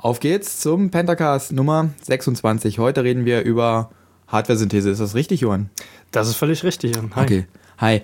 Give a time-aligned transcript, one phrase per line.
[0.00, 2.78] Auf geht's zum Pentacast Nummer 26.
[2.78, 3.90] Heute reden wir über
[4.28, 4.90] Hardware-Synthese.
[4.90, 5.70] Ist das richtig, Johann?
[6.12, 6.96] Das ist völlig richtig.
[7.16, 7.24] Hi.
[7.24, 7.46] Okay.
[7.78, 8.02] Hi.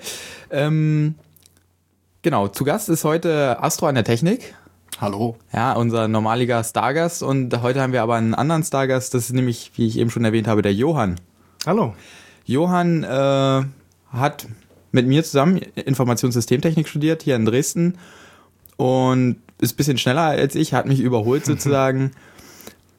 [0.50, 1.14] Ähm,
[2.22, 4.56] genau, zu Gast ist heute Astro an der Technik.
[5.00, 5.36] Hallo.
[5.52, 7.22] Ja, unser normaliger Stargast.
[7.22, 9.14] Und heute haben wir aber einen anderen Stargast.
[9.14, 11.20] Das ist nämlich, wie ich eben schon erwähnt habe, der Johann.
[11.64, 11.94] Hallo.
[12.44, 13.62] Johann äh,
[14.10, 14.48] hat
[14.90, 17.98] mit mir zusammen Informationssystemtechnik studiert hier in Dresden
[18.76, 22.12] und ist ein bisschen schneller als ich, hat mich überholt sozusagen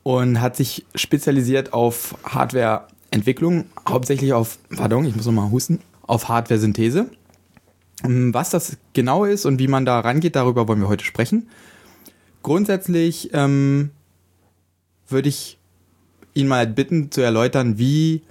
[0.04, 7.10] und hat sich spezialisiert auf Hardwareentwicklung, hauptsächlich auf, pardon, ich muss nochmal husten, auf Hardware-Synthese.
[8.04, 11.50] Was das genau ist und wie man da rangeht, darüber wollen wir heute sprechen.
[12.44, 13.92] Grundsätzlich ähm,
[15.08, 15.58] würde ich
[16.36, 18.22] ihn mal bitten zu erläutern, wie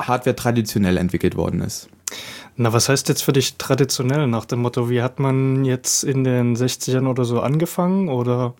[0.00, 1.88] Hardware traditionell entwickelt worden ist.
[2.58, 4.26] Na, was heißt jetzt für dich traditionell?
[4.26, 8.54] Nach dem Motto, wie hat man jetzt in den 60ern oder so angefangen oder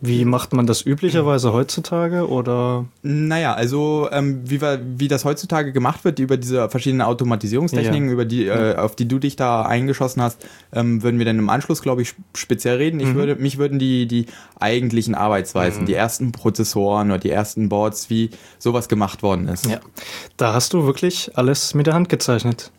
[0.00, 2.84] wie macht man das üblicherweise heutzutage oder?
[3.02, 8.12] Naja, also ähm, wie, wir, wie das heutzutage gemacht wird über diese verschiedenen Automatisierungstechniken, Ja.
[8.12, 11.48] über die, äh, auf die du dich da eingeschossen hast, ähm, würden wir dann im
[11.48, 13.00] Anschluss, glaube ich, speziell reden.
[13.00, 13.14] Ich Mhm.
[13.14, 14.26] würde, mich würden die, die
[14.60, 15.86] eigentlichen Arbeitsweisen, Mhm.
[15.86, 18.28] die ersten Prozessoren oder die ersten Boards, wie
[18.58, 19.66] sowas gemacht worden ist.
[19.66, 19.80] Ja.
[20.36, 22.72] Da hast du wirklich alles mit der Hand gezeichnet.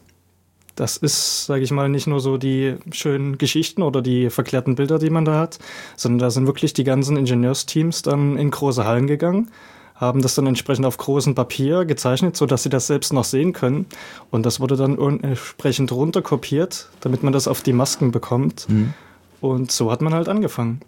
[0.75, 4.99] Das ist, sage ich mal, nicht nur so die schönen Geschichten oder die verklärten Bilder,
[4.99, 5.57] die man da hat,
[5.95, 9.49] sondern da sind wirklich die ganzen Ingenieursteams dann in große Hallen gegangen,
[9.95, 13.85] haben das dann entsprechend auf großem Papier gezeichnet, sodass sie das selbst noch sehen können.
[14.31, 18.67] Und das wurde dann entsprechend runterkopiert, damit man das auf die Masken bekommt.
[18.67, 18.93] Mhm.
[19.39, 20.81] Und so hat man halt angefangen.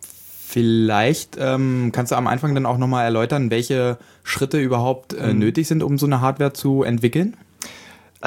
[0.49, 5.39] Vielleicht ähm, kannst du am Anfang dann auch nochmal erläutern, welche Schritte überhaupt äh, Mhm.
[5.39, 7.35] nötig sind, um so eine Hardware zu entwickeln.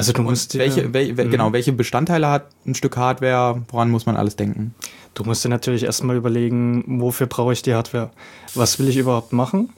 [0.01, 1.31] Also du musst welche, wel, wel, Mhm.
[1.31, 3.63] genau, welche Bestandteile hat ein Stück Hardware?
[3.71, 4.75] Woran muss man alles denken?
[5.15, 8.11] Du musst dir natürlich erstmal überlegen, wofür brauche ich die Hardware?
[8.55, 9.71] Was will ich überhaupt machen?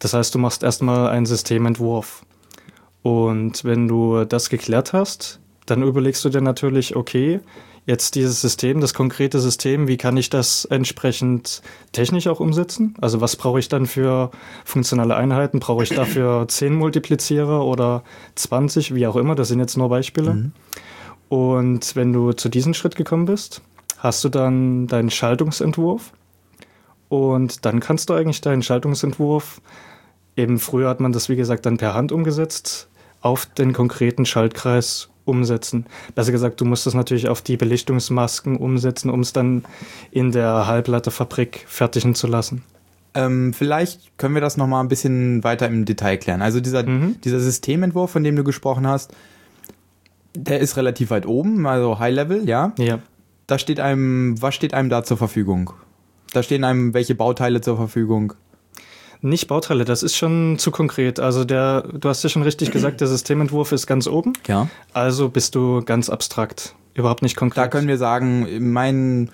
[0.00, 2.24] Das heißt, du machst erstmal einen Systementwurf.
[3.02, 7.40] Und wenn du das geklärt hast, dann überlegst du dir natürlich, okay,
[7.86, 11.62] jetzt dieses System, das konkrete System, wie kann ich das entsprechend
[11.92, 12.94] technisch auch umsetzen?
[13.00, 14.30] Also was brauche ich dann für
[14.64, 15.60] funktionale Einheiten?
[15.60, 18.02] Brauche ich dafür 10 Multiplizierer oder
[18.36, 19.34] 20, wie auch immer?
[19.34, 20.50] Das sind jetzt nur Beispiele.
[21.28, 23.60] Und wenn du zu diesem Schritt gekommen bist,
[23.98, 26.12] hast du dann deinen Schaltungsentwurf
[27.08, 29.60] und dann kannst du eigentlich deinen Schaltungsentwurf,
[30.36, 32.88] eben früher hat man das wie gesagt dann per Hand umgesetzt,
[33.20, 35.86] auf den konkreten Schaltkreis umsetzen.
[36.14, 39.64] Besser gesagt, du musst das natürlich auf die Belichtungsmasken umsetzen, um es dann
[40.10, 42.62] in der Halbleiterfabrik fertigen zu lassen.
[43.14, 46.42] Ähm, vielleicht können wir das nochmal ein bisschen weiter im Detail klären.
[46.42, 47.20] Also dieser, Mhm.
[47.22, 49.12] dieser Systementwurf, von dem du gesprochen hast,
[50.36, 52.72] der ist relativ weit oben, also High Level, ja.
[52.78, 52.98] Ja.
[53.46, 55.72] Da steht einem, was steht einem da zur Verfügung?
[56.32, 58.32] Da stehen einem welche Bauteile zur Verfügung?
[59.20, 61.18] Nicht Bauteile, das ist schon zu konkret.
[61.20, 64.34] Also der, du hast ja schon richtig gesagt, der Systementwurf ist ganz oben.
[64.46, 64.68] Ja.
[64.92, 67.64] Also bist du ganz abstrakt, überhaupt nicht konkret.
[67.64, 69.30] Da können wir sagen, mein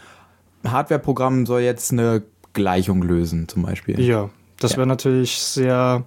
[0.65, 4.01] Hardware-Programm soll jetzt eine Gleichung lösen, zum Beispiel.
[4.01, 4.77] Ja, das Ja.
[4.79, 6.05] wäre natürlich sehr,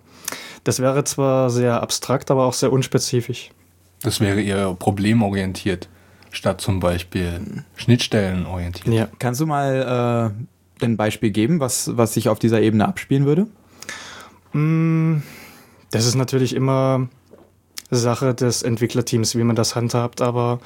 [0.64, 3.50] das wäre zwar sehr abstrakt, aber auch sehr unspezifisch.
[4.02, 5.88] Das wäre eher problemorientiert,
[6.32, 8.94] statt zum Beispiel schnittstellenorientiert.
[8.94, 9.08] Ja.
[9.20, 10.34] Kannst du mal
[10.82, 13.48] äh, ein Beispiel geben, was, was sich auf dieser Ebene abspielen würde?
[14.54, 15.18] Mm,
[15.92, 17.08] Das ist natürlich immer
[17.92, 20.60] Sache des Entwicklerteams, wie man das handhabt, aber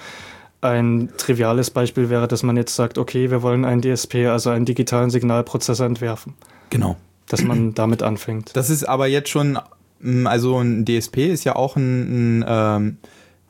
[0.61, 4.65] ein triviales Beispiel wäre, dass man jetzt sagt, okay, wir wollen einen DSP, also einen
[4.65, 6.33] digitalen Signalprozessor entwerfen,
[6.69, 6.95] Genau.
[7.27, 8.55] dass man damit anfängt.
[8.55, 9.59] Das ist aber jetzt schon,
[9.99, 12.97] mm, also ein DSP ist ja auch ein, ein, ähm,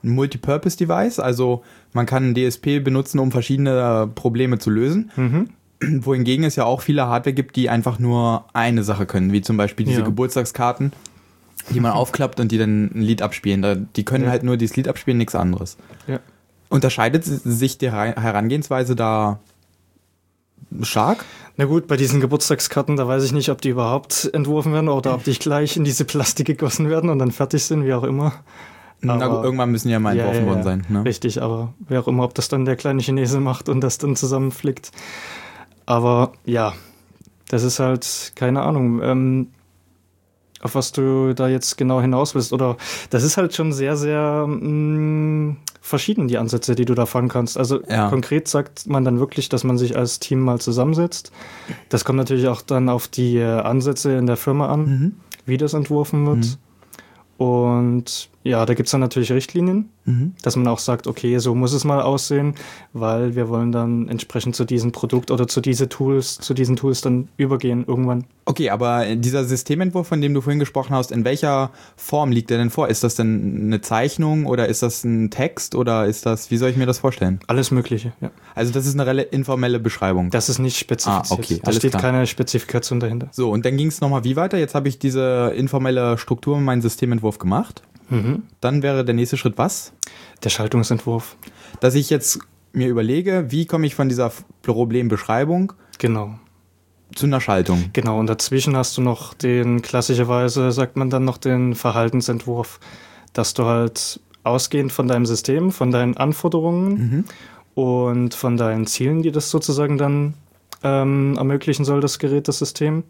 [0.03, 5.11] ein Multipurpose-Device, also man kann ein DSP benutzen, um verschiedene Probleme zu lösen.
[5.15, 5.49] Mhm.
[6.01, 9.57] Wohingegen es ja auch viele Hardware gibt, die einfach nur eine Sache können, wie zum
[9.57, 10.05] Beispiel diese Ja.
[10.05, 10.91] Geburtstagskarten,
[11.69, 13.87] die man aufklappt und die dann ein Lied abspielen.
[13.95, 14.29] Die können Ja.
[14.31, 15.77] halt nur dieses Lied abspielen, nichts anderes.
[16.07, 16.19] Ja.
[16.69, 19.39] Unterscheidet sich die Her- Herangehensweise da
[20.81, 21.23] stark?
[21.55, 25.13] Na gut, bei diesen Geburtstagskarten, da weiß ich nicht, ob die überhaupt entworfen werden oder
[25.15, 28.33] ob die gleich in diese Plastik gegossen werden und dann fertig sind, wie auch immer.
[29.01, 30.85] Na Aber- gut, irgendwann müssen die ja mal entworfen ja, worden sein.
[30.89, 31.05] Ne?
[31.05, 34.15] Richtig, aber wer auch immer, ob das dann der kleine Chinese macht und das dann
[34.15, 34.91] zusammenflickt.
[35.87, 36.73] Aber ja,
[37.49, 39.47] das ist halt, keine Ahnung, ähm,
[40.61, 42.51] auf was du da jetzt genau hinaus willst.
[42.53, 42.77] Oder
[43.09, 47.57] das ist halt schon sehr, sehr mh, verschieden, die Ansätze, die du da fahren kannst.
[47.57, 48.09] Also Ja.
[48.09, 51.31] konkret sagt man dann wirklich, dass man sich als Team mal zusammensetzt.
[51.89, 55.11] Das kommt natürlich auch dann auf die äh, Ansätze in der Firma an Mhm.
[55.45, 56.57] wie das entworfen wird.
[57.37, 60.33] Und Ja, da gibt es dann natürlich Richtlinien, Mhm.
[60.41, 62.55] dass man auch sagt, okay, so muss es mal aussehen,
[62.93, 67.01] weil wir wollen dann entsprechend zu diesem Produkt oder zu diese Tools, zu diesen Tools
[67.01, 68.23] dann übergehen irgendwann.
[68.45, 72.57] Okay, aber dieser Systementwurf, von dem du vorhin gesprochen hast, in welcher Form liegt der
[72.57, 72.87] denn vor?
[72.87, 76.69] Ist das denn eine Zeichnung oder ist das ein Text oder ist das, wie soll
[76.69, 77.39] ich mir das vorstellen?
[77.47, 78.31] Alles Mögliche, ja.
[78.55, 80.29] Also das ist eine informelle Beschreibung.
[80.29, 81.31] Das ist nicht spezifiziert.
[81.31, 82.01] Ah, okay, da steht klar.
[82.01, 83.27] keine Spezifikation dahinter.
[83.31, 84.57] So, und dann ging es nochmal wie weiter?
[84.57, 87.81] Jetzt habe ich diese informelle Struktur in meinen Systementwurf gemacht.
[88.09, 88.43] Mhm.
[88.61, 89.93] Dann wäre der nächste Schritt was?
[90.43, 91.35] Der Schaltungsentwurf.
[91.79, 92.39] Dass ich jetzt
[92.73, 94.31] mir überlege, wie komme ich von dieser
[94.61, 96.35] Problembeschreibung Genau.
[97.15, 97.89] zu einer Schaltung?
[97.93, 102.79] Genau, und dazwischen hast du noch den, klassischerweise sagt man dann noch den Verhaltensentwurf,
[103.33, 107.25] dass du halt ausgehend von deinem System, von deinen Anforderungen
[107.73, 110.35] und von deinen Zielen, die das sozusagen dann
[110.83, 113.03] ähm, ermöglichen soll, das Gerät, das System,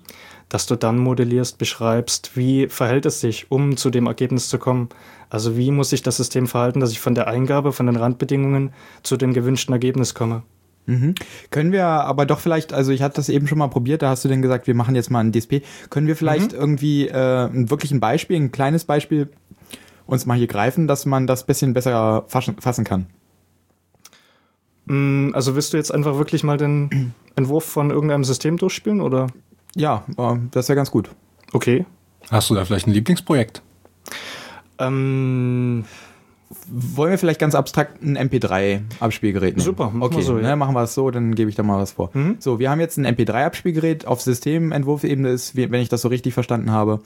[0.50, 4.90] dass du dann modellierst, beschreibst, wie verhält es sich, um zu dem Ergebnis zu kommen.
[5.30, 8.72] Also wie muss sich das System verhalten, dass ich von der Eingabe, von den Randbedingungen
[9.04, 10.44] zu dem gewünschten Ergebnis komme.
[10.86, 11.16] Mhm.
[11.52, 14.24] Können wir aber doch vielleicht, also ich hatte das eben schon mal probiert, da hast
[14.24, 15.62] du denn gesagt, wir machen jetzt mal ein DSP.
[15.90, 19.30] Können wir vielleicht irgendwie äh, wirklich ein Beispiel, ein kleines Beispiel
[20.06, 23.08] uns mal hier greifen, dass man das bisschen besser fassen, fassen kann?
[24.86, 29.28] Mm, Also willst du jetzt einfach wirklich mal den Entwurf von irgendeinem System durchspielen oder?
[29.77, 31.09] Ja, äh, das wäre ganz gut.
[31.53, 31.85] Okay.
[32.29, 33.62] Hast du da vielleicht ein Lieblingsprojekt?
[34.79, 35.85] Ähm,
[36.69, 39.65] Wollen wir vielleicht ganz abstrakt ein MP3-Abspielgerät nehmen?
[39.65, 40.50] Super, machen okay, wir so, ja.
[40.50, 42.09] ne, machen wir es so, dann gebe ich da mal was vor.
[42.13, 42.38] Mhm.
[42.39, 46.71] So, wir haben jetzt ein MP3-Abspielgerät auf Systementwurfebene ist, wenn ich das so richtig verstanden
[46.71, 47.01] habe,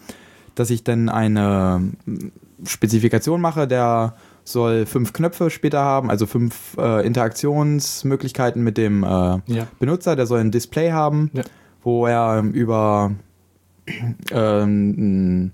[0.53, 2.31] dass ich dann eine mm,
[2.65, 9.07] Spezifikation mache, der soll fünf Knöpfe später haben, also fünf äh, Interaktionsmöglichkeiten mit dem äh,
[9.07, 9.67] ja.
[9.79, 11.43] Benutzer, der soll ein Display haben, Ja.
[11.83, 13.11] Wo er ähm, über
[14.31, 15.51] ähm,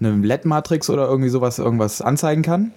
[0.00, 2.72] eine LED-Matrix oder irgendwie sowas irgendwas anzeigen kann.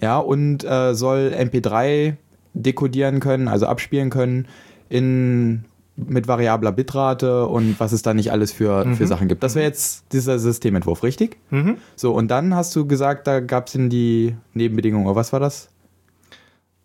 [0.00, 2.14] Ja, und äh, soll MP3
[2.54, 4.46] dekodieren können, also abspielen können
[4.88, 5.64] in
[5.96, 9.06] mit variabler Bitrate und was es da nicht alles für, für Mhm.
[9.06, 9.44] Sachen gibt.
[9.44, 11.36] Das wäre jetzt dieser Systementwurf, richtig?
[11.50, 11.76] Mhm.
[11.94, 15.38] So, und dann hast du gesagt, da gab es in die Nebenbedingungen, oder was war
[15.38, 15.68] das?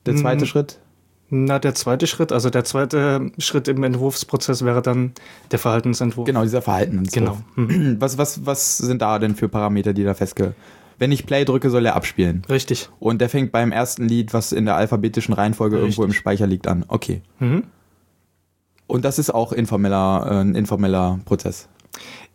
[0.06, 0.78] Der zweite Mm, Schritt?
[1.30, 5.14] Na, der zweite Schritt, also der zweite Schritt im Entwurfsprozess wäre dann
[5.52, 6.26] der Verhaltensentwurf.
[6.26, 7.38] Genau, dieser Verhaltensentwurf.
[7.56, 7.68] Genau.
[7.68, 7.98] Mhm.
[8.00, 10.54] Was, was, was sind da denn für Parameter, die da festge...
[10.98, 12.44] Wenn ich Play drücke, soll er abspielen.
[12.50, 12.90] Richtig.
[13.00, 16.20] Und der fängt beim ersten Lied, was in der alphabetischen Reihenfolge irgendwo im Richtig.
[16.20, 16.84] Speicher liegt, an.
[16.90, 17.22] Okay.
[17.40, 17.64] Mhm.
[18.86, 21.70] Und das ist auch informeller, äh, ein informeller Prozess.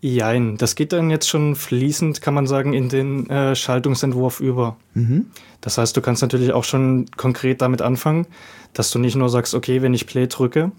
[0.00, 4.76] Jein, das geht dann jetzt schon fließend, kann man sagen, in den äh, Schaltungsentwurf über.
[4.92, 5.26] Mhm.
[5.62, 8.26] Das heißt, du kannst natürlich auch schon konkret damit anfangen,
[8.74, 10.72] dass du nicht nur sagst, okay, wenn ich Play drücke,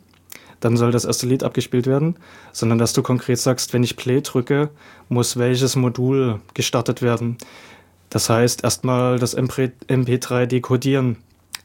[0.60, 2.16] dann soll das erste Lied abgespielt werden,
[2.52, 4.70] sondern dass du konkret sagst, wenn ich Play drücke,
[5.10, 7.38] muss welches Modul gestartet werden.
[8.10, 11.18] Das heißt, erstmal das MP MP3 dekodieren,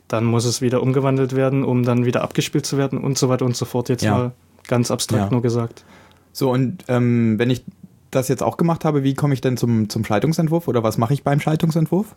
[0.09, 3.45] dann muss es wieder umgewandelt werden, um dann wieder abgespielt zu werden und so weiter
[3.45, 3.89] und so fort.
[3.89, 4.13] Jetzt Ja.
[4.17, 4.33] mal
[4.67, 5.31] ganz abstrakt Ja.
[5.31, 5.85] nur gesagt.
[6.33, 7.65] So, und ähm, wenn ich
[8.11, 11.15] das jetzt auch gemacht habe, wie komme ich denn zum, zum Schaltungsentwurf oder was mache
[11.15, 12.15] ich beim Schaltungsentwurf?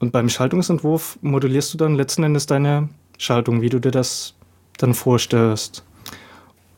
[0.00, 2.88] Und beim Schaltungsentwurf modellierst du dann letzten Endes deine
[3.18, 4.34] Schaltung, wie du dir das
[4.76, 5.84] dann vorstellst.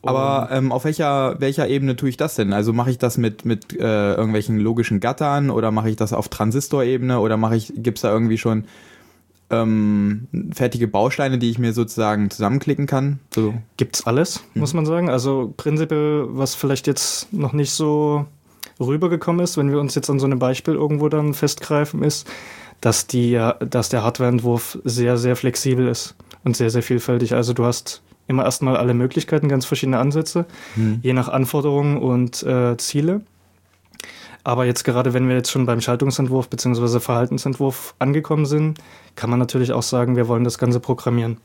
[0.03, 2.53] Aber ähm, auf welcher, welcher Ebene tue ich das denn?
[2.53, 6.29] Also mache ich das mit, mit äh, irgendwelchen logischen Gattern oder mache ich das auf
[6.29, 8.67] Transistorebene oder mache ich, gibt es da irgendwie schon
[9.51, 13.21] ähm, fertige Bausteine, die ich mir sozusagen zusammenklicken kann?
[13.35, 13.55] So.
[13.77, 15.09] Gibt's alles, muss man sagen.
[15.09, 18.26] Also prinzipiell, was vielleicht jetzt noch nicht so
[18.81, 22.29] rübergekommen ist, wenn wir uns jetzt an so einem Beispiel irgendwo dann festgreifen, ist,
[22.81, 27.35] dass, die, dass der Hardwareentwurf sehr, sehr flexibel ist und sehr, sehr vielfältig.
[27.35, 30.47] Also du hast immer erstmal alle Möglichkeiten, ganz verschiedene Ansätze,
[31.03, 33.23] je nach Anforderungen und äh, Ziele.
[34.47, 37.00] Aber jetzt gerade, wenn wir jetzt schon beim Schaltungsentwurf bzw.
[37.00, 38.79] Verhaltensentwurf angekommen sind,
[39.17, 41.38] kann man natürlich auch sagen, wir wollen das Ganze programmieren.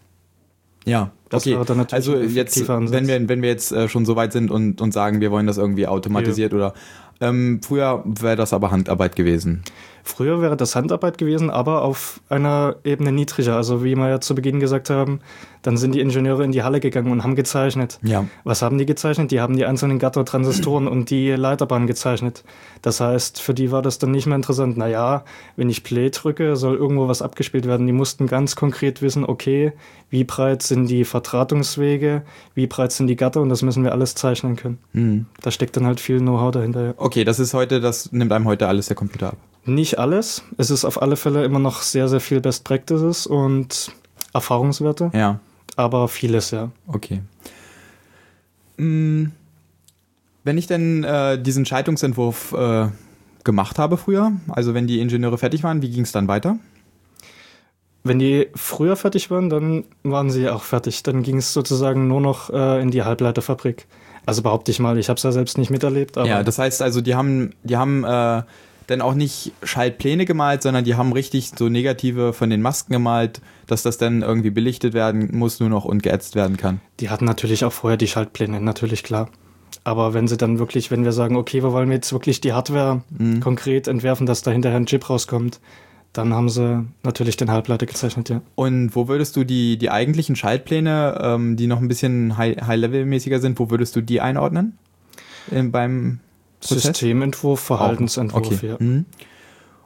[0.85, 1.53] Ja, Das okay.
[1.53, 4.51] wäre dann natürlich Also jetzt, wenn wir, wenn wir jetzt äh, schon so weit sind
[4.51, 6.75] und, und sagen, wir wollen das irgendwie automatisiert oder
[7.21, 9.63] ähm, früher wäre das aber Handarbeit gewesen.
[10.03, 13.55] Früher wäre das Handarbeit gewesen, aber auf einer Ebene niedriger.
[13.55, 15.19] Also wie wir ja zu Beginn gesagt haben,
[15.61, 17.99] dann sind die Ingenieure in die Halle gegangen und haben gezeichnet.
[18.01, 18.25] Ja.
[18.43, 19.31] Was haben die gezeichnet?
[19.31, 22.43] Die haben die einzelnen Gatter-Transistoren und die Leiterbahn gezeichnet.
[22.81, 24.77] Das heißt, für die war das dann nicht mehr interessant.
[24.77, 25.23] Naja,
[25.55, 27.85] wenn ich Play drücke, soll irgendwo was abgespielt werden.
[27.85, 29.73] Die mussten ganz konkret wissen, okay,
[30.09, 32.23] wie breit sind die Verdrahtungswege,
[32.55, 34.79] wie breit sind die Gatter und das müssen wir alles zeichnen können.
[34.93, 35.25] Hm.
[35.41, 36.85] Da steckt dann halt viel Know-how dahinter.
[36.85, 36.93] Ja.
[36.97, 39.37] Okay, das ist heute, das nimmt einem heute alles der Computer ab.
[39.65, 40.43] Nicht alles.
[40.57, 43.91] Es ist auf alle Fälle immer noch sehr, sehr viel Best Practices und
[44.33, 45.39] Erfahrungswerte, Ja,
[45.75, 46.71] aber vieles, ja.
[46.87, 47.21] okay.
[48.77, 49.31] Hm,
[50.43, 52.87] Wenn ich denn äh, diesen Schaltungsentwurf äh,
[53.43, 54.31] gemacht habe früher.
[54.49, 56.57] Also wenn die Ingenieure fertig waren, wie ging es dann weiter?
[58.03, 61.03] Wenn die früher fertig waren, dann waren sie auch fertig.
[61.03, 63.85] Dann ging es sozusagen nur noch äh, in die Halbleiterfabrik.
[64.25, 66.15] Also behaupte ich mal, ich habe es ja selbst nicht miterlebt.
[66.15, 68.43] Ja, das heißt also, die haben, die haben äh,
[68.91, 73.41] dann auch nicht Schaltpläne gemalt, sondern die haben richtig so negative von den Masken gemalt,
[73.67, 76.79] dass das dann irgendwie belichtet werden muss nur noch und geätzt werden kann.
[76.99, 79.29] die hatten natürlich auch vorher die Schaltpläne, natürlich klar.
[79.83, 83.01] Aber wenn sie dann wirklich, wenn wir sagen, okay, wir wollen jetzt wirklich die Hardware
[83.17, 83.39] Mhm.
[83.39, 85.59] konkret entwerfen, dass da hinterher ein Chip rauskommt,
[86.13, 88.41] dann haben sie natürlich den Halbleiter gezeichnet, ja.
[88.55, 93.39] Und wo würdest du die, die eigentlichen Schaltpläne, ähm, die noch ein bisschen high- high-level-mäßiger
[93.39, 94.77] sind, wo würdest du die einordnen?
[95.51, 96.19] Ähm, beim
[96.61, 96.83] Prozess?
[96.83, 98.67] Systementwurf, Verhaltensentwurf, okay.
[98.67, 98.75] ja.
[98.79, 99.05] Mhm.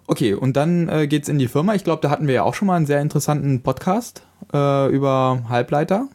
[0.07, 1.73] Okay, und dann äh, geht's in die Firma.
[1.73, 4.21] Ich glaube, da hatten wir ja auch schon mal einen sehr interessanten Podcast
[4.53, 6.07] äh, über Halbleiter.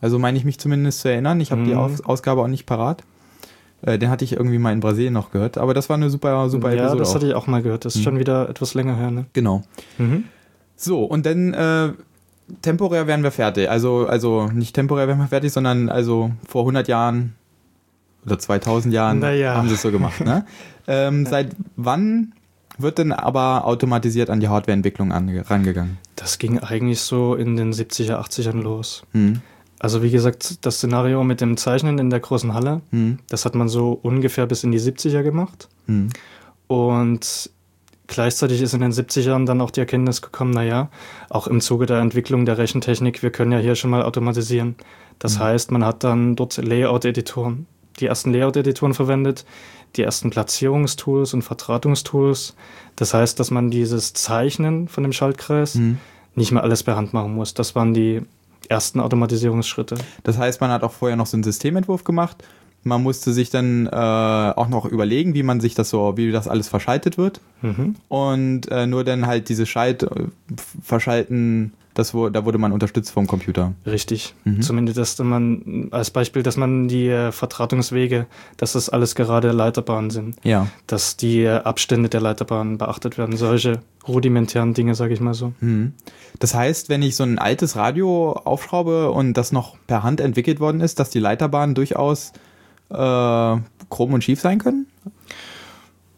[0.00, 1.40] Also meine ich mich zumindest zu erinnern.
[1.40, 1.78] Ich habe die Mhm.
[1.78, 3.02] Aus Ausgabe auch nicht parat.
[3.82, 5.58] Äh, den hatte ich irgendwie mal in Brasilien noch gehört.
[5.58, 7.14] Aber das war eine super, super ja, Episode das auch.
[7.16, 7.84] hatte ich auch mal gehört.
[7.84, 8.04] Das ist Mhm.
[8.04, 9.26] schon wieder etwas länger her, ne?
[9.34, 9.62] Genau.
[9.98, 10.24] Mhm.
[10.76, 11.92] So, und dann äh,
[12.62, 13.68] temporär wären wir fertig.
[13.68, 17.34] Also, also nicht temporär wären wir fertig, sondern also vor 100 Jahren
[18.26, 19.54] oder 2000 Jahren Naja.
[19.54, 20.20] haben sie es so gemacht.
[20.24, 20.44] Ne?
[20.86, 22.32] ähm, seit wann
[22.78, 25.96] wird denn aber automatisiert an die Hardwareentwicklung ange- rangegangen?
[26.16, 29.02] Das ging eigentlich so in den 70er, 80ern los.
[29.12, 29.40] Hm.
[29.78, 33.18] Also wie gesagt, das Szenario mit dem Zeichnen in der großen Halle, Hm.
[33.28, 35.68] das hat man so ungefähr bis in die 70er gemacht.
[35.86, 36.08] Hm.
[36.66, 37.50] Und
[38.06, 40.88] gleichzeitig ist in den 70ern dann auch die Erkenntnis gekommen, naja,
[41.30, 44.76] auch im Zuge der Entwicklung der Rechentechnik, wir können ja hier schon mal automatisieren.
[45.18, 47.66] Das heißt, man hat dann dort Layout-Editoren,
[48.00, 49.44] die ersten Layout-Editoren verwendet,
[49.96, 52.54] die ersten Platzierungstools und Verdrahtungstools.
[52.96, 55.98] Das heißt, dass man dieses Zeichnen von dem Schaltkreis Hm.
[56.34, 57.54] nicht mehr alles per Hand machen muss.
[57.54, 58.22] Das waren die
[58.68, 59.96] ersten Automatisierungsschritte.
[60.24, 62.44] Das heißt, man hat auch vorher noch so einen Systementwurf gemacht.
[62.82, 66.46] Man musste sich dann äh, auch noch überlegen, wie man sich das so, wie das
[66.46, 67.40] alles verschaltet wird.
[67.62, 67.96] Mhm.
[68.08, 70.08] Und äh, nur dann halt diese Schalt äh,
[70.82, 73.72] verschalten, das da wurde man unterstützt vom Computer.
[73.86, 74.34] Richtig.
[74.44, 74.62] Mhm.
[74.62, 78.26] Zumindest dass man als Beispiel, dass man die äh, Verdrahtungswege,
[78.56, 80.68] dass das alles gerade Leiterbahnen sind, Ja.
[80.86, 83.36] dass die äh, Abstände der Leiterbahnen beachtet werden.
[83.36, 85.52] Solche rudimentären Dinge, sage ich mal so.
[85.60, 85.94] Mhm.
[86.38, 90.60] Das heißt, wenn ich so ein altes Radio aufschraube und das noch per Hand entwickelt
[90.60, 92.32] worden ist, dass die Leiterbahnen durchaus
[92.90, 94.86] äh, krumm und schief sein können?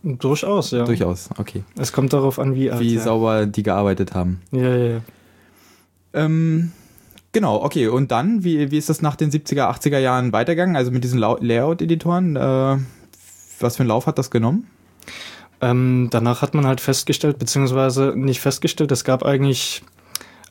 [0.02, 0.84] Durchaus, ja.
[0.84, 1.64] Durchaus, okay.
[1.76, 2.80] Es kommt darauf an, wie alt.
[2.80, 3.00] Wie ja.
[3.02, 4.40] sauber die gearbeitet haben.
[4.52, 5.00] Ja, ja, ja.
[6.18, 6.72] Ähm,
[7.32, 7.88] genau, okay.
[7.88, 10.76] Und dann, wie, wie ist das nach den 70er, 80er Jahren weitergegangen?
[10.76, 12.76] Also mit diesen Layout-Editoren, äh,
[13.60, 14.68] was für einen Lauf hat das genommen?
[15.60, 19.82] Ähm, danach hat man halt festgestellt, beziehungsweise nicht festgestellt, es gab eigentlich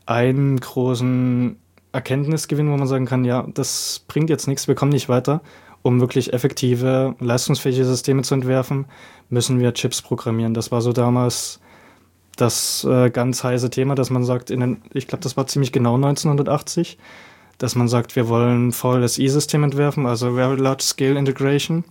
[0.06, 1.58] einen großen
[1.94, 5.42] Erkenntnisgewinn, wo man sagen kann, ja, das bringt jetzt nichts, wir kommen nicht weiter.
[5.82, 8.86] Um wirklich effektive, leistungsfähige Systeme zu entwerfen,
[9.30, 10.54] müssen wir Chips programmieren.
[10.54, 11.62] Das war so damals
[12.38, 15.72] das äh, ganz heiße Thema, dass man sagt, in den, ich glaube, das war ziemlich
[15.72, 16.98] genau 1980,
[17.58, 21.84] dass man sagt, wir wollen VLSI-System entwerfen, also Very Large Scale Integration,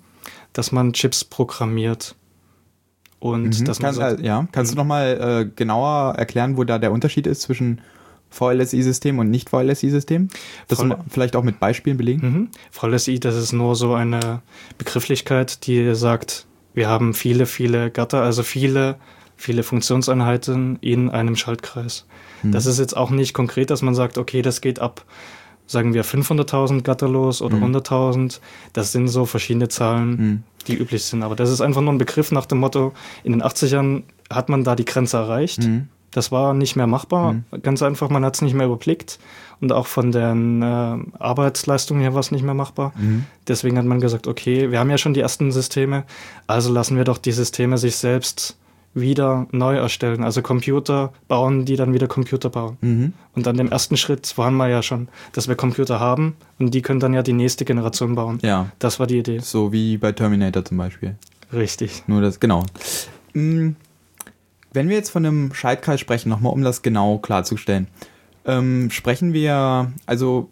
[0.53, 2.15] dass man Chips programmiert.
[3.19, 3.65] Und Mhm.
[3.65, 4.47] dass man Kannst, sagt, äh, ja.
[4.53, 7.81] Kannst du nochmal äh, genauer erklären, wo da der Unterschied ist zwischen
[8.31, 10.29] VLSI-System und nicht VLSI-System?
[10.69, 12.27] Das mal vielleicht auch mit Beispielen belegen?
[12.27, 12.49] Mhm.
[12.71, 14.43] VLSI, das ist nur so eine
[14.79, 18.97] Begrifflichkeit, die sagt, wir haben viele, viele Gatter, also viele,
[19.37, 22.07] viele Funktionseinheiten in einem Schaltkreis.
[22.43, 22.53] Mhm.
[22.53, 25.05] Das ist jetzt auch nicht konkret, dass man sagt, okay, das geht ab,
[25.67, 27.65] sagen wir 500.000 Gatter los oder Mhm.
[27.65, 28.41] 100.000.
[28.73, 30.43] Das sind so verschiedene Zahlen, Mhm.
[30.69, 31.23] die üblich sind.
[31.23, 32.93] Aber das ist einfach nur ein Begriff nach dem Motto,
[33.25, 35.63] in den 80ern hat man da die Grenze erreicht.
[35.65, 35.89] Mhm.
[36.13, 37.35] Das war nicht mehr machbar.
[37.35, 37.45] Mhm.
[37.63, 39.19] Ganz einfach, man hat es nicht mehr überblickt.
[39.61, 42.93] Und auch von den äh, Arbeitsleistungen her war es nicht mehr machbar.
[42.97, 43.25] Mhm.
[43.49, 46.05] Deswegen hat man gesagt, okay, wir haben ja schon die ersten Systeme,
[46.47, 48.57] also lassen wir doch die Systeme sich selbst
[48.97, 50.25] wieder neu erstellen.
[50.25, 52.79] Also Computer bauen, die dann wieder Computer bauen.
[52.81, 53.13] Mhm.
[53.35, 56.81] Und an dem ersten Schritt waren wir ja schon, dass wir Computer haben und die
[56.83, 58.39] können dann ja die nächste Generation bauen.
[58.43, 59.39] Ja, Das war die Idee.
[59.41, 61.15] so wie bei Terminator zum Beispiel.
[61.53, 62.05] Richtig.
[62.07, 62.65] Nur das, genau.
[63.35, 63.71] Mm,
[64.73, 67.87] Wenn wir jetzt von einem Schaltkreis sprechen, nochmal um das genau klarzustellen,
[68.47, 70.49] ähm, sprechen wir, also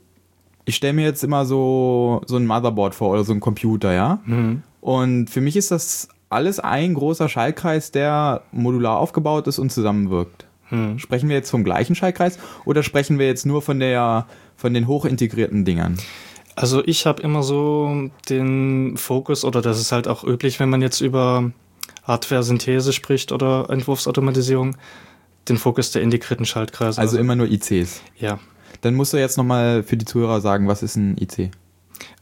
[0.66, 4.20] ich stelle mir jetzt immer so, so ein Motherboard vor oder so ein Computer, ja?
[4.26, 4.62] Mhm.
[4.80, 10.46] Und für mich ist das alles ein großer Schaltkreis, der modular aufgebaut ist und zusammenwirkt.
[10.70, 10.98] Mhm.
[10.98, 14.26] Sprechen wir jetzt vom gleichen Schaltkreis oder sprechen wir jetzt nur von der
[14.56, 15.98] von den hochintegrierten Dingern?
[16.56, 20.82] Also ich habe immer so den Fokus, oder das ist halt auch üblich, wenn man
[20.82, 21.50] jetzt über
[22.04, 24.76] Hardware-Synthese spricht oder Entwurfsautomatisierung,
[25.48, 27.00] den Fokus der integrierten Schaltkreise.
[27.00, 28.02] Also immer nur ICs.
[28.18, 28.38] ja.
[28.80, 31.50] Dann musst du jetzt nochmal für die Zuhörer sagen, was ist ein IC?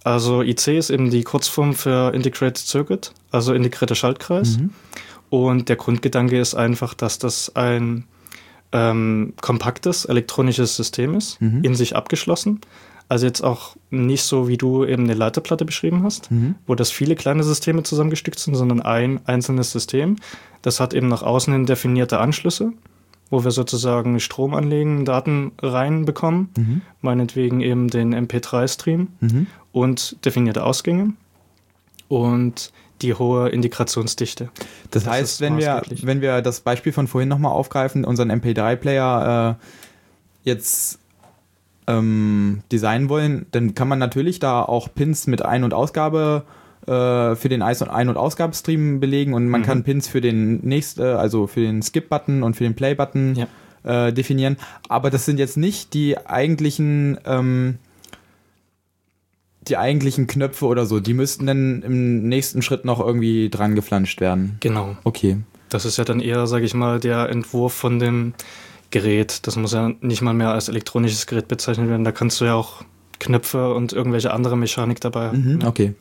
[0.04, 4.58] Also IC ist eben die Kurzform für Integrated Circuit, also integrierter Schaltkreis.
[4.58, 4.70] Mhm.
[5.30, 8.04] Und der Grundgedanke ist einfach, dass das ein
[8.74, 11.62] ähm, kompaktes elektronisches System ist, Mhm.
[11.62, 12.60] in sich abgeschlossen.
[13.08, 16.54] Also jetzt auch nicht so, wie du eben eine Leiterplatte beschrieben hast, Mhm.
[16.66, 20.16] wo das viele kleine Systeme zusammengestückt sind, sondern ein einzelnes System.
[20.62, 22.72] Das hat eben nach außen hin definierte Anschlüsse,
[23.28, 26.80] wo wir sozusagen Strom anlegen, Daten reinbekommen, Mhm.
[27.02, 29.46] meinetwegen eben den MP3-Stream Mhm.
[29.72, 31.12] Und definierte Ausgänge
[32.08, 34.50] und die hohe Integrationsdichte.
[34.90, 39.58] Das, Das heißt, wenn wir, wenn wir das Beispiel von vorhin nochmal aufgreifen, unseren MP3-Player
[39.58, 40.98] äh, jetzt
[41.88, 46.44] ähm, designen wollen, dann kann man natürlich da auch Pins mit Ein- und Ausgabe
[46.86, 49.64] äh, für den Ein- und Ein- und Ausgabestream belegen und man Mhm.
[49.64, 54.06] kann Pins für den nächsten, äh, also für den Skip-Button und für den Play-Button Ja.
[54.06, 54.56] äh, definieren.
[54.88, 57.78] Aber das sind jetzt nicht die eigentlichen ähm,
[59.68, 61.00] die eigentlichen Knöpfe oder so.
[61.00, 64.56] Die müssten dann im nächsten Schritt noch irgendwie dran geflanscht werden.
[64.60, 64.96] Genau.
[65.04, 65.38] Okay.
[65.68, 68.34] Das ist ja dann eher, sage ich mal, der Entwurf von dem
[68.90, 69.46] Gerät.
[69.46, 72.04] Das muss ja nicht mal mehr als elektronisches Gerät bezeichnet werden.
[72.04, 72.82] Da kannst du ja auch
[73.18, 75.54] Knöpfe und irgendwelche andere Mechanik dabei haben.
[75.54, 75.94] Mhm, okay.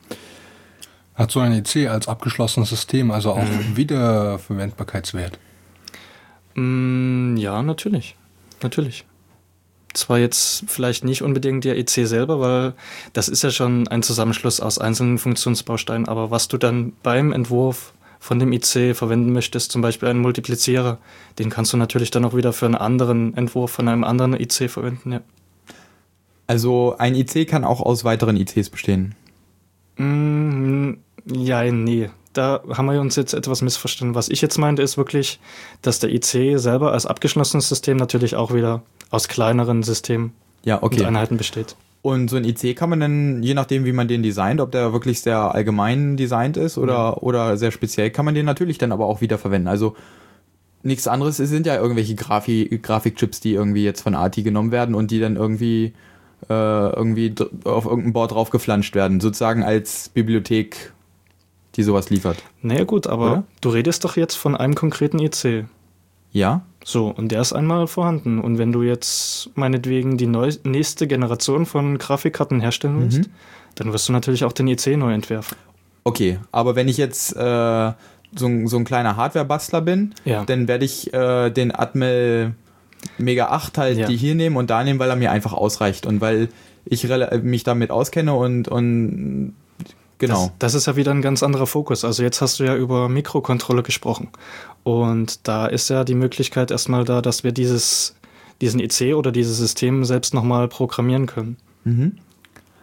[1.15, 5.37] Hat so ein EC als abgeschlossenes System also auch Wiederverwendbarkeitswert?
[6.55, 8.15] Mm, ja, natürlich.
[8.63, 9.05] Natürlich.
[9.93, 12.73] Zwar jetzt vielleicht nicht unbedingt der EC selber, weil
[13.13, 17.93] das ist ja schon ein Zusammenschluss aus einzelnen Funktionsbausteinen, aber was du dann beim Entwurf
[18.19, 20.99] von dem IC verwenden möchtest, zum Beispiel einen Multiplizierer,
[21.39, 24.69] den kannst du natürlich dann auch wieder für einen anderen Entwurf von einem anderen IC
[24.69, 25.21] verwenden, ja.
[26.47, 29.15] Also ein IC kann auch aus weiteren ICs bestehen.
[29.97, 30.95] Mm,
[31.25, 32.09] ja, nee.
[32.33, 34.15] Da haben wir uns jetzt etwas missverstanden.
[34.15, 35.39] Was ich jetzt meinte, ist wirklich,
[35.81, 40.33] dass der IC selber als abgeschlossenes System natürlich auch wieder aus kleineren Systemen
[40.63, 41.05] Ja, und okay.
[41.05, 41.75] Einheiten besteht.
[42.01, 44.91] Und so ein IC kann man dann, je nachdem, wie man den designt, ob der
[44.91, 49.05] wirklich sehr allgemein designt ist oder, oder sehr speziell, kann man den natürlich dann aber
[49.05, 49.67] auch wieder verwenden.
[49.67, 49.95] Also
[50.81, 54.95] nichts anderes es sind ja irgendwelche Grafi Grafikchips, die irgendwie jetzt von ATI genommen werden
[54.95, 55.93] und die dann irgendwie,
[56.49, 57.35] äh, irgendwie
[57.65, 60.93] auf irgendein Board drauf geflanscht werden, sozusagen als Bibliothek,
[61.75, 62.37] die sowas liefert.
[62.61, 63.43] Naja gut, aber Oder?
[63.61, 65.65] du redest doch jetzt von einem konkreten IC.
[66.31, 66.61] Ja?
[66.83, 68.39] So, und der ist einmal vorhanden.
[68.39, 73.31] Und wenn du jetzt meinetwegen die neu nächste Generation von Grafikkarten herstellen willst, Mhm.
[73.75, 75.57] dann wirst du natürlich auch den IC neu entwerfen.
[76.03, 77.91] Okay, aber wenn ich jetzt äh,
[78.35, 80.43] so, ein- so ein kleiner Hardware-Bastler bin, Ja.
[80.45, 82.53] dann werde ich äh, den Atmel
[83.17, 84.07] Mega 8 halt Ja.
[84.07, 86.49] die hier nehmen und da nehmen, weil er mir einfach ausreicht und weil
[86.85, 87.07] ich
[87.43, 89.53] mich damit auskenne und, und
[90.21, 90.45] genau.
[90.59, 92.05] Das, das ist ja wieder ein ganz anderer Fokus.
[92.05, 94.29] Also jetzt hast du ja über Mikrocontroller gesprochen.
[94.83, 98.15] Und da ist ja die Möglichkeit erstmal da, dass wir dieses,
[98.61, 101.57] diesen IC oder dieses System selbst nochmal programmieren können.
[101.83, 102.17] mhm.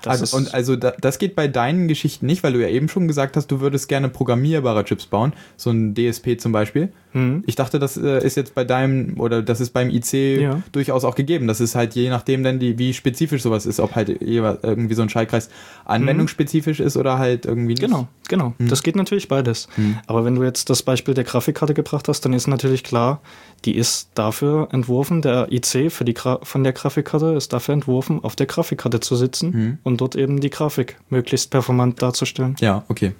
[0.03, 2.89] Das also, und also da, das geht bei deinen Geschichten nicht, weil du ja eben
[2.89, 6.93] schon gesagt hast, du würdest gerne programmierbare Chips bauen, so ein DSP zum Beispiel.
[7.13, 7.43] Mhm.
[7.47, 10.63] Ich dachte, das äh, ist jetzt bei deinem oder das ist beim IC Ja.
[10.73, 11.47] durchaus auch gegeben.
[11.47, 15.03] Das ist halt je nachdem dann die, wie spezifisch sowas ist, ob halt irgendwie so
[15.03, 15.49] ein Schaltkreis
[15.85, 17.81] anwendungsspezifisch ist oder halt irgendwie nicht.
[17.83, 18.55] Genau, genau.
[18.59, 19.69] Das geht natürlich beides.
[20.07, 23.21] Aber wenn du jetzt das Beispiel der Grafikkarte gebracht hast, dann ist natürlich klar,
[23.65, 28.23] die ist dafür entworfen, der IC für die Gra von der Grafikkarte ist dafür entworfen,
[28.23, 32.57] auf der Grafikkarte zu sitzen und dort eben die Grafik möglichst performant darzustellen.
[32.61, 33.13] Ja, okay.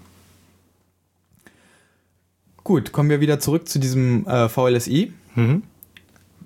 [2.69, 5.15] Gut, kommen wir wieder zurück zu diesem äh, VLSI.
[5.37, 5.63] Mhm.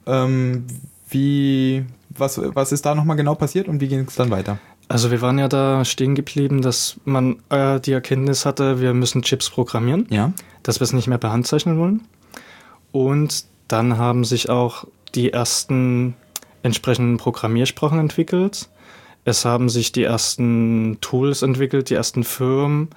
[0.07, 0.67] Ähm,
[1.09, 4.61] wie, was, was ist da nochmal genau passiert und wie ging es dann weiter?
[4.87, 9.23] Also wir waren ja da stehen geblieben, dass man äh, die Erkenntnis hatte, wir müssen
[9.23, 10.07] Chips programmieren.
[10.11, 10.33] Ja.
[10.63, 12.03] dass wir es nicht mehr per Hand zeichnen wollen.
[12.93, 16.15] Und dann haben sich auch die ersten
[16.63, 18.69] entsprechenden Programmiersprachen entwickelt.
[19.25, 22.91] Es haben sich die ersten Tools entwickelt, die ersten Firmen,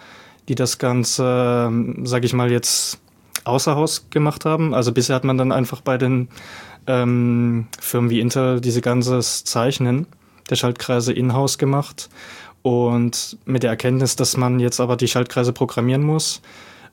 [0.48, 1.72] die das Ganze,
[2.04, 3.00] sage ich mal, jetzt
[3.46, 4.74] außer Haus gemacht haben.
[4.74, 6.28] Also bisher hat man dann einfach bei den
[6.88, 10.08] ähm, Firmen wie Intel diese ganzes Zeichnen
[10.50, 12.10] der Schaltkreise in-house gemacht.
[12.62, 16.42] Und mit der Erkenntnis, dass man jetzt aber die Schaltkreise programmieren muss,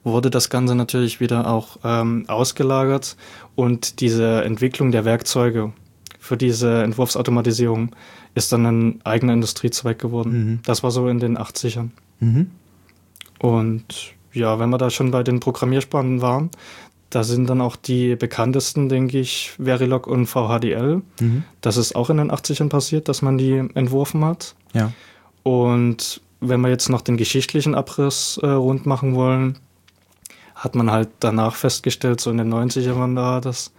[0.05, 3.17] wurde das Ganze natürlich wieder auch ähm, ausgelagert
[3.55, 5.73] und diese Entwicklung der Werkzeuge
[6.19, 7.95] für diese Entwurfsautomatisierung
[8.35, 10.33] ist dann ein eigener Industriezweig geworden.
[10.33, 10.61] Mhm.
[10.65, 11.91] Das war so in den 80ern.
[12.21, 12.51] Mhm.
[13.39, 16.51] Und ja, wenn wir da schon bei den Programmiersprachen waren,
[17.11, 21.03] da sind dann auch die bekanntesten, denke ich, Verilog und VHDL.
[21.21, 21.45] Mhm.
[21.61, 24.55] Das ist auch in den 80ern passiert, dass man die entworfen hat.
[24.73, 24.93] Ja.
[25.43, 29.59] Und wenn wir jetzt noch den geschichtlichen Abriss äh, rund machen wollen,
[30.55, 33.73] hat man halt danach festgestellt, so in den 90ern war das,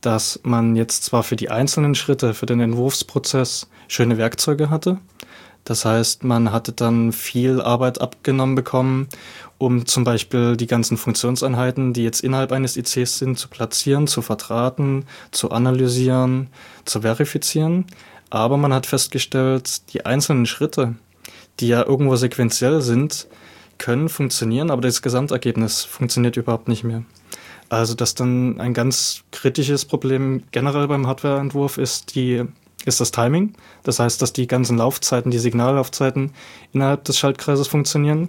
[0.00, 4.98] dass man jetzt zwar für die einzelnen Schritte, für den Entwurfsprozess schöne Werkzeuge hatte,
[5.68, 9.06] Das heißt, man hatte dann viel Arbeit abgenommen bekommen,
[9.58, 14.22] um zum Beispiel die ganzen Funktionseinheiten, die jetzt innerhalb eines ICs sind, zu platzieren, zu
[14.22, 16.48] verdrahten, zu analysieren,
[16.86, 17.84] zu verifizieren.
[18.30, 20.94] Aber man hat festgestellt, die einzelnen Schritte,
[21.60, 23.26] die ja irgendwo sequenziell sind,
[23.76, 27.02] können funktionieren, aber das Gesamtergebnis funktioniert überhaupt nicht mehr.
[27.68, 32.46] Also, dass dann ein ganz kritisches Problem generell beim Hardwareentwurf ist die
[32.88, 33.54] ist das Timing.
[33.82, 36.32] Das heißt, dass die ganzen Laufzeiten, die Signallaufzeiten
[36.72, 38.28] innerhalb des Schaltkreises funktionieren.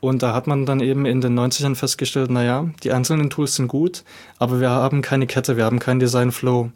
[0.00, 3.68] Und da hat man dann eben in den 90ern festgestellt, naja, die einzelnen Tools sind
[3.68, 4.02] gut,
[4.38, 6.70] aber wir haben keine Kette, wir haben keinen Design Flow.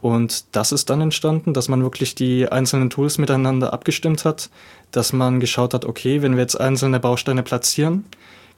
[0.00, 4.50] Und das ist dann entstanden, dass man wirklich die einzelnen Tools miteinander abgestimmt hat,
[4.90, 8.04] dass man geschaut hat, okay, wenn wir jetzt einzelne Bausteine platzieren,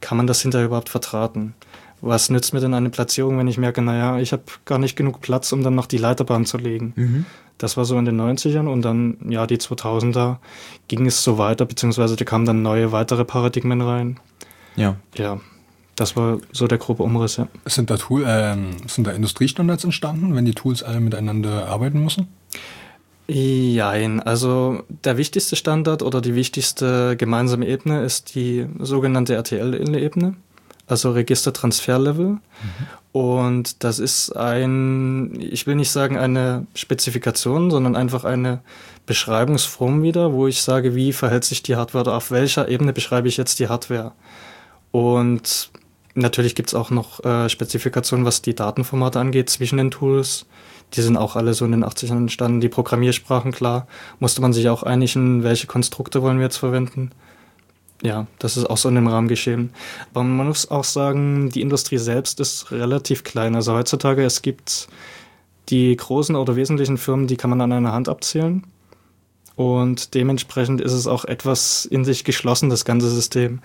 [0.01, 1.55] kann man das hinterher überhaupt vertraten?
[2.01, 5.20] Was nützt mir denn eine Platzierung, wenn ich merke, naja, ich habe gar nicht genug
[5.20, 6.92] Platz, um dann noch die Leiterbahn zu legen?
[6.96, 7.27] Mhm.
[7.61, 10.37] Das war so in den 90ern und dann, ja, die 2000er
[10.88, 14.18] ging es so weiter, beziehungsweise da kamen dann neue, weitere Paradigmen rein.
[14.77, 14.96] Ja.
[15.18, 15.40] Ja,
[15.94, 17.49] das war so der grobe Umriss, ja.
[17.66, 22.29] Sind da, Tool, äh, sind da Industriestandards entstanden, wenn die Tools alle miteinander arbeiten müssen?
[23.29, 30.35] Jein, also der wichtigste Standard oder die wichtigste gemeinsame Ebene ist die sogenannte RTL-Ebene,
[30.87, 32.27] also Registertransferlevel.
[32.27, 32.40] Mhm.
[33.12, 38.61] Und das ist ein, ich will nicht sagen eine Spezifikation, sondern einfach eine
[39.07, 43.27] Beschreibungsform wieder, wo ich sage, wie verhält sich die Hardware oder auf welcher Ebene beschreibe
[43.27, 44.12] ich jetzt die Hardware.
[44.92, 45.70] Und
[46.14, 50.46] Natürlich gibt es auch noch äh, Spezifikationen, was die Datenformate angeht zwischen den Tools.
[50.94, 52.61] Die sind auch alle so in den 80ern entstanden.
[52.61, 53.87] Die Programmiersprachen, klar,
[54.18, 57.12] musste man sich auch einigen, welche Konstrukte wollen wir jetzt verwenden.
[58.02, 59.70] Ja, das ist auch so in dem Rahmen geschehen.
[60.12, 63.54] Aber man muss auch sagen, die Industrie selbst ist relativ klein.
[63.54, 64.88] Also heutzutage, es gibt
[65.68, 68.64] die großen oder wesentlichen Firmen, die kann man an einer Hand abzählen.
[69.54, 73.60] Und dementsprechend ist es auch etwas in sich geschlossen, das ganze System.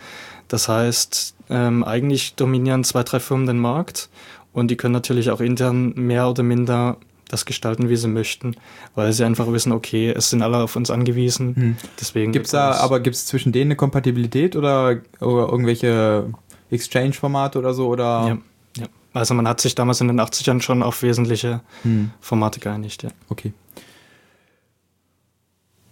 [0.49, 4.09] Das heißt, ähm, eigentlich dominieren zwei, drei Firmen den Markt
[4.51, 6.97] und die können natürlich auch intern mehr oder minder
[7.29, 8.55] das gestalten, wie sie möchten,
[8.93, 11.55] weil sie einfach wissen, okay, es sind alle auf uns angewiesen.
[11.55, 11.77] Hm.
[11.99, 16.31] Deswegen gibt's da, aber gibt es zwischen denen eine Kompatibilität oder, oder irgendwelche
[16.69, 17.87] Exchange-Formate oder so?
[17.87, 18.03] Oder?
[18.27, 18.37] Ja,
[18.77, 18.87] ja.
[19.13, 22.11] Also man hat sich damals in den 80ern schon auf wesentliche hm.
[22.19, 23.09] Formate geeinigt, ja.
[23.29, 23.53] Okay.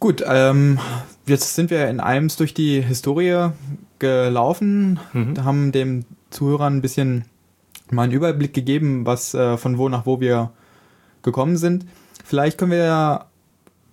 [0.04, 0.80] Gut, ähm,
[1.28, 3.52] jetzt sind wir in Alms durch die Historie
[4.00, 5.46] gelaufen, mhm.
[5.46, 7.24] haben dem Zuhörer ein bisschen
[7.90, 10.52] mal einen Überblick gegeben, was äh, von wo nach wo wir
[11.24, 11.86] gekommen sind.
[12.24, 13.26] Vielleicht können wir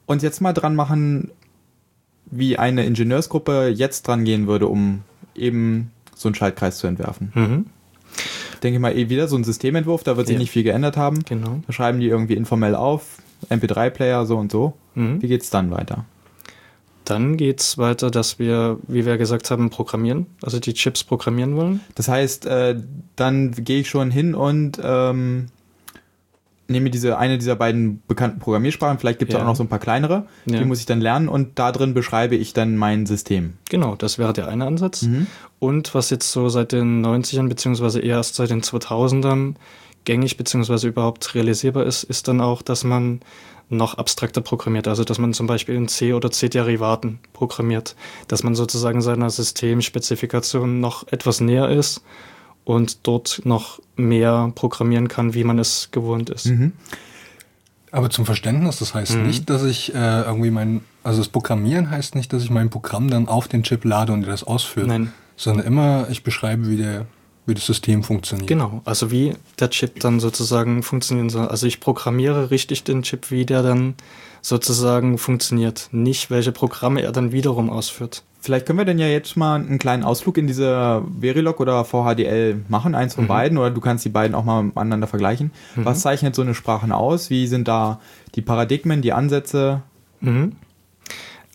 [0.06, 1.30] uns jetzt mal dran machen,
[2.26, 5.02] wie eine Ingenieursgruppe jetzt dran gehen würde, um
[5.34, 7.32] eben so einen Schaltkreis zu entwerfen.
[7.34, 7.66] Mhm.
[8.62, 10.40] Denke ich mal eh wieder so ein Systementwurf, da wird sich ja.
[10.40, 11.24] nicht viel geändert haben.
[11.24, 11.60] Genau.
[11.66, 14.74] Da schreiben die irgendwie informell auf, MP3-Player, so und so.
[14.94, 15.22] Mhm.
[15.22, 16.04] Wie geht's dann weiter?
[17.04, 21.56] Dann geht es weiter, dass wir, wie wir gesagt haben, programmieren, also die Chips programmieren
[21.56, 21.80] wollen.
[21.94, 22.80] Das heißt, äh,
[23.16, 25.46] dann gehe ich schon hin und ähm,
[26.70, 29.42] nehme diese eine dieser beiden bekannten Programmiersprachen, vielleicht gibt es ja.
[29.42, 30.58] auch noch so ein paar kleinere, ja.
[30.58, 33.54] die muss ich dann lernen und da drin beschreibe ich dann mein System.
[33.68, 35.02] Genau, das wäre der eine Ansatz.
[35.02, 35.26] Mhm.
[35.58, 39.54] Und was jetzt so seit den 90ern, beziehungsweise erst seit den 2000ern
[40.04, 43.20] gängig, beziehungsweise überhaupt realisierbar ist, ist dann auch, dass man
[43.68, 44.88] noch abstrakter programmiert.
[44.88, 47.94] Also dass man zum Beispiel in C oder C-Derivaten programmiert,
[48.28, 52.02] dass man sozusagen seiner Systemspezifikation noch etwas näher ist
[52.64, 56.46] und dort noch mehr programmieren kann, wie man es gewohnt ist.
[56.46, 56.72] Mhm.
[57.92, 59.26] Aber zum Verständnis, das heißt mhm.
[59.26, 63.10] nicht, dass ich äh, irgendwie mein, also das Programmieren heißt nicht, dass ich mein Programm
[63.10, 64.86] dann auf den Chip lade und das ausführe.
[64.86, 65.12] Nein.
[65.36, 67.06] Sondern immer, ich beschreibe, wie der
[67.46, 68.48] wie das System funktioniert.
[68.48, 71.48] Genau, also wie der Chip dann sozusagen funktionieren soll.
[71.48, 73.94] Also ich programmiere richtig den Chip, wie der dann
[74.42, 78.22] sozusagen funktioniert, nicht welche Programme er dann wiederum ausführt.
[78.42, 82.64] Vielleicht können wir denn ja jetzt mal einen kleinen Ausflug in diese Verilog oder VHDL
[82.68, 83.28] machen, eins von mhm.
[83.28, 85.52] beiden, oder du kannst die beiden auch mal miteinander vergleichen.
[85.76, 85.84] Mhm.
[85.84, 87.28] Was zeichnet so eine Sprache aus?
[87.28, 88.00] Wie sind da
[88.34, 89.82] die Paradigmen, die Ansätze?
[90.20, 90.56] Mhm.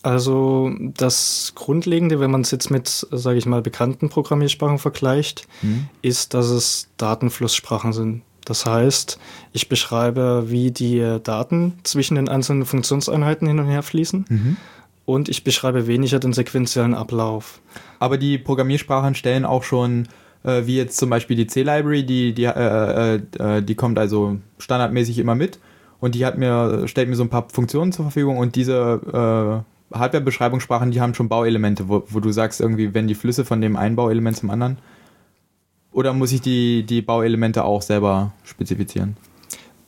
[0.02, 5.88] Also das Grundlegende, wenn man es jetzt mit, sage ich mal, bekannten Programmiersprachen vergleicht, mhm.
[6.02, 8.22] ist, dass es Datenflusssprachen sind.
[8.46, 9.18] Das heißt,
[9.52, 14.24] ich beschreibe, wie die Daten zwischen den einzelnen Funktionseinheiten hin und her fließen.
[14.28, 14.56] Mhm.
[15.04, 17.60] Und ich beschreibe weniger den sequenziellen Ablauf.
[17.98, 20.08] Aber die Programmiersprachen stellen auch schon,
[20.44, 24.38] äh, wie jetzt zum Beispiel die C-Library, die, die, äh, äh, äh die kommt also
[24.58, 25.58] standardmäßig immer mit
[26.00, 29.96] und die hat mir, stellt mir so ein paar Funktionen zur Verfügung und diese äh,
[29.96, 33.76] Hardware-Beschreibungssprachen, die haben schon Bauelemente, wo, wo du sagst, irgendwie, wenn die Flüsse von dem
[33.76, 34.78] einen Bauelement zum anderen.
[35.96, 39.16] Oder muss ich die, die Bauelemente auch selber spezifizieren?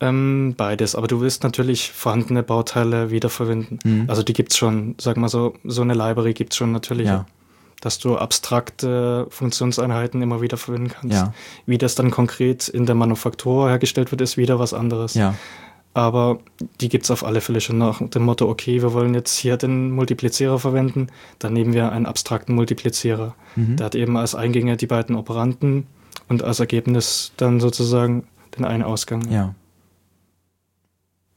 [0.00, 3.78] Ähm, beides, aber du willst natürlich vorhandene Bauteile wiederverwenden.
[3.84, 4.04] Mhm.
[4.08, 7.08] Also die gibt es schon, sag mal so, so eine Library gibt es schon natürlich.
[7.08, 7.26] Ja.
[7.82, 11.14] Dass du abstrakte Funktionseinheiten immer wieder verwenden kannst.
[11.14, 11.34] Ja.
[11.66, 15.12] Wie das dann konkret in der Manufaktur hergestellt wird, ist wieder was anderes.
[15.12, 15.34] Ja.
[15.92, 16.38] Aber
[16.80, 19.58] die gibt es auf alle Fälle schon nach dem Motto, okay, wir wollen jetzt hier
[19.58, 23.34] den Multiplizierer verwenden, dann nehmen wir einen abstrakten Multiplizierer.
[23.56, 23.76] Mhm.
[23.76, 25.86] Der hat eben als Eingänge die beiden Operanten
[26.28, 28.24] und als Ergebnis dann sozusagen
[28.56, 29.30] den einen Ausgang.
[29.30, 29.54] Ja.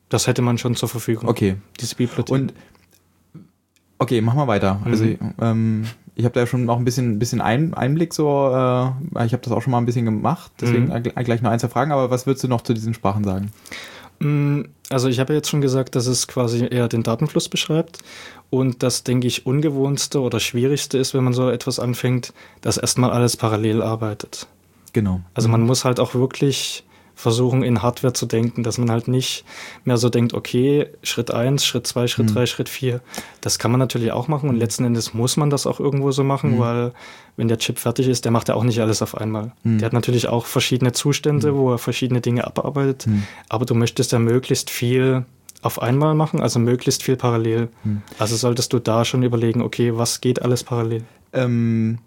[0.09, 1.29] Das hätte man schon zur Verfügung.
[1.29, 1.55] Okay.
[1.79, 2.29] Diese Bibliothek.
[2.29, 2.53] Und
[3.97, 4.75] okay, mach mal weiter.
[4.83, 4.91] Mhm.
[4.91, 5.05] Also
[5.39, 8.49] ähm, ich habe da schon noch ein bisschen, bisschen ein, Einblick so.
[8.49, 10.51] Äh, ich habe das auch schon mal ein bisschen gemacht.
[10.59, 11.03] Deswegen mhm.
[11.03, 11.91] gleich noch ein, zwei Fragen.
[11.91, 13.51] Aber was würdest du noch zu diesen Sprachen sagen?
[14.19, 17.99] Mm, also ich habe jetzt schon gesagt, dass es quasi eher den Datenfluss beschreibt.
[18.49, 23.11] Und das, denke ich, ungewohnste oder schwierigste ist, wenn man so etwas anfängt, dass erstmal
[23.11, 24.47] alles parallel arbeitet.
[24.93, 25.21] Genau.
[25.33, 26.83] Also man muss halt auch wirklich
[27.21, 29.45] versuchen, in Hardware zu denken, dass man halt nicht
[29.85, 32.45] mehr so denkt, okay, Schritt 1, Schritt 2, Schritt 3, mhm.
[32.47, 33.01] Schritt 4.
[33.41, 36.23] Das kann man natürlich auch machen und letzten Endes muss man das auch irgendwo so
[36.23, 36.59] machen, mhm.
[36.59, 36.91] weil
[37.37, 39.51] wenn der Chip fertig ist, der macht ja auch nicht alles auf einmal.
[39.63, 39.79] Mhm.
[39.79, 41.57] Der hat natürlich auch verschiedene Zustände, mhm.
[41.57, 43.23] wo er verschiedene Dinge abarbeitet, mhm.
[43.49, 45.25] aber du möchtest ja möglichst viel
[45.61, 47.69] auf einmal machen, also möglichst viel parallel.
[47.83, 48.01] Mhm.
[48.17, 51.03] Also solltest du da schon überlegen, okay, was geht alles parallel?
[51.33, 51.99] Ähm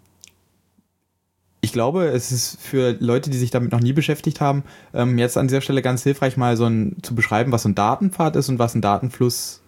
[1.65, 5.35] ich glaube, es ist für Leute, die sich damit noch nie beschäftigt haben, ähm, jetzt
[5.35, 8.49] an dieser Stelle ganz hilfreich, mal so ein, zu beschreiben, was so ein Datenpfad ist
[8.49, 9.61] und was ein Datenfluss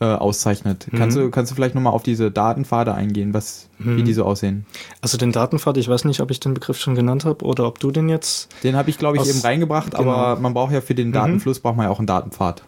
[0.00, 0.88] äh, auszeichnet.
[0.90, 0.96] Mhm.
[0.96, 3.98] Kannst, du, kannst du vielleicht nochmal auf diese Datenpfade eingehen, was, mhm.
[3.98, 4.64] wie die so aussehen?
[5.02, 7.78] Also den Datenpfad, ich weiß nicht, ob ich den Begriff schon genannt habe oder ob
[7.78, 8.48] du den jetzt.
[8.64, 10.10] Den habe ich, glaube ich, eben reingebracht, genau.
[10.10, 11.12] aber man braucht ja für den mhm.
[11.12, 12.62] Datenfluss braucht man ja auch einen Datenpfad.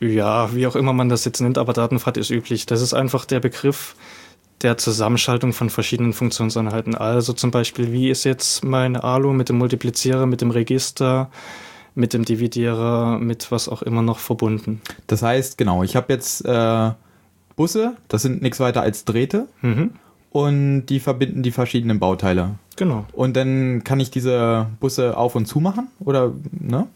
[0.00, 2.66] Ja, wie auch immer man das jetzt nennt, aber Datenpfad ist üblich.
[2.66, 3.94] Das ist einfach der Begriff,
[4.62, 6.94] der Zusammenschaltung von verschiedenen Funktionseinheiten.
[6.94, 11.30] Also zum Beispiel, wie ist jetzt mein ALU mit dem Multiplizierer, mit dem Register,
[11.94, 14.80] mit dem Dividierer, mit was auch immer noch verbunden.
[15.06, 16.90] Das heißt, genau, ich habe jetzt äh,
[17.56, 19.48] Busse, das sind nichts weiter als Drähte.
[19.62, 19.92] Mhm.
[20.30, 22.56] Und die verbinden die verschiedenen Bauteile.
[22.74, 23.06] Genau.
[23.12, 25.86] Und dann kann ich diese Busse auf und zu machen?
[26.00, 26.88] Oder, ne?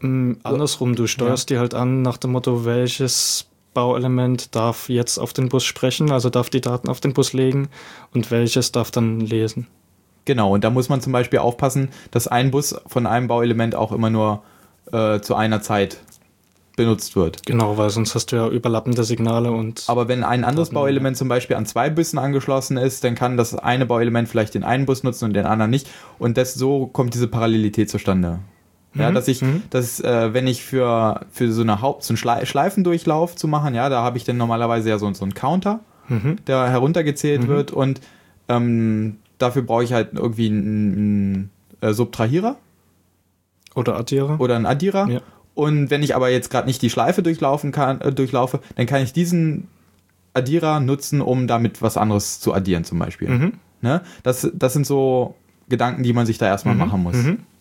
[0.00, 1.56] Mm, andersrum, du steuerst ja.
[1.56, 6.30] die halt an nach dem Motto, welches Bauelement darf jetzt auf den Bus sprechen, also
[6.30, 7.68] darf die Daten auf den Bus legen
[8.14, 9.66] und welches darf dann lesen.
[10.24, 13.92] Genau, und da muss man zum Beispiel aufpassen, dass ein Bus von einem Bauelement auch
[13.92, 14.42] immer nur
[14.92, 15.98] äh, zu einer Zeit
[16.74, 17.44] benutzt wird.
[17.44, 19.84] Genau, weil sonst hast du ja überlappende Signale und.
[19.88, 23.54] Aber wenn ein anderes Bauelement zum Beispiel an zwei Bussen angeschlossen ist, dann kann das
[23.54, 25.86] eine Bauelement vielleicht den einen Bus nutzen und den anderen nicht.
[26.18, 28.38] Und das, so kommt diese Parallelität zustande.
[28.98, 29.14] Ja, mhm.
[29.14, 29.62] dass ich, mhm.
[29.70, 33.88] dass äh, wenn ich für, für so eine Haupt, so einen Schleifendurchlauf zu machen, ja,
[33.88, 36.36] da habe ich dann normalerweise ja so, so einen Counter, mhm.
[36.46, 37.48] der heruntergezählt mhm.
[37.48, 38.00] wird und
[38.48, 42.56] ähm, dafür brauche ich halt irgendwie einen, einen äh, Subtrahierer.
[43.74, 44.40] Oder Addierer.
[44.40, 45.08] Oder einen Addierer.
[45.08, 45.20] Ja.
[45.54, 49.02] Und wenn ich aber jetzt gerade nicht die Schleife durchlaufen kann, äh, durchlaufe, dann kann
[49.02, 49.68] ich diesen
[50.34, 53.28] Addierer nutzen, um damit was anderes zu addieren, zum Beispiel.
[53.28, 53.52] Mhm.
[53.80, 54.02] Ne?
[54.22, 55.34] Das, das sind so
[55.68, 56.80] Gedanken, die man sich da erstmal mhm.
[56.80, 57.16] machen muss.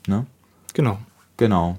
[0.07, 0.25] Ne?
[0.73, 0.97] Genau.
[1.37, 1.77] Genau.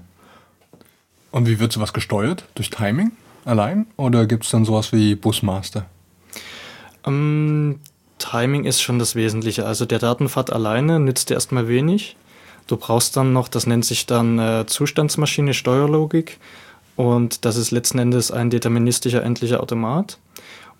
[1.31, 2.45] Und wie wird sowas gesteuert?
[2.55, 3.11] Durch Timing
[3.45, 3.87] allein?
[3.97, 5.85] Oder gibt es dann sowas wie Busmaster?
[7.05, 7.79] Ähm,
[8.19, 9.65] Timing ist schon das Wesentliche.
[9.65, 12.15] Also der Datenpfad alleine nützt dir erstmal wenig.
[12.67, 16.37] Du brauchst dann noch, das nennt sich dann äh, Zustandsmaschine, Steuerlogik.
[16.95, 20.17] Und das ist letzten Endes ein deterministischer endlicher Automat.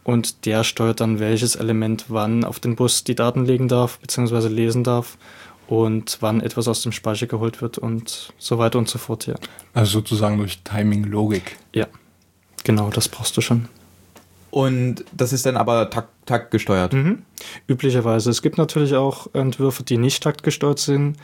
[0.03, 4.47] Und der steuert dann, welches Element wann auf den Bus die Daten legen darf, beziehungsweise
[4.47, 5.17] lesen darf
[5.67, 9.35] und wann etwas aus dem Speicher geholt wird und so weiter und so fort, ja.
[9.73, 11.57] Also sozusagen durch Timing-Logik.
[11.73, 11.87] Ja,
[12.63, 13.67] genau, das brauchst du schon.
[14.49, 16.93] Und das ist dann aber takt, taktgesteuert?
[16.93, 17.23] Mhm.
[17.67, 18.29] Üblicherweise.
[18.29, 21.17] Es gibt natürlich auch Entwürfe, die nicht taktgesteuert sind,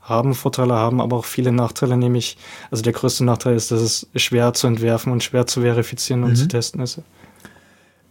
[0.00, 2.38] haben Vorteile, haben aber auch viele Nachteile, nämlich,
[2.70, 6.30] also der größte Nachteil ist, dass es schwer zu entwerfen und schwer zu verifizieren und
[6.30, 6.36] mhm.
[6.36, 7.00] zu testen ist.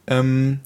[0.08, 0.60] Ähm,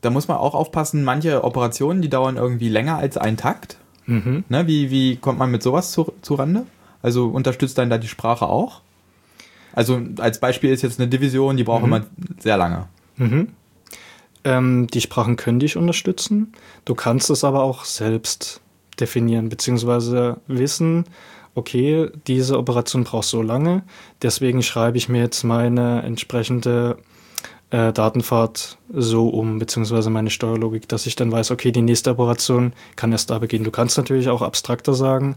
[0.00, 3.78] da muss man auch aufpassen, manche Operationen, die dauern irgendwie länger als ein Takt.
[4.06, 4.44] Mhm.
[4.48, 6.66] Ne, wie, wie kommt man mit sowas zu, zu Rande?
[7.02, 8.80] Also unterstützt dann da die Sprache auch?
[9.72, 11.86] Also als Beispiel ist jetzt eine Division, die braucht mhm.
[11.86, 12.06] immer
[12.38, 12.88] sehr lange.
[13.16, 13.48] Mhm.
[14.44, 16.52] Ähm, die Sprachen können dich unterstützen.
[16.84, 18.60] Du kannst es aber auch selbst
[18.98, 21.04] definieren, beziehungsweise wissen,
[21.54, 23.82] okay, diese Operation braucht so lange,
[24.22, 26.96] deswegen schreibe ich mir jetzt meine entsprechende
[27.72, 32.74] äh, Datenfahrt so um, beziehungsweise meine Steuerlogik, dass ich dann weiß, okay, die nächste Operation
[32.96, 33.64] kann erst da beginnen.
[33.64, 35.36] Du kannst natürlich auch abstrakter sagen,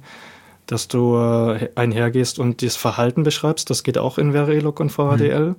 [0.67, 3.69] dass du äh, einhergehst und das Verhalten beschreibst.
[3.69, 5.51] Das geht auch in Verilog und VHDL.
[5.51, 5.55] Mhm.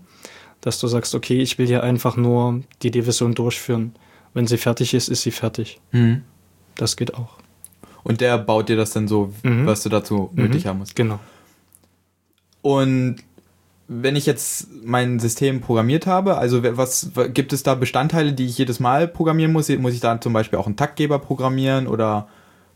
[0.61, 3.95] Dass du sagst, okay, ich will hier einfach nur die Division durchführen.
[4.35, 5.81] Wenn sie fertig ist, ist sie fertig.
[5.93, 6.25] Mhm.
[6.75, 7.39] Das geht auch.
[8.03, 9.65] Und der baut dir das dann so, mhm.
[9.67, 10.95] was du dazu nötig haben musst.
[10.95, 11.21] Genau.
[12.61, 13.17] Und
[13.89, 18.59] wenn ich jetzt mein System programmiert habe, also was gibt es da Bestandteile, die ich
[18.59, 19.69] jedes Mal programmieren muss?
[19.69, 22.29] Muss ich da zum Beispiel auch einen Taktgeber programmieren oder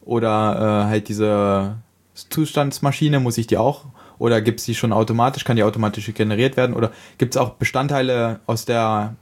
[0.04, 1.76] oder äh, halt diese
[2.14, 3.86] Zustandsmaschine, muss ich die auch
[4.20, 5.44] oder gibt es die schon automatisch?
[5.44, 6.76] Kann die automatisch generiert werden?
[6.76, 9.14] Oder gibt es auch Bestandteile, aus der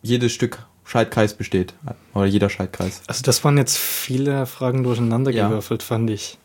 [0.00, 1.74] jedes Stück Schaltkreis besteht?
[2.14, 3.02] Oder jeder Schaltkreis?
[3.08, 5.86] Also das waren jetzt viele Fragen durcheinandergewürfelt, ja.
[5.86, 6.38] fand ich.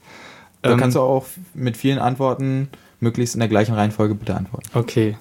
[0.64, 4.70] Da ähm, kannst du auch mit vielen Antworten möglichst in der gleichen Reihenfolge bitte antworten.
[4.74, 5.18] Okay.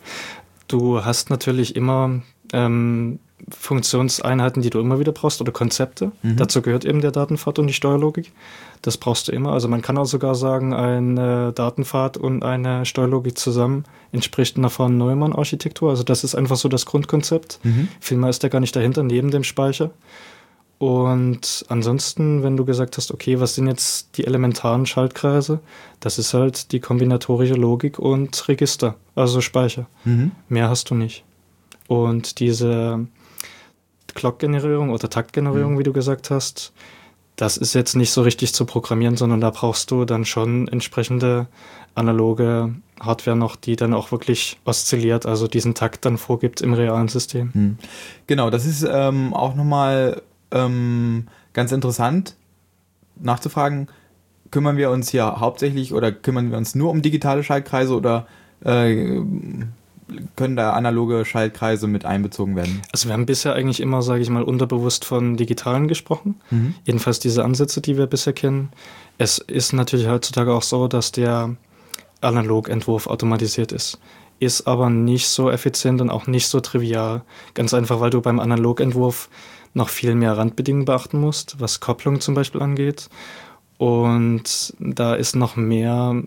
[0.66, 2.20] Du hast natürlich immer
[2.52, 3.18] ähm,
[3.50, 6.12] Funktionseinheiten, die du immer wieder brauchst oder Konzepte.
[6.22, 6.36] Mhm.
[6.36, 8.32] Dazu gehört eben der Datenpfad und die Steuerlogik.
[8.82, 9.52] Das brauchst du immer.
[9.52, 14.96] Also man kann auch sogar sagen, eine Datenpfad und eine Steuerlogik zusammen entspricht einer von
[14.98, 15.90] Neumann-Architektur.
[15.90, 17.60] Also das ist einfach so das Grundkonzept.
[17.62, 17.88] Mhm.
[18.00, 19.90] Viel mehr ist da gar nicht dahinter, neben dem Speicher.
[20.78, 25.58] Und ansonsten, wenn du gesagt hast, okay, was sind jetzt die elementaren Schaltkreise?
[25.98, 29.86] Das ist halt die kombinatorische Logik und Register, also Speicher.
[30.04, 30.30] Mhm.
[30.48, 31.24] Mehr hast du nicht.
[31.88, 33.06] Und diese
[34.14, 35.78] Clock-Generierung oder Taktgenerierung, mhm.
[35.80, 36.72] wie du gesagt hast,
[37.34, 41.46] das ist jetzt nicht so richtig zu programmieren, sondern da brauchst du dann schon entsprechende
[41.94, 47.08] analoge Hardware noch, die dann auch wirklich oszilliert, also diesen Takt dann vorgibt im realen
[47.08, 47.50] System.
[47.54, 47.78] Mhm.
[48.26, 52.36] Genau, das ist ähm, auch nochmal ähm, ganz interessant
[53.20, 53.88] nachzufragen,
[54.50, 58.26] kümmern wir uns hier hauptsächlich oder kümmern wir uns nur um digitale Schaltkreise oder
[58.64, 59.20] äh,
[60.36, 62.80] können da analoge Schaltkreise mit einbezogen werden?
[62.92, 66.36] Also wir haben bisher eigentlich immer, sage ich mal, unterbewusst von digitalen gesprochen.
[66.50, 66.74] Mhm.
[66.84, 68.70] Jedenfalls diese Ansätze, die wir bisher kennen.
[69.18, 71.56] Es ist natürlich heutzutage auch so, dass der
[72.20, 73.98] Analogentwurf automatisiert ist.
[74.40, 77.22] Ist aber nicht so effizient und auch nicht so trivial.
[77.54, 79.28] Ganz einfach, weil du beim Analogentwurf
[79.78, 83.08] noch viel mehr Randbedingungen beachten musst, was Kopplung zum Beispiel angeht.
[83.78, 86.22] Und da ist noch mehr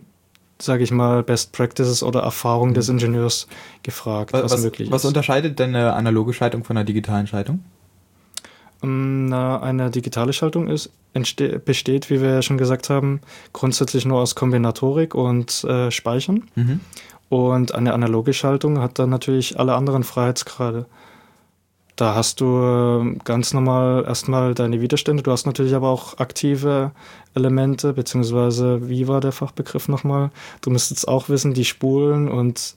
[0.61, 2.95] sage ich mal, Best Practices oder Erfahrung des mhm.
[2.95, 3.47] Ingenieurs
[3.83, 4.91] gefragt, was, was möglich ist.
[4.91, 7.63] Was unterscheidet denn eine analoge Schaltung von einer digitalen Schaltung?
[8.83, 10.91] Ähm, na, eine digitale Schaltung ist,
[11.65, 13.21] besteht, wie wir ja schon gesagt haben,
[13.53, 16.43] grundsätzlich nur aus Kombinatorik und äh, Speichern.
[16.55, 16.79] Mhm.
[17.29, 20.85] Und eine analoge Schaltung hat dann natürlich alle anderen Freiheitsgrade.
[22.01, 25.21] Da hast du ähm, ganz normal erstmal deine Widerstände.
[25.21, 26.93] Du hast natürlich aber auch aktive
[27.35, 30.31] Elemente, beziehungsweise wie war der Fachbegriff nochmal?
[30.61, 32.73] Du müsstest auch wissen, die Spulen und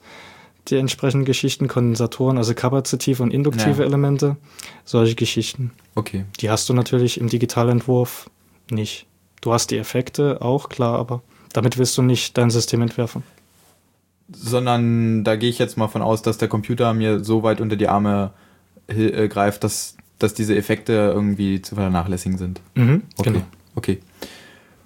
[0.67, 3.87] die entsprechenden Geschichten, Kondensatoren, also kapazitive und induktive ja.
[3.87, 4.37] Elemente,
[4.83, 5.71] solche Geschichten.
[5.95, 6.25] Okay.
[6.39, 8.29] Die hast du natürlich im Digitalentwurf
[8.69, 9.07] nicht.
[9.41, 13.23] Du hast die Effekte auch, klar, aber damit willst du nicht dein System entwerfen.
[14.31, 17.75] Sondern da gehe ich jetzt mal von aus, dass der Computer mir so weit unter
[17.75, 18.31] die Arme
[18.87, 22.61] äh, greift, dass, dass diese Effekte irgendwie zu vernachlässigen sind.
[22.75, 23.31] Mhm, okay.
[23.31, 23.45] Genau.
[23.75, 23.99] Okay.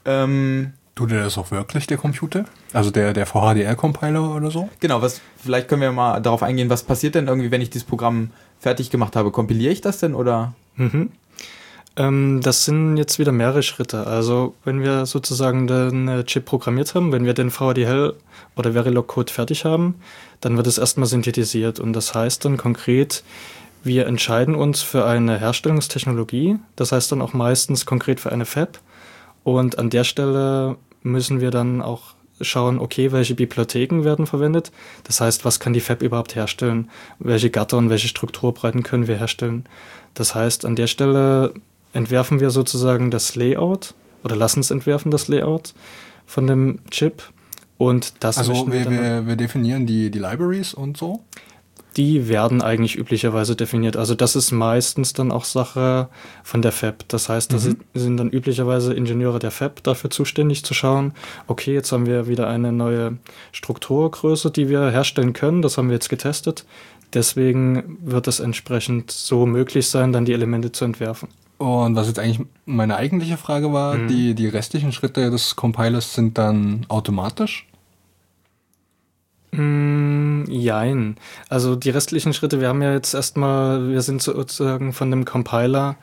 [0.06, 2.44] Ähm, Tut er das auch wirklich, der Computer?
[2.74, 4.68] Also der, der VHDL-Compiler oder so?
[4.82, 7.88] Genau, was, vielleicht können wir mal darauf eingehen, was passiert denn irgendwie, wenn ich dieses
[7.88, 9.32] Programm fertig gemacht habe?
[9.32, 10.54] Kompiliere ich das denn oder?
[10.76, 11.12] Mhm.
[11.96, 14.08] Ähm, das sind jetzt wieder mehrere Schritte.
[14.08, 18.16] Also wenn wir sozusagen den Chip programmiert haben, wenn wir den VHDL
[18.58, 19.96] oder Verilog-Code fertig haben,
[20.42, 23.24] dann wird es erstmal synthetisiert und das heißt dann konkret,
[23.84, 28.80] wir entscheiden uns für eine Herstellungstechnologie, das heißt dann auch meistens konkret für eine Fab.
[29.44, 34.72] Und an der Stelle müssen wir dann auch schauen, okay, welche Bibliotheken werden verwendet.
[35.04, 36.90] Das heißt, was kann die Fab überhaupt herstellen?
[37.20, 39.66] Welche Gatter und welche Strukturbreiten können wir herstellen?
[40.14, 41.54] Das heißt, an der Stelle
[41.94, 45.74] entwerfen wir sozusagen das Layout oder lassen es entwerfen, das Layout
[46.26, 47.24] von dem Chip.
[47.78, 51.24] Und das also wir, wir, wir definieren die, die Libraries und so?
[52.00, 53.98] Die werden eigentlich üblicherweise definiert.
[53.98, 56.08] Also das ist meistens dann auch Sache
[56.44, 57.04] von der Fab.
[57.10, 57.76] Das heißt, da mhm.
[57.94, 61.14] sind dann üblicherweise Ingenieure der Fab dafür zuständig zu schauen,
[61.48, 63.18] okay, jetzt haben wir wieder eine neue
[63.52, 65.62] Strukturgröße, die wir herstellen können.
[65.62, 66.66] Das haben wir jetzt getestet.
[67.14, 71.28] Deswegen wird es entsprechend so möglich sein, dann die Elemente zu entwerfen.
[71.58, 74.08] Und was jetzt eigentlich meine eigentliche Frage war, mhm.
[74.08, 77.68] die, die restlichen Schritte des Compilers sind dann automatisch?
[79.52, 81.18] Mm, jein.
[81.50, 85.96] Also die restlichen Schritte, wir haben ja jetzt erstmal, wir sind sozusagen von dem Compiler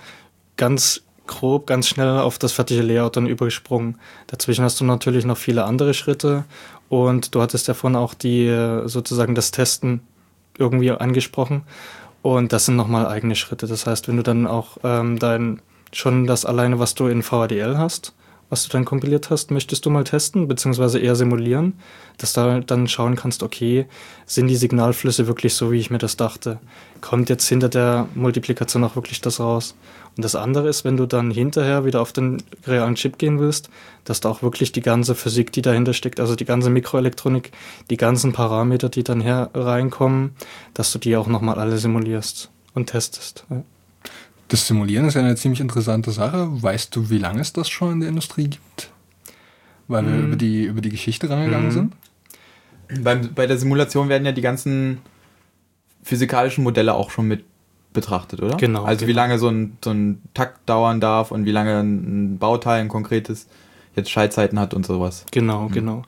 [0.56, 3.98] ganz grob, ganz schnell auf das fertige Layout dann übergesprungen.
[4.26, 6.44] Dazwischen hast du natürlich noch viele andere Schritte
[6.88, 8.48] und du hattest ja vorhin auch die
[8.84, 10.00] sozusagen das Testen
[10.58, 11.62] irgendwie angesprochen
[12.22, 13.66] und das sind nochmal eigene Schritte.
[13.66, 15.60] Das heißt, wenn du dann auch ähm, dein
[15.92, 18.15] schon das alleine, was du in VHDL hast
[18.48, 21.74] was du dann kompiliert hast, möchtest du mal testen, beziehungsweise eher simulieren,
[22.18, 23.86] dass du halt dann schauen kannst, okay,
[24.24, 26.58] sind die Signalflüsse wirklich so, wie ich mir das dachte?
[27.00, 29.74] Kommt jetzt hinter der Multiplikation auch wirklich das raus?
[30.16, 33.68] Und das andere ist, wenn du dann hinterher wieder auf den realen Chip gehen willst,
[34.04, 37.52] dass da auch wirklich die ganze Physik, die dahinter steckt, also die ganze Mikroelektronik,
[37.90, 40.34] die ganzen Parameter, die dann her reinkommen,
[40.72, 43.44] dass du die auch nochmal alle simulierst und testest.
[43.50, 43.62] Ja.
[44.48, 46.48] Das Simulieren ist ja eine ziemlich interessante Sache.
[46.62, 48.90] Weißt du, wie lange es das schon in der Industrie gibt?
[49.88, 50.12] Weil mhm.
[50.12, 51.72] wir über die, über die Geschichte rangegangen mhm.
[51.72, 51.92] sind?
[53.02, 54.98] Bei, bei der Simulation werden ja die ganzen
[56.02, 57.44] physikalischen Modelle auch schon mit
[57.92, 58.56] betrachtet, oder?
[58.56, 58.84] Genau.
[58.84, 59.08] Also genau.
[59.08, 62.88] wie lange so ein, so ein Takt dauern darf und wie lange ein Bauteil, ein
[62.88, 63.48] konkretes,
[63.96, 65.24] jetzt Schaltzeiten hat und sowas.
[65.32, 65.72] Genau, mhm.
[65.72, 66.02] genau.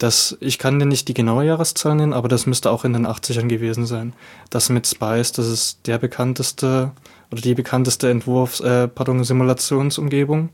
[0.00, 3.06] Das, ich kann dir nicht die genaue Jahreszahl nennen, aber das müsste auch in den
[3.06, 4.14] 80ern gewesen sein.
[4.48, 6.92] Das mit Spice, das ist der bekannteste
[7.30, 10.48] oder die bekannteste Entwurfs-, äh, pardon, Simulationsumgebung.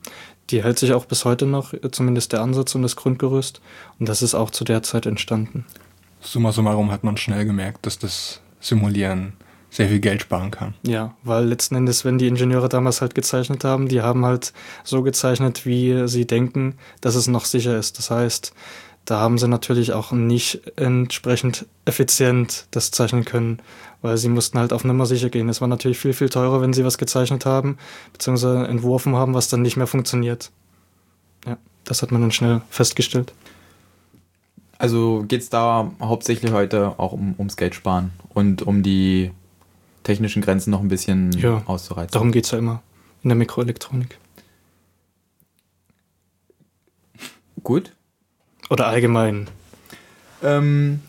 [0.51, 3.61] Die hält sich auch bis heute noch, zumindest der Ansatz und das Grundgerüst.
[4.01, 5.65] Und das ist auch zu der Zeit entstanden.
[6.21, 9.35] Summa summarum hat man schnell gemerkt, dass das Simulieren
[9.71, 10.75] sehr viel Geld sparen kann.
[10.83, 15.03] Ja, weil letzten Endes, wenn die Ingenieure damals halt gezeichnet haben, die haben halt so
[15.03, 17.99] gezeichnet, wie sie denken, dass es noch sicher ist.
[17.99, 18.53] Das heißt,
[19.07, 23.61] da haben sie natürlich auch nicht entsprechend effizient das zeichnen können,
[24.03, 25.49] weil sie mussten halt auf Nummer sicher gehen.
[25.49, 27.79] Es war natürlich viel, viel teurer, wenn sie was gezeichnet haben,
[28.13, 30.51] beziehungsweise entworfen haben, was dann nicht mehr funktioniert.
[31.47, 33.33] Ja, das hat man dann schnell festgestellt.
[34.79, 39.31] Also geht es da hauptsächlich heute auch um, ums Geld sparen und um die
[40.03, 42.13] technischen Grenzen noch ein bisschen ja, auszureizen.
[42.13, 42.83] Darum geht es ja immer
[43.23, 44.19] in der Mikroelektronik.
[47.63, 47.96] Gut.
[48.69, 49.49] Oder allgemein.
[50.43, 51.01] Ähm,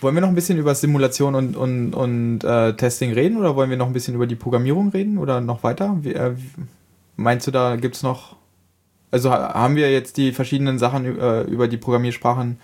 [0.00, 3.70] wollen wir noch ein bisschen über Simulation und, und, und äh, Testing reden oder wollen
[3.70, 5.98] wir noch ein bisschen über die Programmierung reden oder noch weiter?
[6.00, 6.34] Wie, äh,
[7.16, 8.36] meinst du, da gibt es noch.
[9.10, 12.58] Also haben wir jetzt die verschiedenen Sachen äh, über die Programmiersprachen,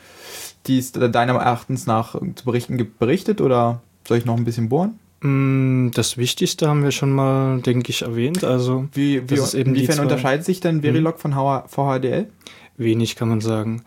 [0.66, 4.68] die es deiner Erachtens nach zu berichten gibt, berichtet oder soll ich noch ein bisschen
[4.68, 4.98] bohren?
[5.20, 8.44] Mm, das Wichtigste haben wir schon mal, denke ich, erwähnt.
[8.44, 11.32] Also, wie, wie, inwiefern unterscheidet sich denn Verilog hm.
[11.32, 12.28] von VHDL?
[12.76, 13.82] Wenig kann man sagen.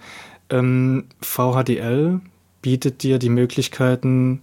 [0.49, 2.21] Ähm, VHDL
[2.61, 4.41] bietet dir die Möglichkeiten,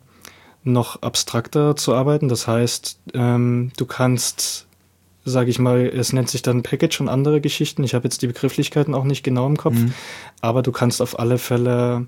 [0.62, 2.28] noch abstrakter zu arbeiten.
[2.28, 4.66] Das heißt, ähm, du kannst,
[5.24, 7.84] sage ich mal, es nennt sich dann Package und andere Geschichten.
[7.84, 9.94] Ich habe jetzt die Begrifflichkeiten auch nicht genau im Kopf, mhm.
[10.40, 12.07] aber du kannst auf alle Fälle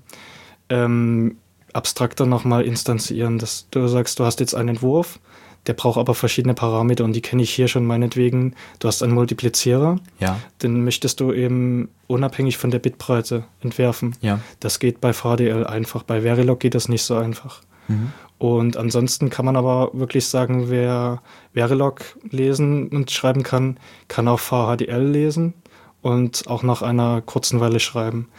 [0.69, 1.37] ähm,
[1.73, 3.39] abstrakter nochmal instanzieren.
[3.39, 5.19] Dass du sagst, du hast jetzt einen Entwurf,
[5.67, 8.55] der braucht aber verschiedene Parameter und die kenne ich hier schon meinetwegen.
[8.79, 10.39] Du hast einen Multiplizierer, ja.
[10.63, 14.15] den möchtest du eben unabhängig von der Bitbreite entwerfen.
[14.21, 14.39] Ja.
[14.59, 16.03] Das geht bei VDL einfach.
[16.03, 17.61] Bei Verilog geht das nicht so einfach.
[17.87, 18.11] Mhm.
[18.37, 21.21] Und ansonsten kann man aber wirklich sagen, wer
[21.53, 25.53] Verilog lesen und schreiben kann, kann auch VHDL lesen
[26.01, 28.29] und auch nach einer kurzen Weile schreiben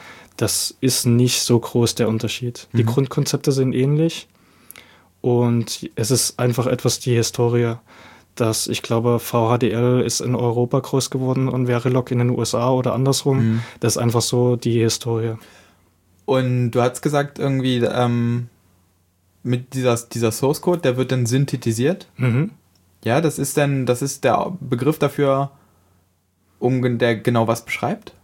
[0.41, 2.69] das ist nicht so groß der Unterschied.
[2.73, 2.89] Die mhm.
[2.89, 4.27] Grundkonzepte sind ähnlich
[5.21, 7.75] und es ist einfach etwas die Historie,
[8.35, 12.95] dass ich glaube, VHDL ist in Europa groß geworden und Verilog in den USA oder
[12.95, 13.39] andersrum.
[13.39, 13.63] Mhm.
[13.81, 15.35] Das ist einfach so die Historie.
[16.25, 18.49] Und du hast gesagt, irgendwie ähm,
[19.43, 22.07] mit dieser, dieser Source Code, der wird dann synthetisiert.
[22.17, 22.53] Mhm.
[23.05, 25.51] Ja, das ist dann, das ist der Begriff dafür,
[26.59, 28.15] um der genau was beschreibt?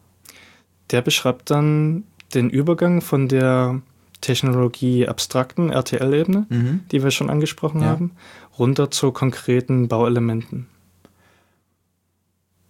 [0.91, 3.81] Der beschreibt dann den Übergang von der
[4.21, 6.81] Technologie abstrakten RTL-Ebene, mhm.
[6.91, 7.89] die wir schon angesprochen ja.
[7.89, 8.13] haben,
[8.59, 10.69] runter zu konkreten Bauelementen.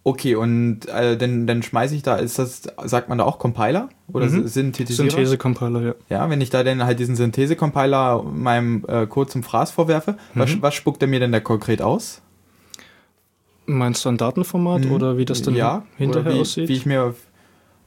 [0.03, 3.89] Okay, und äh, dann, dann schmeiße ich da, ist das, sagt man da auch Compiler
[4.13, 4.47] oder mhm.
[4.47, 5.09] Synthetisierer?
[5.09, 5.95] Synthese-Compiler, ja.
[6.09, 10.39] Ja, wenn ich da dann halt diesen Synthese-Compiler meinem äh, Code zum Fraß vorwerfe, mhm.
[10.39, 12.21] was, was spuckt er mir denn da konkret aus?
[13.65, 14.91] Meinst du ein Datenformat mhm.
[14.93, 16.69] oder wie das dann ja, hinterher wie, aussieht?
[16.69, 17.13] Wie ich mir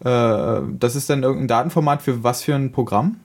[0.00, 3.16] äh, das ist dann irgendein Datenformat für was für ein Programm?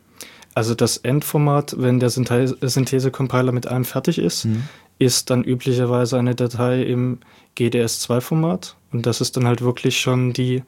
[0.56, 4.64] Also das Endformat, wenn der Synthese-Compiler mit allem fertig ist, mhm.
[4.98, 7.20] ist dann üblicherweise eine Datei im
[7.58, 8.76] GDS2-Format.
[8.92, 10.64] Und das ist dann halt wirklich schon die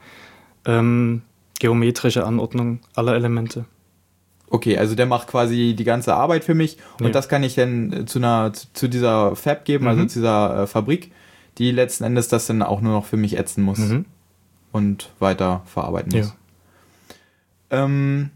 [0.65, 1.23] ähm,
[1.59, 3.65] geometrische Anordnung aller Elemente.
[4.49, 7.11] Okay, also der macht quasi die ganze Arbeit für mich und ja.
[7.11, 10.03] das kann ich dann zu einer zu dieser Fab geben, also mhm.
[10.03, 11.11] also zu dieser äh, Fabrik,
[11.57, 13.79] die letzten Endes das dann auch nur noch für mich ätzen muss.
[13.79, 14.05] Mhm
[14.71, 16.33] und weiter verarbeiten muss.
[17.69, 17.83] Ja.
[17.83, 18.29] Ähm,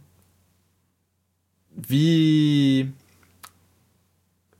[1.75, 2.91] wie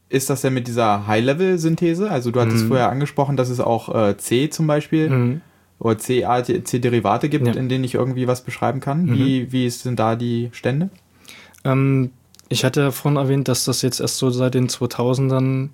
[0.09, 2.09] ist das denn mit dieser High-Level-Synthese?
[2.09, 2.67] Also du hattest mhm.
[2.69, 5.41] vorher angesprochen, dass es auch äh, C zum Beispiel mhm.
[5.79, 7.53] oder C-Derivate gibt, ja.
[7.53, 9.05] in denen ich irgendwie was beschreiben kann.
[9.05, 9.13] Mhm.
[9.13, 10.89] Wie, wie sind da die Stände?
[11.63, 12.11] Ähm,
[12.49, 15.69] ich hatte vorhin erwähnt, dass das jetzt erst so seit den 2000ern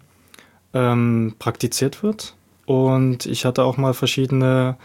[0.73, 2.35] ähm, praktiziert wird.
[2.67, 4.77] Und ich hatte auch mal verschiedene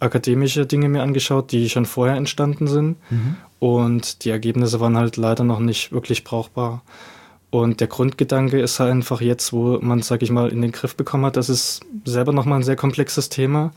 [0.00, 2.96] akademische Dinge mir angeschaut, die schon vorher entstanden sind.
[3.10, 3.36] Mhm.
[3.58, 6.82] Und die Ergebnisse waren halt leider noch nicht wirklich brauchbar.
[7.50, 10.94] Und der Grundgedanke ist halt einfach jetzt, wo man, sag ich mal, in den Griff
[10.94, 13.72] bekommen hat, das ist selber nochmal ein sehr komplexes Thema,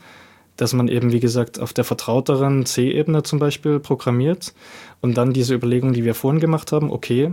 [0.56, 4.52] dass man eben, wie gesagt, auf der vertrauteren C-Ebene zum Beispiel programmiert
[5.00, 7.32] und dann diese Überlegung, die wir vorhin gemacht haben, okay,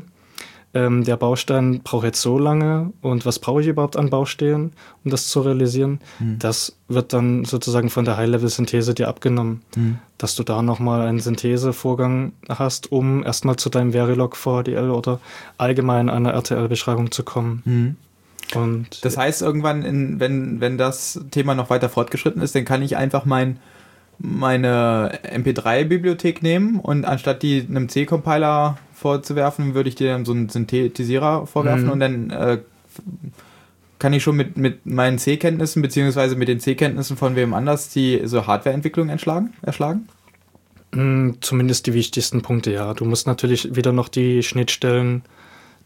[0.74, 4.72] ähm, der Baustein braucht jetzt so lange und was brauche ich überhaupt an Baustellen,
[5.04, 6.38] um das zu realisieren, mhm.
[6.40, 9.98] das wird dann sozusagen von der High-Level-Synthese dir abgenommen, mhm.
[10.20, 15.20] dass du da nochmal einen Synthesevorgang hast, um erstmal zu deinem Verilog VHDL oder
[15.58, 17.64] allgemein einer RTL-Beschreibung zu kommen.
[17.66, 17.96] Mhm.
[18.56, 22.82] Und das heißt, irgendwann, in, wenn, wenn das Thema noch weiter fortgeschritten ist, dann kann
[22.82, 23.60] ich einfach mein,
[24.18, 30.50] meine MP3-Bibliothek nehmen und anstatt die einem C-Compiler vorzuwerfen, würde ich dir dann so einen
[30.50, 31.92] Synthetisierer vorwerfen mhm.
[31.92, 32.58] und dann äh,
[33.98, 38.22] kann ich schon mit, mit meinen C-Kenntnissen beziehungsweise mit den C-Kenntnissen von wem anders die
[38.26, 40.08] so Hardware-Entwicklung erschlagen?
[40.92, 42.94] Mm, zumindest die wichtigsten Punkte, ja.
[42.94, 45.24] Du musst natürlich wieder noch die Schnittstellen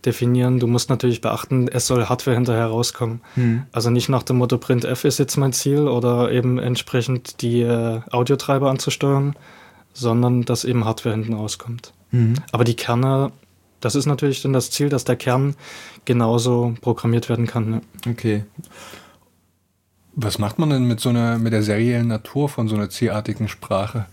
[0.05, 0.59] definieren.
[0.59, 3.21] Du musst natürlich beachten, es soll Hardware hinterher rauskommen.
[3.35, 3.63] Hm.
[3.71, 8.01] Also nicht nach dem Motto Printf ist jetzt mein Ziel oder eben entsprechend die äh,
[8.11, 9.35] Audiotreiber anzusteuern,
[9.93, 11.93] sondern dass eben Hardware hinten rauskommt.
[12.13, 12.35] Mhm.
[12.53, 13.33] Aber die Kerne,
[13.81, 15.55] das ist natürlich dann das Ziel, dass der Kern
[16.05, 17.69] genauso programmiert werden kann.
[17.69, 17.81] Ne?
[18.07, 18.45] Okay.
[20.15, 23.49] Was macht man denn mit so einer, mit der seriellen Natur von so einer C-artigen
[23.49, 24.05] Sprache?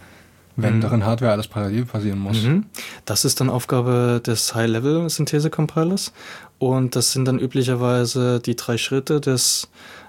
[0.56, 0.80] wenn mhm.
[0.80, 2.42] darin Hardware alles parallel passieren muss.
[2.42, 2.66] Mhm.
[3.04, 6.12] Das ist dann Aufgabe des High-Level-Synthese-Compilers
[6.58, 9.68] und das sind dann üblicherweise die drei Schritte des,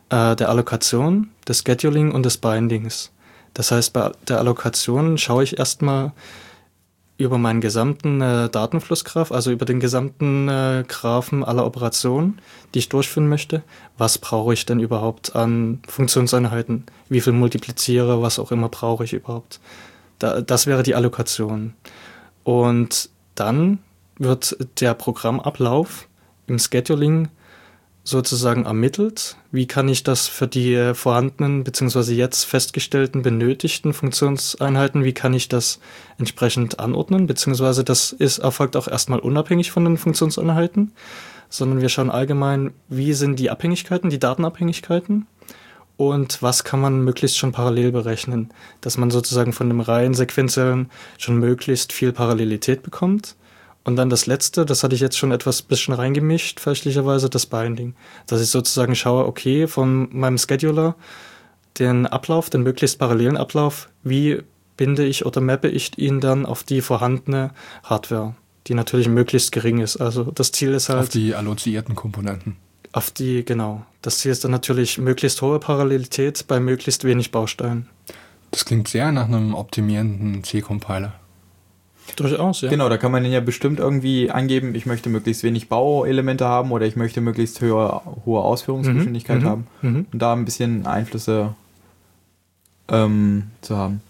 [0.09, 3.11] äh, der Allokation, des Scheduling und des Bindings.
[3.53, 6.13] Das heißt, bei der Allokation schaue ich erstmal,
[7.21, 12.39] über meinen gesamten äh, Datenflussgraph, also über den gesamten äh, Graphen aller Operationen,
[12.73, 13.63] die ich durchführen möchte.
[13.97, 16.85] Was brauche ich denn überhaupt an Funktionseinheiten?
[17.09, 19.59] Wie viel multipliziere, was auch immer brauche ich überhaupt?
[20.19, 21.73] Da, das wäre die Allokation.
[22.43, 23.79] Und dann
[24.17, 26.07] wird der Programmablauf
[26.47, 27.29] im Scheduling
[28.03, 29.37] sozusagen ermittelt.
[29.51, 32.13] Wie kann ich das für die vorhandenen bzw.
[32.13, 35.79] jetzt festgestellten benötigten Funktionseinheiten, wie kann ich das
[36.17, 37.27] entsprechend anordnen?
[37.27, 40.93] Beziehungsweise das ist, erfolgt auch erstmal unabhängig von den Funktionseinheiten,
[41.49, 45.27] sondern wir schauen allgemein, wie sind die Abhängigkeiten, die Datenabhängigkeiten
[45.97, 48.49] und was kann man möglichst schon parallel berechnen,
[48.79, 50.89] dass man sozusagen von dem reinen Sequenziellen
[51.19, 53.35] schon möglichst viel Parallelität bekommt
[53.83, 57.95] und dann das letzte, das hatte ich jetzt schon etwas bisschen reingemischt, fälschlicherweise, das Binding.
[58.27, 60.95] Dass ich sozusagen schaue, okay, von meinem Scheduler
[61.79, 64.43] den Ablauf, den möglichst parallelen Ablauf, wie
[64.77, 67.51] binde ich oder mappe ich ihn dann auf die vorhandene
[67.83, 68.35] Hardware,
[68.67, 69.97] die natürlich möglichst gering ist.
[69.97, 70.99] Also das Ziel ist halt.
[70.99, 72.57] Auf die alloziierten Komponenten.
[72.91, 73.85] Auf die, genau.
[74.01, 77.87] Das Ziel ist dann natürlich möglichst hohe Parallelität bei möglichst wenig Bausteinen.
[78.51, 81.13] Das klingt sehr nach einem optimierenden C-Compiler.
[82.15, 82.69] Durchaus, ja.
[82.69, 86.85] Genau, da kann man ja bestimmt irgendwie angeben, ich möchte möglichst wenig Bauelemente haben oder
[86.85, 89.45] ich möchte möglichst höher, hohe Ausführungsgeschwindigkeit mhm.
[89.45, 90.05] haben mhm.
[90.11, 91.55] und da ein bisschen Einflüsse
[92.89, 94.01] ähm, zu haben.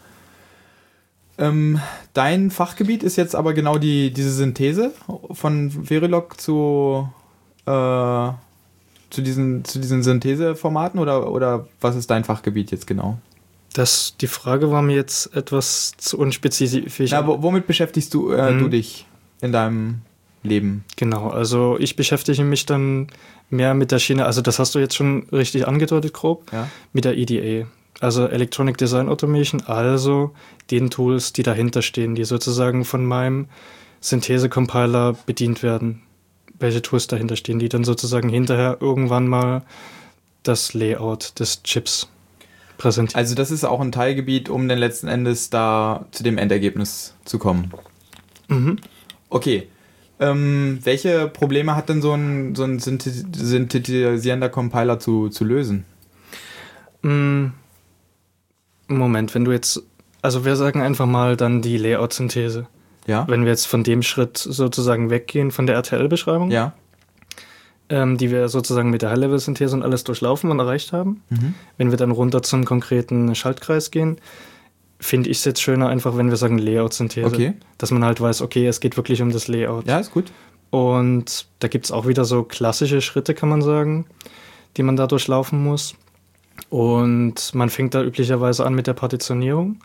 [1.38, 1.80] Ähm,
[2.14, 4.93] dein Fachgebiet ist jetzt aber genau die, diese Synthese
[5.32, 7.10] von Verilog zu,
[7.66, 8.30] äh,
[9.10, 13.18] zu, diesen, zu diesen Syntheseformaten oder, oder was ist dein Fachgebiet jetzt genau?
[13.74, 17.11] Das, die Frage war mir jetzt etwas zu unspezifisch.
[17.11, 18.59] Na, womit beschäftigst du, äh, mhm.
[18.59, 19.05] du dich
[19.41, 20.01] in deinem
[20.43, 20.84] Leben?
[20.97, 23.07] Genau, also ich beschäftige mich dann
[23.49, 26.67] mehr mit der Schiene, also das hast du jetzt schon richtig angedeutet, grob, ja.
[26.93, 27.67] mit der EDA.
[27.99, 30.32] Also Electronic Design Automation, also
[30.72, 33.47] den Tools, die dahinter stehen, die sozusagen von meinem
[33.99, 36.01] Synthese-Compiler bedient werden.
[36.57, 39.63] Welche Tools dahinter stehen, die dann sozusagen hinterher irgendwann mal
[40.43, 42.09] das Layout des Chips
[42.82, 43.16] präsentiert.
[43.16, 47.38] Also das ist auch ein Teilgebiet, um dann letzten Endes da zu dem Endergebnis zu
[47.38, 47.72] kommen.
[48.48, 48.78] Mhm.
[49.30, 49.68] Okay.
[50.20, 55.86] Ähm, welche Probleme hat denn so ein, so ein synthetisierender Compiler zu, zu lösen?
[57.02, 57.48] Mm,
[58.88, 59.84] Moment, wenn du jetzt,
[60.22, 62.68] also wir sagen einfach mal dann die Layout-Synthese.
[63.08, 63.28] Ja.
[63.28, 66.52] Wenn wir jetzt von dem Schritt sozusagen weggehen, von der RTL-Beschreibung.
[66.52, 66.74] Ja
[67.92, 71.22] ähm, die wir sozusagen mit der High-Level-Synthese und alles durchlaufen und erreicht haben.
[71.30, 71.54] Mhm.
[71.78, 74.18] Wenn wir dann runter zum konkreten Schaltkreis gehen,
[75.00, 77.28] finde ich es jetzt schöner einfach, wenn wir sagen Layout-Synthese.
[77.28, 77.54] Okay.
[77.78, 79.88] Dass man halt weiß, okay, es geht wirklich um das Layout.
[79.88, 80.32] Ja, ist gut.
[80.70, 84.06] Und da gibt es auch wieder so klassische Schritte, kann man sagen,
[84.78, 85.96] die man da durchlaufen muss.
[86.70, 89.82] Und man fängt da üblicherweise an mit der Partitionierung.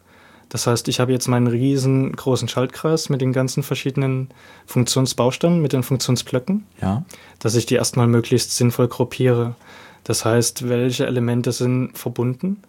[0.48, 4.28] Das heißt, ich habe jetzt meinen riesengroßen Schaltkreis mit den ganzen verschiedenen
[4.66, 7.04] Funktionsbausteinen, mit den Funktionsblöcken, ja.
[7.40, 9.56] dass ich die erstmal möglichst sinnvoll gruppiere.
[10.04, 12.62] Das heißt, welche Elemente sind verbunden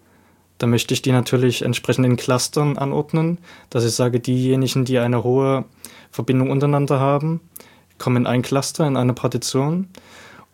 [0.58, 3.38] Da möchte ich die natürlich entsprechend in Clustern anordnen,
[3.70, 5.64] dass ich sage, diejenigen, die eine hohe
[6.10, 7.40] Verbindung untereinander haben,
[7.98, 9.88] kommen in ein Cluster, in eine Partition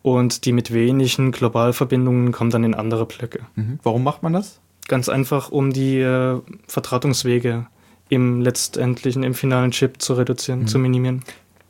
[0.03, 3.39] und die mit wenigen Globalverbindungen kommen dann in andere Blöcke.
[3.55, 3.79] Mhm.
[3.81, 4.59] Warum macht man das?
[4.87, 7.67] Ganz einfach, um die äh, Vertratungswege
[8.09, 10.67] im letztendlichen, im finalen Chip zu reduzieren, mhm.
[10.67, 11.23] zu minimieren.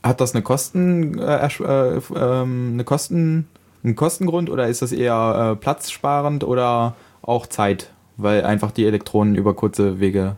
[0.03, 3.47] Hat das eine Kosten, äh, äh, ähm, eine Kosten,
[3.83, 9.35] einen Kostengrund oder ist das eher äh, platzsparend oder auch Zeit, weil einfach die Elektronen
[9.35, 10.35] über kurze Wege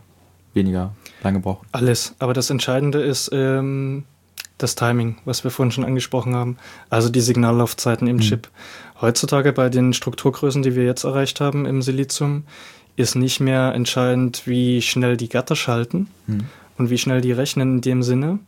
[0.54, 1.66] weniger lange brauchen?
[1.72, 4.04] Alles, aber das Entscheidende ist ähm,
[4.58, 6.56] das Timing, was wir vorhin schon angesprochen haben,
[6.90, 8.20] also die Signallaufzeiten im mhm.
[8.20, 8.48] Chip.
[9.00, 12.44] Heutzutage bei den Strukturgrößen, die wir jetzt erreicht haben im Silizium,
[12.96, 16.46] ist nicht mehr entscheidend, wie schnell die Gatter schalten mhm.
[16.78, 18.40] und wie schnell die rechnen in dem Sinne,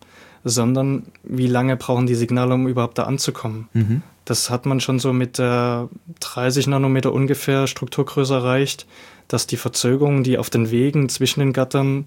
[0.43, 3.69] sondern wie lange brauchen die Signale, um überhaupt da anzukommen.
[3.75, 4.03] Mhm.
[4.25, 5.89] Das hat man schon so mit der
[6.21, 8.87] 30 Nanometer ungefähr Strukturgröße erreicht,
[9.29, 12.07] dass die Verzögerungen, die auf den Wegen zwischen den Gattern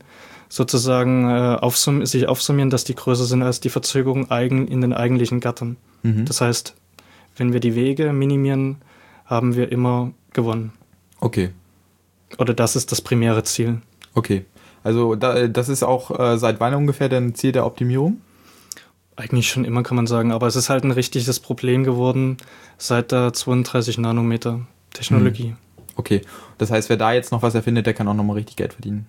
[0.49, 4.93] sozusagen äh, aufsum sich aufsummieren, dass die größer sind als die Verzögerungen eigen in den
[4.93, 5.77] eigentlichen Gattern.
[6.03, 6.25] Mhm.
[6.25, 6.75] Das heißt,
[7.35, 8.77] wenn wir die Wege minimieren,
[9.25, 10.73] haben wir immer gewonnen.
[11.19, 11.51] Okay.
[12.37, 13.81] Oder das ist das primäre Ziel.
[14.13, 14.45] Okay.
[14.83, 18.21] Also da, das ist auch äh, seit wann ungefähr dein Ziel der Optimierung?
[19.15, 20.31] Eigentlich schon immer, kann man sagen.
[20.31, 22.37] Aber es ist halt ein richtiges Problem geworden
[22.77, 24.61] seit der 32 Nanometer
[24.93, 25.49] Technologie.
[25.49, 25.57] Hm.
[25.95, 26.21] Okay.
[26.57, 29.07] Das heißt, wer da jetzt noch was erfindet, der kann auch nochmal richtig Geld verdienen.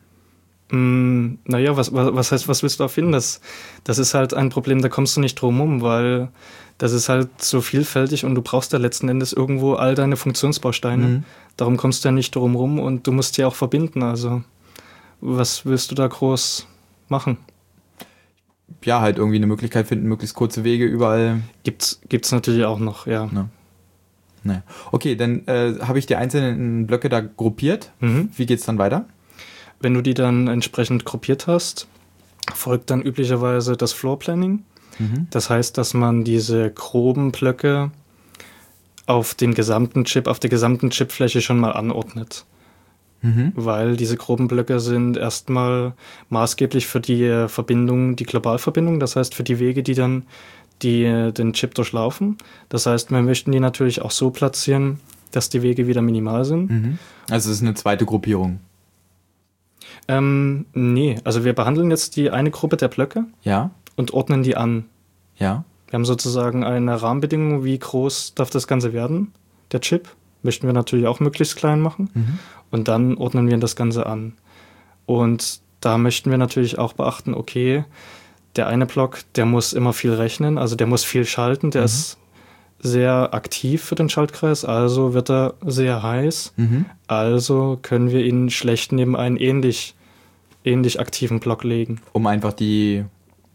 [0.71, 3.13] Mm, naja, was, was, was heißt, was willst du erfinden?
[3.13, 3.41] Das,
[3.85, 6.29] das ist halt ein Problem, da kommst du nicht drum rum, weil
[6.79, 11.07] das ist halt so vielfältig und du brauchst ja letzten Endes irgendwo all deine Funktionsbausteine.
[11.07, 11.25] Mhm.
[11.57, 14.03] Darum kommst du ja nicht drum rum und du musst die auch verbinden.
[14.03, 14.43] Also,
[15.21, 16.67] was willst du da groß
[17.09, 17.39] machen?
[18.85, 21.43] Ja, halt irgendwie eine Möglichkeit finden, möglichst kurze Wege überall.
[21.63, 23.31] Gibt's, gibt's natürlich auch noch, ja.
[23.33, 23.49] ja.
[24.43, 24.63] Naja.
[24.93, 27.93] Okay, dann äh, habe ich die einzelnen Blöcke da gruppiert.
[28.01, 28.31] Mhm.
[28.37, 29.07] Wie geht's dann weiter?
[29.81, 31.89] Wenn du die dann entsprechend gruppiert hast,
[32.55, 34.65] folgt dann üblicherweise das Floor Planning.
[34.99, 35.27] Mhm.
[35.31, 37.91] Das heißt, dass man diese groben Blöcke
[39.07, 42.45] auf den gesamten Chip, auf der gesamten Chipfläche schon mal anordnet.
[43.23, 43.53] Mhm.
[43.55, 45.95] Weil diese groben Blöcke sind erstmal
[46.29, 50.25] maßgeblich für die Verbindung, die Globalverbindung, das heißt für die Wege, die dann
[50.83, 52.37] die, den Chip durchlaufen.
[52.69, 56.71] Das heißt, wir möchten die natürlich auch so platzieren, dass die Wege wieder minimal sind.
[56.71, 56.99] Mhm.
[57.31, 58.61] Also es ist eine zweite Gruppierung.
[60.07, 63.25] Ähm, nee, also wir behandeln jetzt die eine Gruppe der Blöcke.
[63.43, 64.87] Ja und ordnen die an.
[65.37, 65.65] Ja.
[65.89, 69.33] Wir haben sozusagen eine Rahmenbedingung, wie groß darf das Ganze werden,
[69.73, 70.09] der Chip.
[70.43, 72.11] Möchten wir natürlich auch möglichst klein machen.
[72.13, 72.39] Mhm.
[72.71, 74.35] Und dann ordnen wir das Ganze an.
[75.07, 77.85] Und da möchten wir natürlich auch beachten, okay,
[78.57, 81.87] der eine Block, der muss immer viel rechnen, also der muss viel schalten, der mhm.
[81.87, 82.19] ist
[82.81, 86.53] sehr aktiv für den Schaltkreis, also wird er sehr heiß.
[86.57, 86.85] Mhm.
[87.07, 89.95] Also können wir ihn schlecht neben einen ähnlich,
[90.65, 92.01] ähnlich aktiven Block legen.
[92.13, 93.05] Um einfach die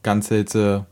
[0.03, 0.85] ganze Hitze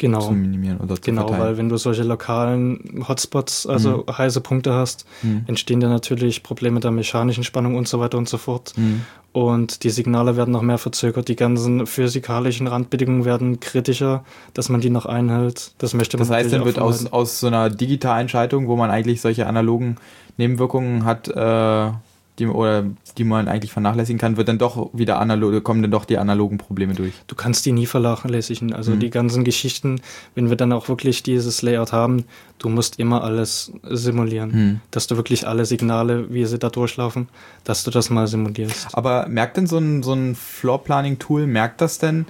[0.00, 0.20] genau.
[0.20, 1.42] zu minimieren oder zu Genau, verteilen.
[1.42, 4.18] weil wenn du solche lokalen Hotspots, also mhm.
[4.18, 5.44] heiße Punkte hast, mhm.
[5.46, 8.72] entstehen da natürlich Probleme der mechanischen Spannung und so weiter und so fort.
[8.76, 9.02] Mhm.
[9.32, 14.24] Und die Signale werden noch mehr verzögert, die ganzen physikalischen Randbedingungen werden kritischer,
[14.54, 15.72] dass man die noch einhält.
[15.78, 18.90] Das möchte man Das heißt, dann wird aus, aus so einer digitalen Schaltung, wo man
[18.90, 19.96] eigentlich solche analogen
[20.36, 21.92] Nebenwirkungen hat, äh,
[22.40, 22.84] die, oder
[23.18, 26.58] die man eigentlich vernachlässigen kann, wird dann doch wieder analog, kommen dann doch die analogen
[26.58, 27.12] Probleme durch.
[27.26, 28.72] Du kannst die nie vernachlässigen.
[28.72, 29.00] Also mhm.
[29.00, 30.00] die ganzen Geschichten,
[30.34, 32.24] wenn wir dann auch wirklich dieses Layout haben,
[32.58, 34.50] du musst immer alles simulieren.
[34.50, 34.80] Mhm.
[34.90, 37.28] Dass du wirklich alle Signale, wie sie da durchlaufen,
[37.64, 38.88] dass du das mal simulierst.
[38.92, 42.26] Aber merkt denn so ein, so ein Floor-Planning-Tool, merkt das denn,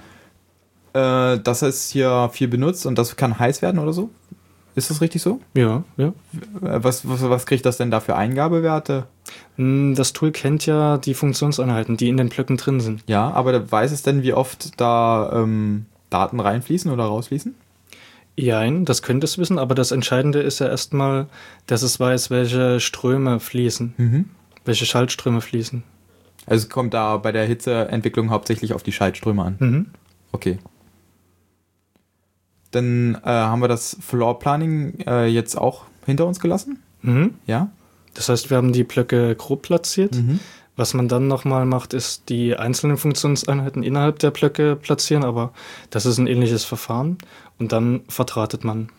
[0.93, 4.09] äh, dass es hier viel benutzt und das kann heiß werden oder so?
[4.75, 5.41] Ist das richtig so?
[5.53, 6.13] Ja, ja.
[6.61, 9.07] Was, was, was kriegt das denn da für Eingabewerte?
[9.57, 13.03] Hm, das Tool kennt ja die Funktionseinheiten, die in den Blöcken drin sind.
[13.07, 17.55] Ja, aber weiß es denn, wie oft da ähm, Daten reinfließen oder rausfließen?
[18.37, 21.27] Nein, das könnte es wissen, aber das Entscheidende ist ja erstmal,
[21.67, 24.29] dass es weiß, welche Ströme fließen, mhm.
[24.65, 25.83] welche Schaltströme fließen.
[26.45, 29.55] Also es kommt da bei der Hitzeentwicklung hauptsächlich auf die Schaltströme an.
[29.59, 29.85] Mhm.
[30.31, 30.59] Okay.
[32.71, 36.79] Dann äh, haben wir das Floor Planning äh, jetzt auch hinter uns gelassen.
[37.01, 37.35] Mhm.
[37.45, 37.69] Ja.
[38.13, 40.15] Das heißt, wir haben die Blöcke grob platziert.
[40.15, 40.39] Mhm.
[40.77, 45.51] Was man dann nochmal macht, ist die einzelnen Funktionseinheiten innerhalb der Blöcke platzieren, aber
[45.89, 47.17] das ist ein ähnliches Verfahren.
[47.59, 48.89] Und dann vertratet man.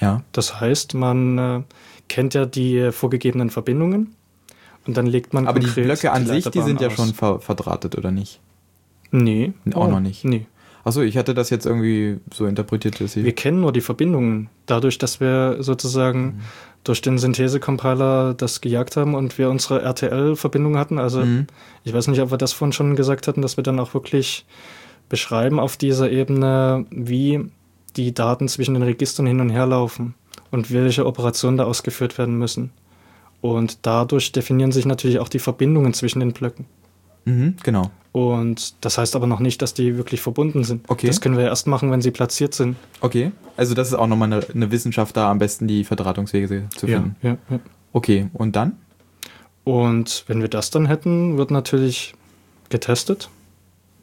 [0.00, 0.22] Ja.
[0.32, 1.62] Das heißt, man äh,
[2.08, 4.14] kennt ja die vorgegebenen Verbindungen
[4.86, 5.46] und dann legt man.
[5.46, 8.40] Aber die Blöcke an die sich, die sind ja schon ver verdrahtet, oder nicht?
[9.10, 9.52] Nee.
[9.74, 10.24] Auch oh, noch nicht.
[10.24, 10.46] Nee.
[10.88, 13.22] Achso, ich hatte das jetzt irgendwie so interpretiert, dass sie.
[13.22, 14.48] Wir kennen nur die Verbindungen.
[14.64, 16.40] Dadurch, dass wir sozusagen mhm.
[16.82, 20.98] durch den Synthese-Compiler das gejagt haben und wir unsere RTL-Verbindung hatten.
[20.98, 21.46] Also mhm.
[21.84, 24.46] ich weiß nicht, ob wir das vorhin schon gesagt hatten, dass wir dann auch wirklich
[25.10, 27.50] beschreiben auf dieser Ebene, wie
[27.98, 30.14] die Daten zwischen den Registern hin und her laufen
[30.50, 32.70] und welche Operationen da ausgeführt werden müssen.
[33.42, 36.64] Und dadurch definieren sich natürlich auch die Verbindungen zwischen den Blöcken.
[37.26, 37.90] Mhm, genau.
[38.18, 40.90] Und das heißt aber noch nicht, dass die wirklich verbunden sind.
[40.90, 41.06] Okay.
[41.06, 42.74] Das können wir erst machen, wenn sie platziert sind.
[43.00, 43.30] Okay.
[43.56, 47.14] Also das ist auch nochmal eine, eine Wissenschaft da, am besten die Verdrahtungswege zu finden.
[47.22, 47.60] Ja, ja, ja.
[47.92, 48.76] Okay, und dann?
[49.62, 52.14] Und wenn wir das dann hätten, wird natürlich
[52.70, 53.28] getestet.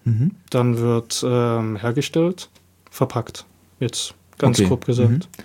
[0.06, 0.32] Mhm.
[0.50, 2.50] Dann wird ähm, hergestellt,
[2.90, 3.46] verpackt.
[3.82, 4.70] Jetzt ganz okay.
[4.70, 5.10] grob gesagt.
[5.10, 5.44] Mhm.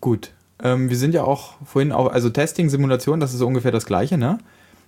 [0.00, 0.32] Gut.
[0.62, 3.84] Ähm, wir sind ja auch vorhin auch, also Testing, Simulation, das ist so ungefähr das
[3.84, 4.38] gleiche, ne?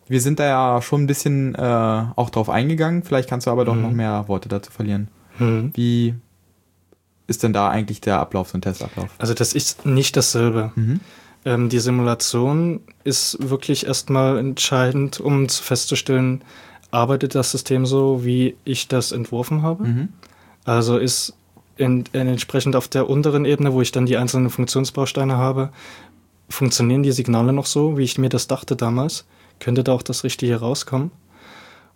[0.09, 3.03] Wir sind da ja schon ein bisschen äh, auch drauf eingegangen.
[3.03, 3.83] Vielleicht kannst du aber doch mhm.
[3.83, 5.09] noch mehr Worte dazu verlieren.
[5.39, 5.71] Mhm.
[5.75, 6.15] Wie
[7.27, 9.09] ist denn da eigentlich der Ablauf, so ein Testablauf?
[9.19, 10.73] Also das ist nicht dasselbe.
[10.75, 11.01] Mhm.
[11.45, 16.43] Ähm, die Simulation ist wirklich erstmal entscheidend, um festzustellen,
[16.91, 19.85] arbeitet das System so, wie ich das entworfen habe?
[19.85, 20.09] Mhm.
[20.65, 21.35] Also ist
[21.77, 25.71] in, in entsprechend auf der unteren Ebene, wo ich dann die einzelnen Funktionsbausteine habe,
[26.49, 29.25] funktionieren die Signale noch so, wie ich mir das dachte damals?
[29.63, 31.13] Könnte da auch das Richtige rauskommen.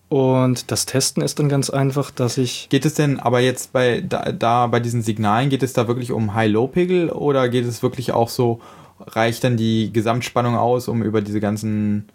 [0.09, 2.69] Und das Testen ist dann ganz einfach, dass ich.
[2.69, 6.12] Geht es denn aber jetzt bei da, da bei diesen Signalen, geht es da wirklich
[6.12, 8.61] um High-Low-Pegel oder geht es wirklich auch so,
[9.01, 12.09] reicht dann die Gesamtspannung aus, um über diese ganzen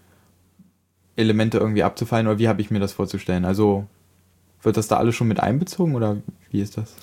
[1.17, 3.43] Elemente irgendwie abzufallen oder wie habe ich mir das vorzustellen?
[3.43, 3.85] Also
[4.61, 6.15] wird das da alles schon mit einbezogen oder
[6.49, 6.95] wie ist das?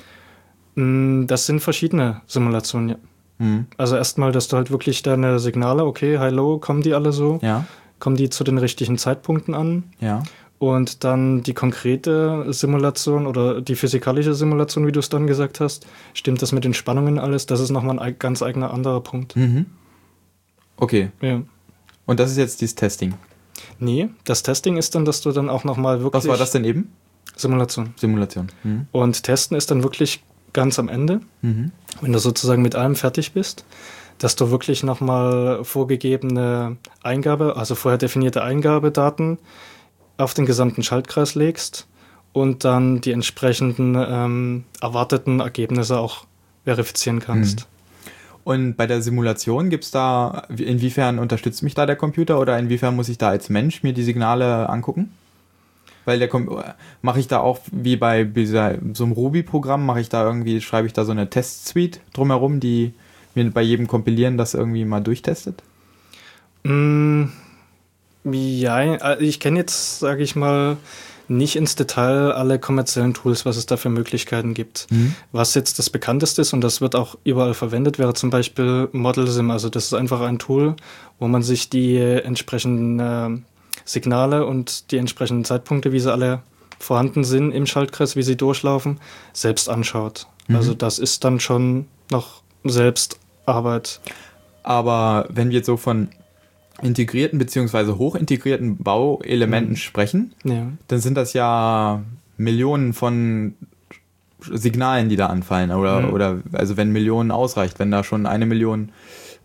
[0.75, 2.97] Mm, das sind verschiedene Simulationen, ja.
[3.41, 3.67] Mhm.
[3.77, 7.41] Also erstmal, dass du halt wirklich deine Signale, okay, High-Low, kommen die alle so?
[7.43, 7.67] Ja
[7.99, 9.85] kommen die zu den richtigen Zeitpunkten an.
[10.01, 10.23] Ja.
[10.59, 15.87] Und dann die konkrete Simulation oder die physikalische Simulation, wie du es dann gesagt hast,
[16.15, 17.47] stimmt das mit den Spannungen alles?
[17.47, 19.37] Das ist nochmal ein ganz eigener anderer Punkt.
[19.37, 19.67] Mhm.
[20.77, 21.11] Okay.
[21.21, 21.43] Ja.
[22.07, 23.15] Und das ist jetzt dieses Testing?
[23.79, 26.25] Nee, das Testing ist dann, dass du dann auch nochmal wirklich.
[26.25, 26.91] Was war das denn eben?
[27.37, 27.95] Simulation.
[27.97, 28.49] Simulation.
[28.65, 28.87] Mhm.
[28.91, 31.71] Und Testen ist dann wirklich ganz am Ende, mhm.
[32.01, 33.65] wenn du sozusagen mit allem fertig bist
[34.19, 39.39] dass du wirklich nochmal vorgegebene Eingabe, also vorher definierte Eingabedaten
[40.16, 41.87] auf den gesamten Schaltkreis legst
[42.33, 46.25] und dann die entsprechenden ähm, erwarteten Ergebnisse auch
[46.64, 47.61] verifizieren kannst.
[47.61, 47.64] Mhm.
[48.45, 52.97] Und bei der Simulation gibt es da, inwiefern unterstützt mich da der Computer oder inwiefern
[52.97, 55.12] muss ich da als Mensch mir die Signale angucken?
[56.07, 56.31] Weil der
[57.03, 60.87] mache ich da auch wie bei dieser, so einem Ruby-Programm, mache ich da irgendwie, schreibe
[60.87, 62.95] ich da so eine Test-Suite drumherum, die
[63.39, 65.62] mir bei jedem Kompilieren das irgendwie mal durchtestet?
[66.64, 67.24] Mm,
[68.24, 70.76] ja, also ich kenne jetzt, sage ich mal,
[71.28, 74.86] nicht ins Detail alle kommerziellen Tools, was es da für Möglichkeiten gibt.
[74.91, 75.14] Mhm.
[75.30, 79.51] Was jetzt das bekannteste ist und das wird auch überall verwendet, wäre zum Beispiel ModelSim.
[79.51, 80.74] Also das ist einfach ein Tool,
[81.18, 83.41] wo man sich die entsprechenden äh,
[83.84, 86.43] Signale und die entsprechenden Zeitpunkte, wie sie alle
[86.78, 88.99] vorhanden sind im Schaltkreis, wie sie durchlaufen,
[89.32, 90.26] selbst anschaut.
[90.47, 90.57] Mhm.
[90.57, 93.18] Also das ist dann schon noch selbst
[93.49, 94.01] Arbeit.
[94.63, 96.09] Aber wenn wir jetzt so von
[96.83, 97.93] integrierten bzw.
[97.93, 99.77] hochintegrierten Bauelementen mhm.
[99.77, 100.69] sprechen, ja.
[100.89, 102.03] dann sind das ja
[102.37, 103.55] Millionen von
[104.41, 105.73] Signalen, die da anfallen.
[105.73, 106.13] Oder, mhm.
[106.13, 108.91] oder also wenn Millionen ausreicht, wenn da schon eine Million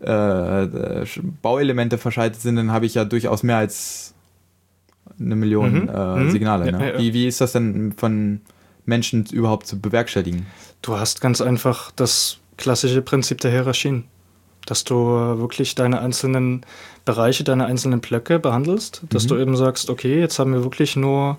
[0.00, 1.04] äh,
[1.42, 4.14] Bauelemente verschaltet sind, dann habe ich ja durchaus mehr als
[5.18, 5.88] eine Million mhm.
[5.88, 6.30] Äh, mhm.
[6.30, 6.72] Signale.
[6.72, 6.78] Ne?
[6.78, 6.98] Ja, ja.
[6.98, 8.40] Wie, wie ist das denn von
[8.84, 10.46] Menschen überhaupt zu bewerkstelligen?
[10.82, 14.04] Du hast ganz einfach das klassische Prinzip der Hierarchien.
[14.66, 16.64] Dass du wirklich deine einzelnen
[17.04, 19.02] Bereiche, deine einzelnen Blöcke behandelst.
[19.10, 19.28] Dass mhm.
[19.28, 21.38] du eben sagst, okay, jetzt haben wir wirklich nur,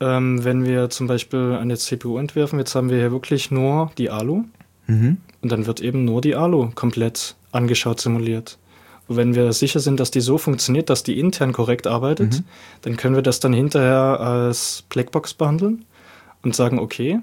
[0.00, 4.10] ähm, wenn wir zum Beispiel eine CPU entwerfen, jetzt haben wir hier wirklich nur die
[4.10, 4.44] ALU.
[4.86, 5.18] Mhm.
[5.42, 8.58] Und dann wird eben nur die ALU komplett angeschaut, simuliert.
[9.08, 12.44] Und wenn wir sicher sind, dass die so funktioniert, dass die intern korrekt arbeitet, mhm.
[12.82, 15.84] dann können wir das dann hinterher als Blackbox behandeln
[16.42, 17.20] und sagen, okay,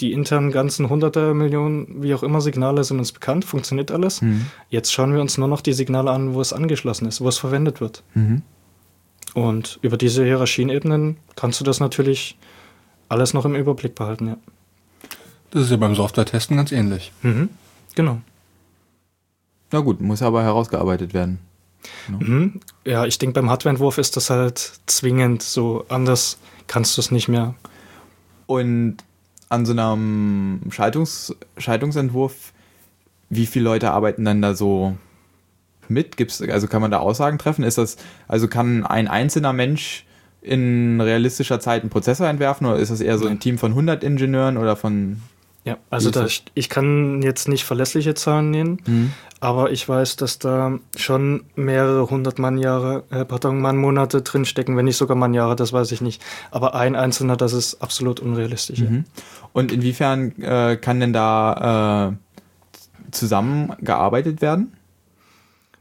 [0.00, 4.20] die internen ganzen hunderte Millionen, wie auch immer, Signale sind uns bekannt, funktioniert alles.
[4.22, 4.46] Mhm.
[4.68, 7.38] Jetzt schauen wir uns nur noch die Signale an, wo es angeschlossen ist, wo es
[7.38, 8.02] verwendet wird.
[8.14, 8.42] Mhm.
[9.34, 12.38] Und über diese Hierarchienebenen kannst du das natürlich
[13.08, 14.36] alles noch im Überblick behalten, ja.
[15.50, 17.12] Das ist ja beim Software-Testen ganz ähnlich.
[17.22, 17.48] Mhm.
[17.94, 18.20] Genau.
[19.72, 21.38] Na gut, muss aber herausgearbeitet werden.
[22.08, 22.60] Mhm.
[22.84, 25.84] Ja, ich denke, beim Hardwareentwurf ist das halt zwingend so.
[25.88, 27.54] Anders kannst du es nicht mehr.
[28.46, 28.98] Und
[29.48, 32.52] an so einem Schaltungs Schaltungsentwurf,
[33.28, 34.96] wie viele Leute arbeiten dann da so
[35.88, 36.16] mit?
[36.16, 37.64] Gibt's, also kann man da Aussagen treffen?
[37.64, 37.96] Ist das,
[38.28, 40.04] also kann ein einzelner Mensch
[40.42, 44.04] in realistischer Zeit einen Prozessor entwerfen oder ist das eher so ein Team von 100
[44.04, 45.22] Ingenieuren oder von
[45.66, 49.12] Ja, also da, ich, kann jetzt nicht verlässliche Zahlen nennen, mhm.
[49.40, 54.96] aber ich weiß, dass da schon mehrere hundert Mannjahre, äh, pardon, Mannmonate drinstecken, wenn nicht
[54.96, 56.22] sogar Mannjahre, das weiß ich nicht.
[56.52, 58.78] Aber ein einzelner, das ist absolut unrealistisch.
[58.78, 59.06] Mhm.
[59.52, 64.72] Und inwiefern äh, kann denn da äh, zusammengearbeitet werden?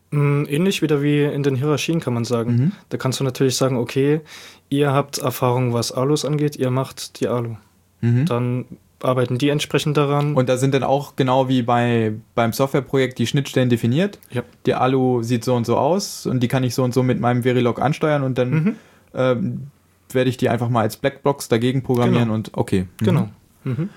[0.09, 2.55] Mm, ähnlich wieder wie in den Hierarchien kann man sagen.
[2.55, 2.71] Mhm.
[2.89, 4.21] Da kannst du natürlich sagen, okay,
[4.69, 7.57] ihr habt Erfahrung, was Alus angeht, ihr macht die Alu.
[8.01, 8.25] Mhm.
[8.25, 8.65] Dann
[9.01, 10.35] arbeiten die entsprechend daran.
[10.35, 14.19] Und da sind dann auch genau wie bei, beim Softwareprojekt die Schnittstellen definiert.
[14.31, 14.43] Ja.
[14.65, 17.19] Die Alu sieht so und so aus und die kann ich so und so mit
[17.19, 18.75] meinem Verilog ansteuern und dann mhm.
[19.13, 19.67] ähm,
[20.11, 22.35] werde ich die einfach mal als Blackbox dagegen programmieren genau.
[22.35, 22.87] und okay.
[23.01, 23.05] Mhm.
[23.05, 23.29] Genau.
[23.63, 23.89] Mhm.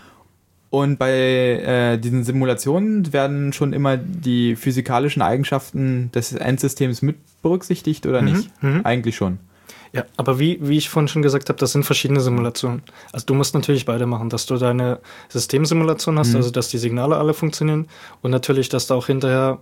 [0.71, 8.07] Und bei äh, diesen Simulationen werden schon immer die physikalischen Eigenschaften des Endsystems mit berücksichtigt
[8.07, 8.33] oder mhm.
[8.33, 8.63] nicht?
[8.63, 8.81] Mhm.
[8.85, 9.39] Eigentlich schon.
[9.93, 12.83] Ja, aber wie, wie ich vorhin schon gesagt habe, das sind verschiedene Simulationen.
[13.13, 16.37] Also du musst natürlich beide machen, dass du deine Systemsimulation hast, mhm.
[16.37, 17.89] also dass die Signale alle funktionieren
[18.23, 19.59] und natürlich, dass du auch hinterher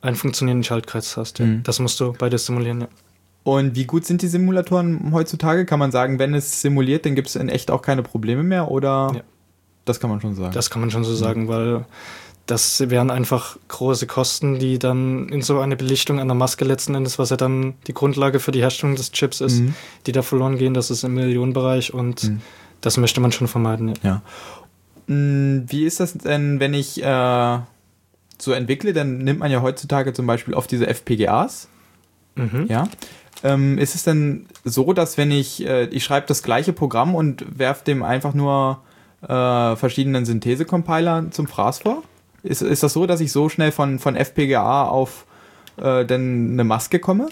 [0.00, 1.38] einen funktionierenden Schaltkreis hast.
[1.38, 1.46] Ja.
[1.46, 1.62] Mhm.
[1.62, 2.88] Das musst du beides simulieren, ja.
[3.44, 5.66] Und wie gut sind die Simulatoren heutzutage?
[5.66, 8.72] Kann man sagen, wenn es simuliert, dann gibt es in echt auch keine Probleme mehr
[8.72, 9.12] oder?
[9.14, 9.20] Ja.
[9.84, 10.52] Das kann man schon sagen.
[10.52, 11.84] Das kann man schon so sagen, weil
[12.46, 16.94] das wären einfach große Kosten, die dann in so eine Belichtung an der Maske letzten
[16.94, 19.74] Endes, was ja dann die Grundlage für die Herstellung des Chips ist, mhm.
[20.06, 20.72] die da verloren gehen.
[20.72, 22.40] Das ist im Millionenbereich und mhm.
[22.80, 23.88] das möchte man schon vermeiden.
[24.02, 24.22] Ja.
[25.08, 25.14] ja.
[25.14, 27.58] Mm, wie ist das denn, wenn ich äh,
[28.38, 28.92] so entwickle?
[28.92, 31.68] Dann nimmt man ja heutzutage zum Beispiel oft diese FPGAs.
[32.36, 32.66] Mhm.
[32.68, 32.88] Ja.
[33.42, 37.58] Ähm, ist es denn so, dass wenn ich, äh, ich schreibe das gleiche Programm und
[37.58, 38.82] werfe dem einfach nur
[39.22, 42.02] äh, verschiedenen Synthese-Compiler zum Fraß vor?
[42.46, 45.26] Ist, ist das so, dass ich so schnell von, von FPGA auf
[45.76, 47.28] äh, denn eine Maske komme?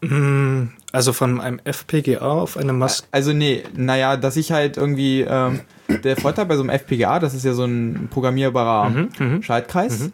[0.00, 3.06] Mm, also von einem FPGA auf eine Maske?
[3.10, 7.34] Also nee, naja, dass ich halt irgendwie, ähm, der Vorteil bei so einem FPGA, das
[7.34, 9.42] ist ja so ein programmierbarer mhm, mhm.
[9.42, 10.12] Schaltkreis, mhm.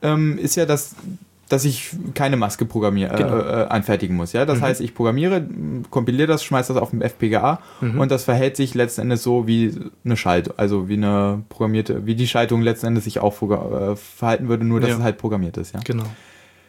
[0.00, 0.94] Ähm, ist ja, dass
[1.48, 3.38] dass ich keine Maske programmier genau.
[3.38, 4.32] äh, äh, anfertigen muss.
[4.32, 4.62] Ja, das mhm.
[4.62, 5.46] heißt, ich programmiere,
[5.90, 7.98] kompiliere das, schmeiße das auf dem FPGA mhm.
[7.98, 9.74] und das verhält sich letzten Endes so wie
[10.04, 14.48] eine Schaltung, also wie eine programmierte, wie die Schaltung letzten Endes sich auch äh, verhalten
[14.48, 14.96] würde, nur dass ja.
[14.96, 15.74] es halt programmiert ist.
[15.74, 16.04] Ja, genau.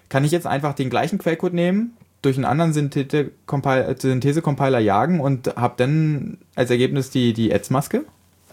[0.08, 5.74] Kann ich jetzt einfach den gleichen Quellcode nehmen, durch einen anderen Synthese-Compiler jagen und habe
[5.78, 8.06] dann als Ergebnis die die Ads-Maske?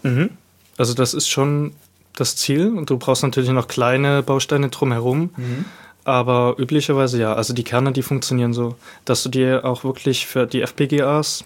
[0.03, 0.29] Mhm.
[0.77, 1.73] Also das ist schon
[2.15, 5.31] das Ziel und du brauchst natürlich noch kleine Bausteine drumherum.
[5.35, 5.65] Mhm
[6.07, 7.33] aber üblicherweise ja.
[7.33, 11.43] Also die Kerne, die funktionieren so, dass du dir auch wirklich für die FPGAs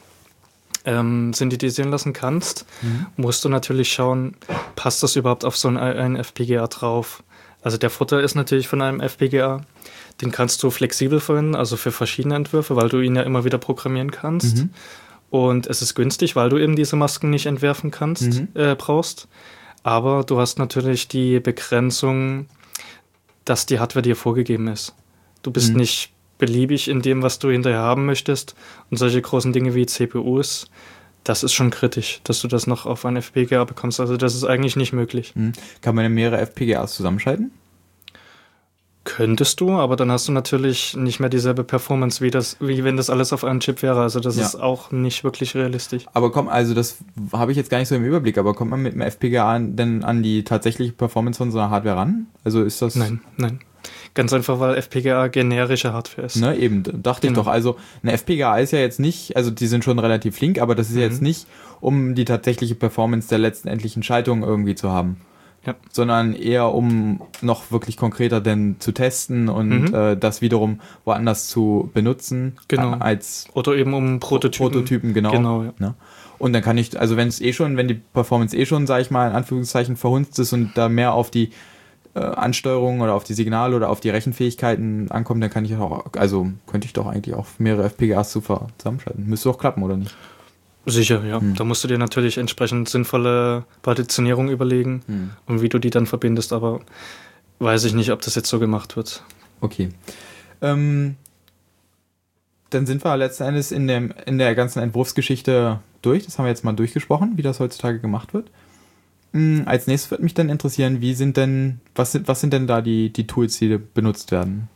[0.86, 3.08] ähm, synthetisieren lassen kannst, mhm.
[3.18, 4.36] musst du natürlich schauen,
[4.76, 7.24] passt das überhaupt auf so ein, ein FPGA drauf.
[7.64, 9.62] Also der Futter ist natürlich von einem FPGA.
[10.22, 13.58] Den kannst du flexibel verwenden, also für verschiedene Entwürfe, weil du ihn ja immer wieder
[13.58, 14.58] programmieren kannst.
[14.58, 14.70] Mhm.
[15.32, 18.50] Und es ist günstig, weil du eben diese Masken nicht entwerfen kannst, mhm.
[18.54, 19.28] äh, brauchst.
[19.82, 22.46] Aber du hast natürlich die Begrenzung,
[23.46, 24.96] dass die Hardware dir vorgegeben ist.
[25.44, 25.78] Du bist mhm.
[25.78, 28.56] nicht beliebig in dem, was du hinterher haben möchtest.
[28.90, 30.68] Und solche großen Dinge wie CPUs,
[31.24, 34.00] das ist schon kritisch, dass du das noch auf ein FPGA bekommst.
[34.00, 35.34] Also das ist eigentlich nicht möglich.
[35.36, 35.54] Mhm.
[35.82, 37.52] Kann man mehrere FPGAs zusammenschalten?
[39.04, 42.98] Könntest du, aber dann hast du natürlich nicht mehr dieselbe Performance, wie, das, wie wenn
[42.98, 44.00] das alles auf einem Chip wäre.
[44.00, 44.44] Also das ja.
[44.44, 46.06] ist auch nicht wirklich realistisch.
[46.14, 46.98] Aber komm, also das
[47.34, 50.04] habe ich jetzt gar nicht so im Überblick, aber kommt man mit einem FPGA denn
[50.04, 52.28] an die tatsächliche Performance von so einer Hardware ran?
[52.44, 52.96] Also ist das.
[52.96, 53.60] Nein, nein.
[54.14, 56.36] Ganz einfach, weil FPGA generische Hardware ist.
[56.36, 57.40] Ne, eben, dachte genau.
[57.40, 57.52] ich doch.
[57.52, 60.90] Also eine FPGA ist ja jetzt nicht, also die sind schon relativ flink, aber das
[60.90, 61.02] ist mhm.
[61.02, 61.48] jetzt nicht,
[61.80, 65.18] um die tatsächliche Performance der letztendlichen Schaltung irgendwie zu haben
[65.66, 65.76] ja.
[65.92, 69.94] sondern eher um noch wirklich konkreter denn zu testen und mhm.
[69.94, 72.58] äh, das wiederum woanders zu benutzen.
[72.68, 72.94] Genau.
[72.94, 74.72] Äh, als Oder eben um Prototypen.
[74.72, 75.32] Prototypen, genau.
[75.32, 75.74] genau ja.
[75.78, 75.96] ne?
[76.40, 79.04] Und dann kann ich, also wenn es eh schon, wenn die Performance eh schon, sage
[79.04, 81.52] ich mal, in Anführungszeichen verhunzt ist und da mehr auf die
[82.16, 86.06] äh, Ansteuerung oder auf die Signale oder auf die Rechenfähigkeiten ankommt, dann kann ich auch,
[86.18, 89.28] also könnte ich doch eigentlich auch mehrere FPGAs zusammenschalten.
[89.28, 90.16] Müsste doch klappen, oder nicht?
[90.86, 91.40] Sicher, ja.
[91.40, 91.56] Hm.
[91.56, 95.30] Da musst du dir natürlich entsprechend sinnvolle Partitionierung überlegen hm.
[95.46, 96.82] und wie du die dann verbindest, aber
[97.60, 99.24] weiß ich nicht, ob das jetzt so gemacht wird.
[99.60, 99.90] Okay.
[100.62, 101.16] Ähm,
[102.72, 106.26] dann sind wir letzten Endes in, dem, in der ganzen Entwurfsgeschichte durch.
[106.26, 108.50] Das haben wir jetzt mal durchgesprochen, wie das heutzutage gemacht wird.
[109.34, 112.66] Hm, als nächstes würde mich dann interessieren, wie sind denn, was sind, was sind denn
[112.66, 114.68] da die, die Tools, die benutzt werden?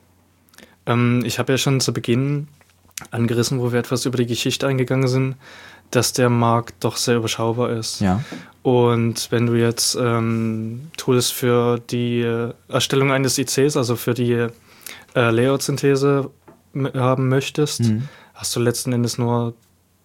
[0.86, 2.48] Ähm, ich habe ja schon zu Beginn
[3.12, 5.36] angerissen, wo wir etwas über die Geschichte eingegangen sind
[5.92, 8.02] dass der Markt doch sehr überschaubar ist.
[8.02, 8.22] Ja.
[8.64, 12.22] Und wenn du jetzt ähm, Tools für die
[12.68, 14.50] Erstellung eines ICs, also für die äh,
[15.32, 16.30] Layout-Synthese
[16.94, 18.10] haben möchtest, mhm.
[18.34, 19.54] hast du letzten Endes nur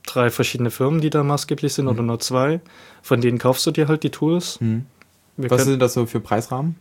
[0.07, 1.91] drei verschiedene Firmen, die da maßgeblich sind, mhm.
[1.91, 2.61] oder nur zwei.
[3.03, 4.61] Von denen kaufst du dir halt die Tools.
[4.61, 4.87] Mhm.
[5.37, 6.77] Was sind das so für Preisrahmen?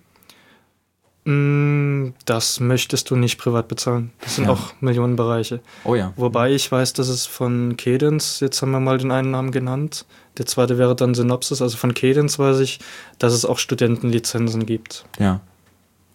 [1.30, 4.12] Mm, das möchtest du nicht privat bezahlen.
[4.22, 4.52] Das sind ja.
[4.52, 5.60] auch Millionenbereiche.
[5.84, 6.12] Oh ja.
[6.16, 10.08] Wobei ich weiß, dass es von Cadence, jetzt haben wir mal den einen Namen genannt,
[10.40, 12.80] der zweite wäre dann Synopsis, also von Cadence weiß ich,
[13.20, 15.06] dass es auch Studentenlizenzen gibt.
[15.20, 15.42] Ja.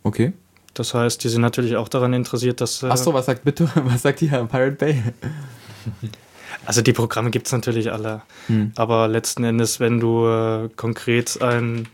[0.02, 0.32] Okay.
[0.72, 2.82] Das heißt, die sind natürlich auch daran interessiert, dass.
[2.82, 5.02] Äh, Achso, was sagt bitte, was sagt die Herr Pirate Bay?
[6.66, 8.22] Also die Programme gibt es natürlich alle.
[8.46, 8.72] Hm.
[8.76, 11.88] Aber letzten Endes, wenn du äh, konkret ein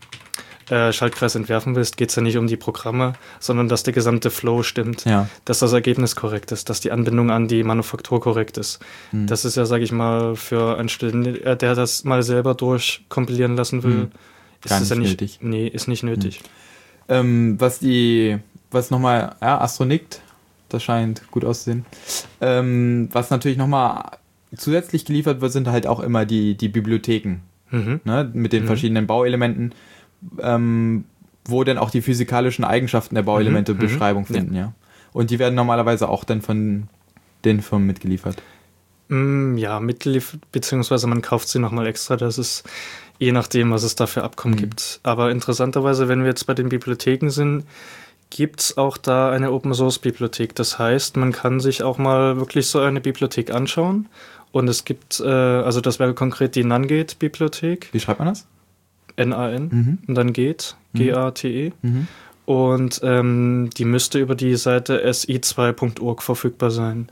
[0.71, 4.31] äh, Schaltkreis entwerfen willst, geht es ja nicht um die Programme, sondern dass der gesamte
[4.31, 5.27] Flow stimmt, ja.
[5.43, 8.79] dass das Ergebnis korrekt ist, dass die Anbindung an die Manufaktur korrekt ist.
[9.11, 9.27] Mhm.
[9.27, 13.55] Das ist ja, sage ich mal, für einen Studenten, äh, der das mal selber durchkompilieren
[13.55, 14.11] lassen will, mhm.
[14.63, 15.39] ist das ja nicht nötig.
[15.41, 16.39] Nee, ist nicht nötig.
[16.39, 16.45] Mhm.
[17.09, 18.37] Ähm, was die,
[18.71, 20.21] was nochmal, ja, Astronickt,
[20.69, 21.85] das scheint gut auszusehen.
[22.39, 24.11] Ähm, was natürlich nochmal
[24.55, 27.41] zusätzlich geliefert wird, sind halt auch immer die, die Bibliotheken.
[27.71, 28.01] Mhm.
[28.03, 28.67] Ne, mit den mhm.
[28.67, 29.73] verschiedenen Bauelementen
[30.39, 31.05] ähm,
[31.45, 33.81] wo dann auch die physikalischen Eigenschaften der Bauelemente mhm, mhm.
[33.81, 34.61] Beschreibung finden, ja.
[34.61, 34.73] ja.
[35.13, 36.87] Und die werden normalerweise auch dann von
[37.43, 38.41] den Firmen mitgeliefert.
[39.09, 42.15] Mm, ja, mitgeliefert, beziehungsweise man kauft sie nochmal extra.
[42.15, 42.63] Das ist
[43.19, 44.61] je nachdem, was es da für Abkommen mhm.
[44.61, 44.99] gibt.
[45.03, 47.65] Aber interessanterweise, wenn wir jetzt bei den Bibliotheken sind,
[48.29, 50.55] gibt es auch da eine Open Source Bibliothek.
[50.55, 54.07] Das heißt, man kann sich auch mal wirklich so eine Bibliothek anschauen.
[54.51, 57.89] Und es gibt, äh, also das wäre konkret die Nangate Bibliothek.
[57.91, 58.47] Wie schreibt man das?
[59.15, 59.97] N-A-N mhm.
[60.07, 60.97] und dann geht, mhm.
[60.99, 61.71] G-A-T-E.
[61.81, 62.07] Mhm.
[62.45, 67.09] Und ähm, die müsste über die Seite si2.org verfügbar sein.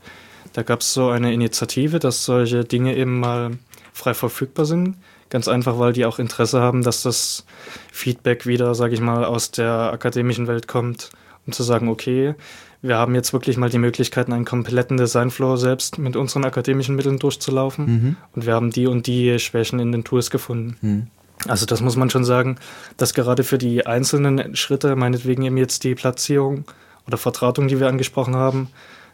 [0.53, 3.51] Da gab es so eine Initiative, dass solche Dinge eben mal
[3.93, 4.97] frei verfügbar sind.
[5.29, 7.45] Ganz einfach, weil die auch Interesse haben, dass das
[7.91, 11.11] Feedback wieder, sage ich mal, aus der akademischen Welt kommt,
[11.45, 12.33] um zu sagen, okay,
[12.81, 17.19] wir haben jetzt wirklich mal die Möglichkeit, einen kompletten Designflow selbst mit unseren akademischen Mitteln
[17.19, 17.85] durchzulaufen.
[17.85, 18.15] Mhm.
[18.33, 20.77] Und wir haben die und die Schwächen in den Tools gefunden.
[20.81, 21.07] Mhm.
[21.47, 22.57] Also das muss man schon sagen,
[22.97, 26.65] dass gerade für die einzelnen Schritte, meinetwegen eben jetzt die Platzierung
[27.07, 28.67] oder Vertratung, die wir angesprochen haben,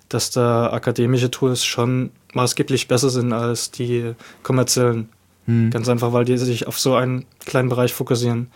[0.10, 4.14] dass da akademische Tools schon maßgeblich besser sind als die
[4.44, 5.10] kommerziellen.
[5.46, 5.70] Hm.
[5.70, 8.48] Ganz einfach, weil die sich auf so einen kleinen Bereich fokussieren.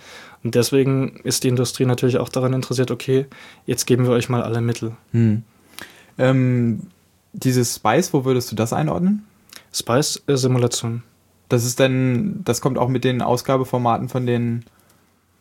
[0.44, 3.26] Und deswegen ist die Industrie natürlich auch daran interessiert, okay,
[3.66, 4.94] jetzt geben wir euch mal alle Mittel.
[5.12, 5.44] Hm.
[6.18, 6.82] Ähm,
[7.34, 9.26] dieses Spice, wo würdest du das einordnen?
[9.74, 11.04] Spice-Simulation.
[11.50, 14.66] Das ist dann, das kommt auch mit den Ausgabeformaten von den,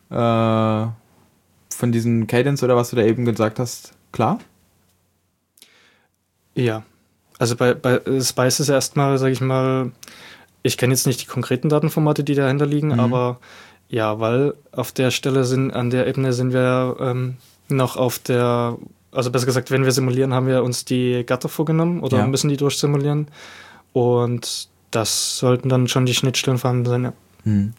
[0.09, 0.15] äh,
[1.69, 4.39] von diesen Cadence oder was du da eben gesagt hast, klar?
[6.55, 6.83] Ja.
[7.37, 9.91] Also bei, bei Spice ist erstmal, sag ich mal,
[10.63, 12.99] ich kenne jetzt nicht die konkreten Datenformate, die dahinter liegen, mhm.
[12.99, 13.39] aber
[13.87, 17.37] ja, weil auf der Stelle sind, an der Ebene sind wir ähm,
[17.69, 18.77] noch auf der,
[19.11, 22.27] also besser gesagt, wenn wir simulieren, haben wir uns die Gatter vorgenommen oder ja.
[22.27, 23.27] müssen die durchsimulieren.
[23.93, 27.13] Und das sollten dann schon die Schnittstellen vorhanden sein, ja.
[27.43, 27.73] Hm.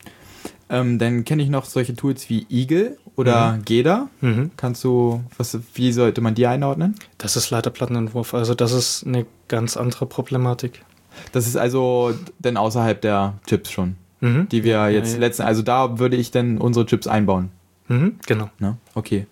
[0.69, 3.65] Ähm, dann kenne ich noch solche Tools wie Eagle oder mhm.
[3.65, 4.09] GEDA.
[4.21, 4.53] Mhm.
[4.57, 6.95] Kannst du, was, wie sollte man die einordnen?
[7.19, 10.85] Das ist Leiterplattenentwurf, also das ist eine ganz andere Problematik.
[11.33, 14.49] Das ist also dann außerhalb der Chips schon, mhm.
[14.49, 17.51] die wir jetzt letzten, also da würde ich dann unsere Chips einbauen.
[17.89, 18.49] Mhm, genau.
[18.61, 19.27] Na, okay.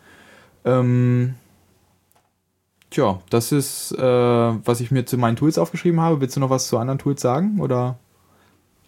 [0.65, 1.35] Ähm,
[2.91, 6.21] Tja, das ist, äh, was ich mir zu meinen Tools aufgeschrieben habe.
[6.21, 7.61] Willst du noch was zu anderen Tools sagen?
[7.61, 7.99] Oder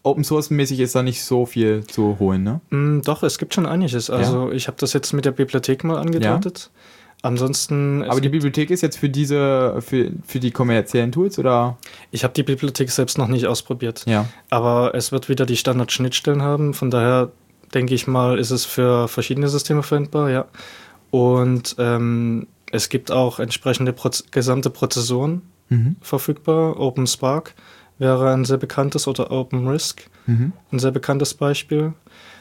[0.03, 2.61] Open Source mäßig ist da nicht so viel zu holen, ne?
[2.70, 4.09] Mm, doch, es gibt schon einiges.
[4.09, 4.55] Also ja.
[4.55, 6.70] ich habe das jetzt mit der Bibliothek mal angedeutet.
[6.72, 6.80] Ja.
[7.22, 8.03] Ansonsten.
[8.05, 11.76] Aber die Bibliothek ist jetzt für diese, für, für die kommerziellen Tools oder?
[12.11, 14.05] Ich habe die Bibliothek selbst noch nicht ausprobiert.
[14.07, 14.26] Ja.
[14.48, 16.72] Aber es wird wieder die Standard-Schnittstellen haben.
[16.72, 17.30] Von daher
[17.74, 20.46] denke ich mal, ist es für verschiedene Systeme verwendbar, ja.
[21.11, 25.96] Und ähm, es gibt auch entsprechende Proz gesamte Prozessoren mhm.
[26.00, 26.78] verfügbar.
[26.78, 27.54] OpenSpark
[27.98, 30.52] wäre ein sehr bekanntes oder OpenRISC mhm.
[30.72, 31.92] ein sehr bekanntes Beispiel.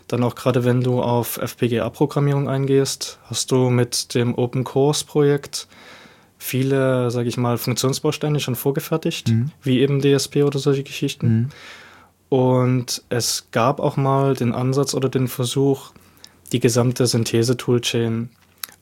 [0.07, 5.67] Dann auch gerade wenn du auf FPGA-Programmierung eingehst, hast du mit dem Open Cores Projekt
[6.39, 9.51] viele, sage ich mal, Funktionsbausteine schon vorgefertigt, mhm.
[9.61, 11.27] wie eben DSP oder solche Geschichten.
[11.27, 11.49] Mhm.
[12.29, 15.91] Und es gab auch mal den Ansatz oder den Versuch,
[16.51, 18.29] die gesamte Synthese-Toolchain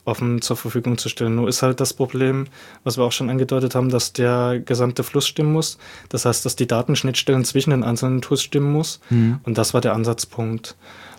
[0.08, 1.36] offen zur Verfügung zu stellen.
[1.36, 2.46] Nur ist halt das Problem,
[2.82, 5.78] was wir auch schon angedeutet haben, dass der gesamte Fluss stimmen muss.
[6.08, 9.00] Das heißt, dass die Datenschnittstellen zwischen den einzelnen Tools stimmen muss.
[9.10, 9.40] Mhm.
[9.44, 10.76] Und das war der Ansatzpunkt.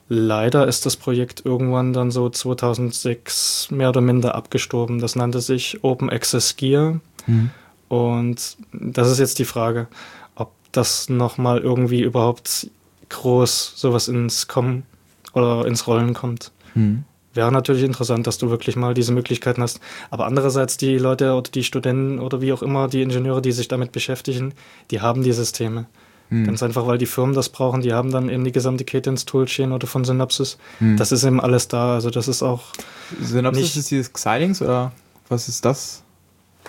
[0.09, 4.99] Leider ist das Projekt irgendwann dann so 2006 mehr oder minder abgestorben.
[4.99, 6.99] Das nannte sich Open Access Gear.
[7.27, 7.51] Mhm.
[7.87, 9.87] Und das ist jetzt die Frage,
[10.35, 12.69] ob das nochmal irgendwie überhaupt
[13.09, 14.83] groß sowas ins Kommen
[15.33, 16.51] oder ins Rollen kommt.
[16.73, 19.79] Mhm wäre natürlich interessant, dass du wirklich mal diese Möglichkeiten hast.
[20.09, 23.67] Aber andererseits die Leute oder die Studenten oder wie auch immer, die Ingenieure, die sich
[23.67, 24.53] damit beschäftigen,
[24.91, 25.85] die haben die Systeme.
[26.29, 26.45] Hm.
[26.45, 29.71] Ganz einfach, weil die Firmen das brauchen, die haben dann eben die gesamte Cadence Toolchain
[29.71, 30.57] oder von Synopsys.
[30.79, 30.97] Hm.
[30.97, 32.63] Das ist eben alles da, also das ist auch.
[33.21, 34.91] Synopsys nicht ist dieses Xilinx oder
[35.27, 36.03] was ist das?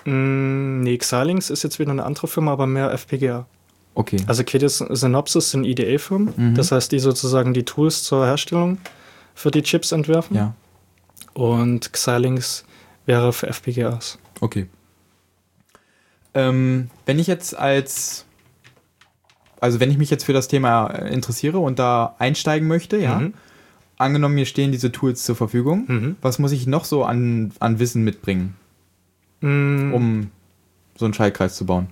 [0.04, 3.46] Mm, nee, Xilinx ist jetzt wieder eine andere Firma, aber mehr FPGA.
[3.94, 4.18] Okay.
[4.26, 6.54] Also Cadence Synopsys sind IDE-Firmen, mhm.
[6.54, 8.78] das heißt, die sozusagen die Tools zur Herstellung
[9.34, 10.36] für die Chips entwerfen.
[10.36, 10.54] Ja.
[11.34, 12.64] Und Xilinx
[13.06, 14.18] wäre für FPGAs.
[14.40, 14.66] Okay.
[16.34, 18.26] Ähm, wenn ich jetzt als
[19.60, 23.20] also wenn ich mich jetzt für das Thema äh, interessiere und da einsteigen möchte, ja,
[23.20, 23.34] mhm.
[23.98, 26.16] angenommen, mir stehen diese Tools zur Verfügung, mhm.
[26.22, 28.56] was muss ich noch so an, an Wissen mitbringen,
[29.40, 29.92] mhm.
[29.94, 30.30] um
[30.96, 31.88] so einen Schaltkreis zu bauen?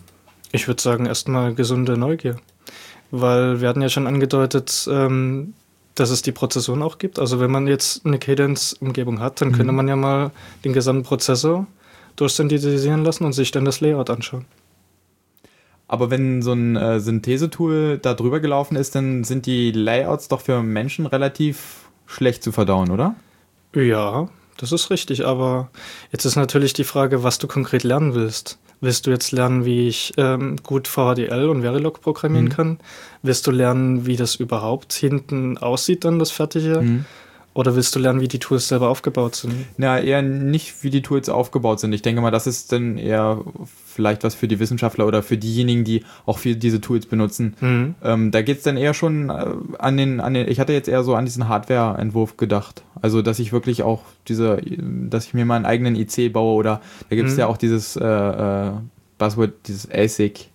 [0.51, 2.37] Ich würde sagen, erstmal gesunde Neugier.
[3.11, 5.55] Weil wir hatten ja schon angedeutet, ähm,
[6.01, 7.19] dass es die Prozessoren auch gibt.
[7.19, 9.77] Also wenn man jetzt eine Cadence-Umgebung hat, dann könnte mhm.
[9.77, 10.31] man ja mal
[10.65, 11.67] den gesamten Prozessor
[12.17, 14.45] durchsynthetisieren lassen und sich dann das Layout anschauen.
[15.89, 20.43] Aber wenn so ein äh, Synthese-Tool da drüber gelaufen ist, dann sind die Layouts doch
[20.43, 23.15] für Menschen relativ schlecht zu verdauen, oder?
[23.75, 24.29] Ja,
[24.59, 25.25] das ist richtig.
[25.25, 25.71] Aber
[26.13, 28.59] jetzt ist natürlich die Frage, was du konkret lernen willst.
[28.81, 32.51] Willst du jetzt lernen, wie ich ähm, gut VHDL und Verilog programmieren mhm.
[32.51, 32.79] kann?
[33.23, 36.81] Willst du lernen, wie das überhaupt hinten aussieht, dann das Fertige?
[36.81, 37.05] Mhm.
[37.59, 39.53] Oder willst du lernen, wie die Tools selber aufgebaut sind?
[39.79, 41.93] Na, eher nicht, wie die Tools aufgebaut sind.
[41.93, 43.43] Ich denke mal, das ist dann eher
[43.85, 47.57] vielleicht was für die Wissenschaftler oder für diejenigen, die auch viel diese Tools benutzen.
[47.61, 47.95] Mhm.
[48.05, 50.89] Ähm, da geht es dann eher schon äh, an den, an den, ich hatte jetzt
[50.89, 52.85] eher so an diesen Hardware-Entwurf gedacht.
[53.03, 56.81] Also, dass ich wirklich auch diese, dass ich mir meinen eigenen IC baue oder
[57.11, 57.41] da gibt es mhm.
[57.41, 58.71] ja auch dieses äh, äh,
[59.19, 60.47] Buzzword, dieses ASIC.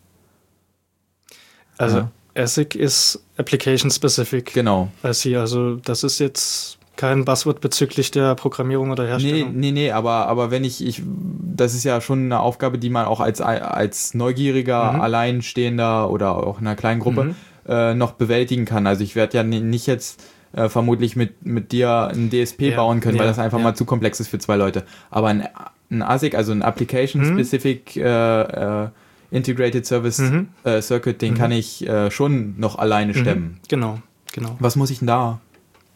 [1.78, 2.12] Also, ja.
[2.36, 4.54] ASIC ist Application Specific.
[4.54, 4.88] Genau.
[5.02, 9.52] Also, das ist jetzt kein Buzzword bezüglich der Programmierung oder Herstellung.
[9.52, 12.90] Nee, nee, nee, aber, aber wenn ich, ich, das ist ja schon eine Aufgabe, die
[12.90, 15.02] man auch als, als neugieriger, mhm.
[15.02, 17.36] alleinstehender oder auch in einer kleinen Gruppe mhm.
[17.68, 18.88] äh, noch bewältigen kann.
[18.88, 20.24] Also ich werde ja nicht jetzt
[20.54, 23.66] äh, vermutlich mit, mit dir ein DSP ja, bauen können, ja, weil das einfach ja.
[23.66, 24.86] mal zu komplex ist für zwei Leute.
[25.10, 25.46] Aber ein,
[25.92, 28.02] ein ASIC, also ein Application-Specific mhm.
[28.02, 28.90] äh, äh,
[29.30, 30.48] Integrated Service mhm.
[30.64, 31.38] Äh, Circuit, den mhm.
[31.38, 33.18] kann ich äh, schon noch alleine mhm.
[33.18, 33.60] stemmen.
[33.68, 34.00] Genau,
[34.32, 34.56] genau.
[34.60, 35.42] Was muss ich denn da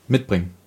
[0.09, 0.57] mitbringen?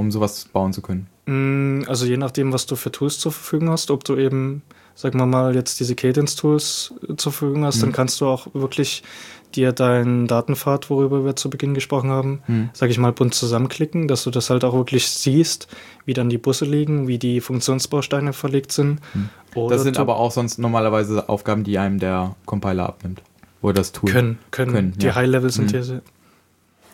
[0.00, 1.06] Um sowas bauen zu können?
[1.26, 4.62] Mm, also je nachdem, was du für Tools zur Verfügung hast, ob du eben,
[4.94, 7.80] sagen wir mal, jetzt diese Cadence-Tools zur Verfügung hast, mhm.
[7.82, 9.02] dann kannst du auch wirklich
[9.54, 12.70] dir deinen Datenpfad, worüber wir zu Beginn gesprochen haben, mhm.
[12.72, 15.68] sage ich mal, bunt zusammenklicken, dass du das halt auch wirklich siehst,
[16.04, 19.00] wie dann die Busse liegen, wie die Funktionsbausteine verlegt sind.
[19.14, 19.28] Mhm.
[19.68, 23.22] das sind aber auch sonst normalerweise Aufgaben, die einem der Compiler abnimmt.
[23.62, 24.10] Oder das Tool.
[24.10, 24.72] Können, können.
[24.72, 25.14] können die ja.
[25.14, 25.94] High-Level-Synthese.
[25.94, 26.00] Mhm.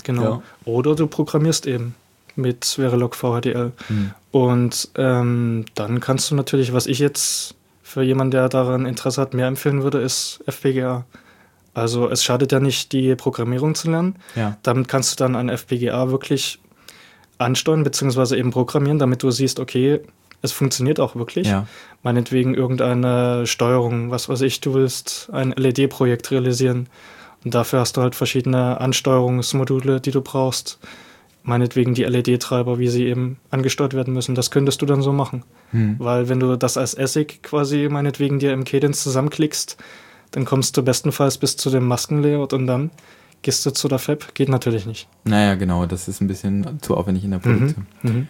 [0.02, 0.22] Genau.
[0.22, 0.42] Ja.
[0.64, 1.94] Oder du programmierst eben
[2.36, 3.72] mit Verilog VHDL.
[3.88, 4.10] Mhm.
[4.30, 9.34] Und ähm, dann kannst du natürlich, was ich jetzt für jemanden, der daran Interesse hat,
[9.34, 11.04] mehr empfehlen würde, ist FPGA.
[11.72, 14.16] Also es schadet ja nicht, die Programmierung zu lernen.
[14.34, 14.56] Ja.
[14.62, 16.58] Damit kannst du dann ein FPGA wirklich
[17.38, 18.36] ansteuern bzw.
[18.36, 20.00] eben programmieren, damit du siehst, okay,
[20.42, 21.48] es funktioniert auch wirklich.
[21.48, 21.66] Ja.
[22.02, 26.88] Meinetwegen irgendeine Steuerung, was weiß ich, du willst ein LED-Projekt realisieren.
[27.44, 30.78] Und dafür hast du halt verschiedene Ansteuerungsmodule, die du brauchst
[31.46, 34.34] meinetwegen die LED-Treiber, wie sie eben angesteuert werden müssen.
[34.34, 35.44] Das könntest du dann so machen.
[35.70, 35.96] Hm.
[35.98, 39.76] Weil wenn du das als ASIC quasi meinetwegen dir im Cadence zusammenklickst,
[40.32, 42.90] dann kommst du bestenfalls bis zu dem Maskenlayout und dann
[43.42, 44.34] gehst du zu der Fab.
[44.34, 45.08] Geht natürlich nicht.
[45.24, 47.86] Naja, genau, das ist ein bisschen zu aufwendig in der Produktion.
[48.02, 48.10] Mhm.
[48.10, 48.28] Mhm.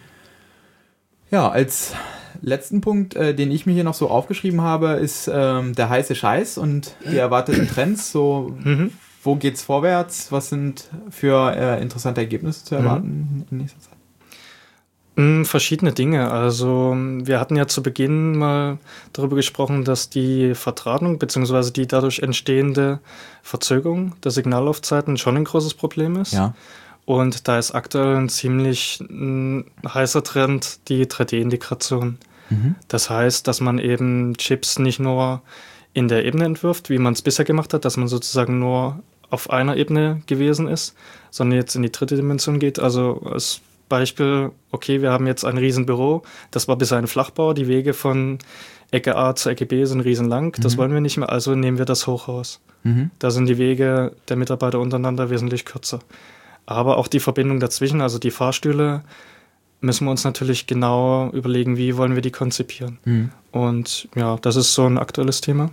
[1.31, 1.93] Ja, als
[2.41, 6.13] letzten Punkt, äh, den ich mir hier noch so aufgeschrieben habe, ist ähm, der heiße
[6.13, 8.11] Scheiß und die erwarteten Trends.
[8.11, 8.91] So, mhm
[9.27, 10.31] wo geht's vorwärts?
[10.31, 13.45] Was sind für äh, interessante Ergebnisse zu erwarten mhm.
[13.51, 13.97] in nächster Zeit?
[15.17, 16.31] Mm, verschiedene Dinge.
[16.31, 18.77] Also wir hatten ja zu Beginn mal
[19.11, 21.71] darüber gesprochen, dass die Vertratung bzw.
[21.71, 22.99] die dadurch entstehende
[23.43, 26.31] Verzögerung der Signallaufzeiten schon ein großes Problem ist.
[26.31, 26.55] Ja.
[27.05, 32.17] Und da ist aktuell ein ziemlich ein mm, heißer Trend die 3D-Integration.
[32.49, 32.75] Mhm.
[32.87, 35.41] Das heißt, dass man eben Chips nicht nur
[35.93, 39.49] in der Ebene entwirft, wie man es bisher gemacht hat, dass man sozusagen nur auf
[39.49, 40.95] einer Ebene gewesen ist,
[41.31, 42.79] sondern jetzt in die dritte Dimension geht.
[42.79, 47.67] Also als Beispiel, okay, wir haben jetzt ein Riesenbüro, das war bisher ein Flachbau, die
[47.67, 48.39] Wege von
[48.91, 50.79] Ecke A zur Ecke B sind riesenlang, das mhm.
[50.79, 52.61] wollen wir nicht mehr, also nehmen wir das Hochhaus.
[52.83, 53.11] Mhm.
[53.19, 55.99] Da sind die Wege der Mitarbeiter untereinander wesentlich kürzer.
[56.65, 59.03] Aber auch die Verbindung dazwischen, also die Fahrstühle,
[59.79, 62.97] müssen wir uns natürlich genau überlegen, wie wollen wir die konzipieren.
[63.05, 63.31] Mhm.
[63.51, 65.69] Und ja, das ist so ein aktuelles Thema.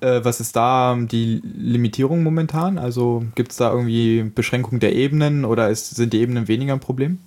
[0.00, 2.78] Äh, was ist da die Limitierung momentan?
[2.78, 6.80] Also gibt es da irgendwie Beschränkung der Ebenen oder ist, sind die Ebenen weniger ein
[6.80, 7.18] Problem?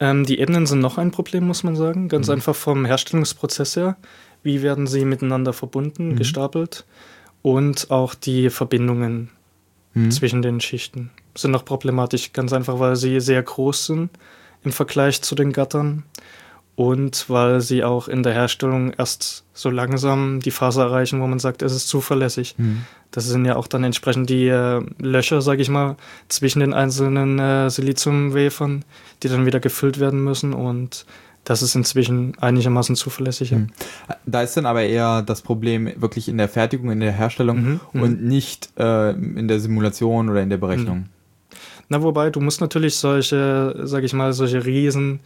[0.00, 2.08] Ähm, die Ebenen sind noch ein Problem, muss man sagen.
[2.08, 2.34] Ganz mhm.
[2.34, 3.96] einfach vom Herstellungsprozess her.
[4.42, 6.16] Wie werden sie miteinander verbunden, mhm.
[6.16, 6.84] gestapelt?
[7.42, 9.30] Und auch die Verbindungen.
[9.98, 10.10] mhm.
[10.10, 11.10] zwischen den Schichten.
[11.34, 14.10] Sind noch problematisch, ganz einfach, weil sie sehr groß sind
[14.64, 16.04] im Vergleich zu den Gattern
[16.78, 21.40] und weil sie auch in der Herstellung erst so langsam die Phase erreichen, wo man
[21.40, 22.54] sagt, es ist zuverlässig.
[22.56, 22.84] Mhm.
[23.10, 25.96] Das sind ja auch dann entsprechend die äh, Löcher, sage ich mal,
[26.28, 28.84] zwischen den einzelnen äh, Siliziumwafern,
[29.24, 31.04] die dann wieder gefüllt werden müssen und
[31.42, 33.50] das ist inzwischen einigermaßen zuverlässig.
[33.50, 33.70] Mhm.
[34.24, 37.80] Da ist dann aber eher das Problem wirklich in der Fertigung, in der Herstellung mhm.
[37.92, 38.02] mhm.
[38.02, 41.06] und nicht äh, in der Simulation oder in der Berechnung.
[41.88, 45.18] Na, wobei, du musst natürlich solche, sage ich mal, solche riesen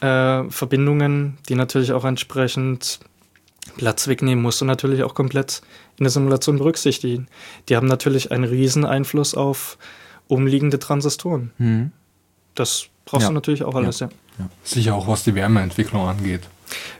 [0.00, 3.00] äh, Verbindungen, die natürlich auch entsprechend
[3.76, 5.62] Platz wegnehmen, musst du natürlich auch komplett
[5.98, 7.26] in der Simulation berücksichtigen.
[7.68, 9.78] Die haben natürlich einen riesen Einfluss auf
[10.28, 11.52] umliegende Transistoren.
[11.58, 11.92] Mhm.
[12.54, 13.28] Das brauchst ja.
[13.28, 14.08] du natürlich auch alles, ja.
[14.38, 14.48] ja.
[14.62, 16.42] Sicher auch, was die Wärmeentwicklung angeht.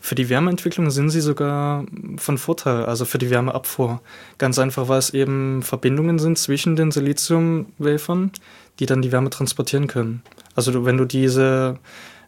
[0.01, 1.85] Für die Wärmeentwicklung sind sie sogar
[2.19, 4.01] von Vorteil, also für die Wärmeabfuhr.
[4.39, 8.31] Ganz einfach, weil es eben Verbindungen sind zwischen den Siliziumwafern,
[8.79, 10.23] die dann die Wärme transportieren können.
[10.55, 11.79] Also wenn du diese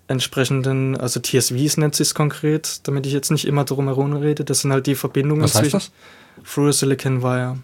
[0.09, 4.45] entsprechenden, also TSVs nennt sich es konkret, damit ich jetzt nicht immer drum herum rede.
[4.45, 5.93] Das sind halt die Verbindungen Was heißt zwischen
[6.37, 6.53] das?
[6.53, 7.59] Through a Silicon Wire.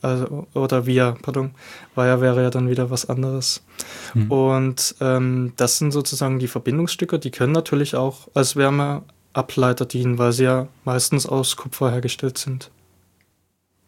[0.00, 1.52] Also, oder Via, pardon.
[1.94, 3.64] Wire wäre ja dann wieder was anderes.
[4.12, 4.30] Hm.
[4.30, 10.32] Und ähm, das sind sozusagen die Verbindungsstücke, die können natürlich auch als Wärmeableiter dienen, weil
[10.32, 12.70] sie ja meistens aus Kupfer hergestellt sind.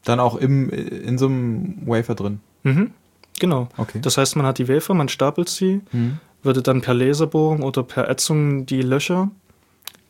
[0.04, 2.40] Dann auch im, in so einem Wafer drin.
[2.62, 2.92] Mhm.
[3.38, 3.68] Genau.
[3.76, 4.00] Okay.
[4.00, 7.82] Das heißt, man hat die Wafer, man stapelt sie, mhm würde dann per Laserbohrung oder
[7.82, 9.30] per Ätzung die Löcher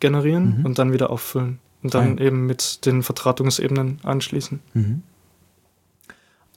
[0.01, 0.67] generieren mhm.
[0.67, 1.59] und dann wieder auffüllen.
[1.83, 4.61] Und dann ah, eben mit den Vertratungsebenen anschließen.
[4.75, 5.03] Mhm.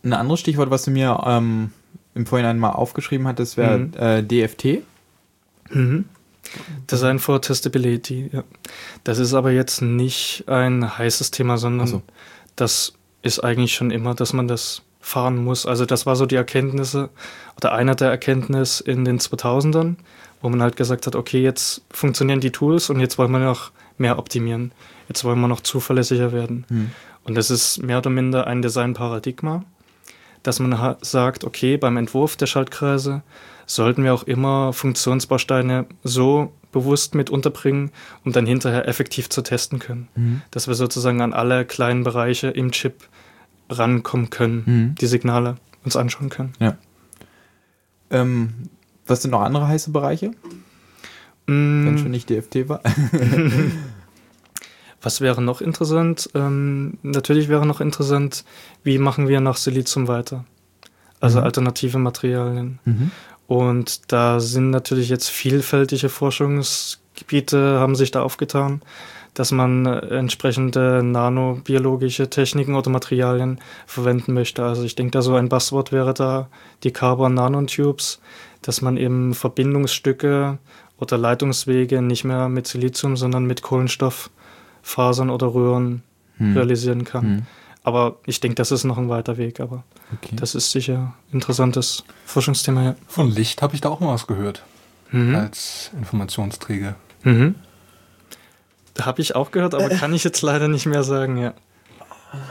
[0.03, 1.71] Ein anderes Stichwort, was du mir ähm,
[2.15, 3.93] im Vorhinein mal aufgeschrieben hattest, wäre mhm.
[3.95, 4.83] äh, DFT.
[5.71, 6.05] Mhm.
[6.89, 8.43] Design for Testability, ja.
[9.03, 12.01] Das ist aber jetzt nicht ein heißes Thema, sondern so.
[12.55, 15.65] das ist eigentlich schon immer, dass man das fahren muss.
[15.65, 17.09] Also das war so die Erkenntnisse
[17.55, 19.95] oder einer der Erkenntnisse in den 2000ern,
[20.41, 23.71] wo man halt gesagt hat, okay, jetzt funktionieren die Tools und jetzt wollen wir noch
[23.97, 24.71] mehr optimieren.
[25.07, 26.65] Jetzt wollen wir noch zuverlässiger werden.
[26.69, 26.91] Hm.
[27.23, 29.63] Und das ist mehr oder minder ein Designparadigma,
[30.43, 33.21] dass man sagt, okay, beim Entwurf der Schaltkreise
[33.65, 37.91] sollten wir auch immer Funktionsbausteine so bewusst mit unterbringen,
[38.23, 40.07] um dann hinterher effektiv zu testen können.
[40.15, 40.41] Mhm.
[40.51, 42.95] Dass wir sozusagen an alle kleinen Bereiche im Chip
[43.69, 44.95] rankommen können, mhm.
[44.95, 46.53] die Signale uns anschauen können.
[46.59, 46.77] Ja.
[48.09, 48.53] Ähm,
[49.05, 50.31] was sind noch andere heiße Bereiche?
[51.47, 51.85] Mm.
[51.85, 52.81] Wenn schon nicht DFT war.
[55.01, 56.29] was wäre noch interessant?
[56.35, 58.45] Ähm, natürlich wäre noch interessant,
[58.83, 60.45] wie machen wir nach Silizium weiter?
[61.19, 61.45] Also mhm.
[61.45, 62.79] alternative Materialien.
[62.85, 63.11] Mhm.
[63.47, 68.81] Und da sind natürlich jetzt vielfältige Forschungsgebiete, haben sich da aufgetan
[69.39, 74.65] dass man entsprechende nanobiologische Techniken oder Materialien verwenden möchte.
[74.65, 76.49] Also ich denke, da so ein Buzzword wäre da
[76.83, 78.19] die Carbon Nanotubes,
[78.61, 80.57] dass man eben Verbindungsstücke
[80.97, 86.03] oder Leitungswege nicht mehr mit Silizium, sondern mit Kohlenstofffasern oder Röhren
[86.35, 86.57] hm.
[86.57, 87.23] realisieren kann.
[87.23, 87.41] Hm.
[87.83, 90.35] Aber ich denke, das ist noch ein weiter Weg, aber okay.
[90.35, 92.83] das ist sicher ein interessantes Forschungsthema.
[92.83, 92.95] Ja.
[93.07, 94.63] Von Licht habe ich da auch mal was gehört.
[95.11, 95.33] Mhm.
[95.33, 96.95] Als Informationsträger.
[97.23, 97.55] Mhm.
[99.05, 101.53] Habe ich auch gehört, aber kann ich jetzt leider nicht mehr sagen, ja.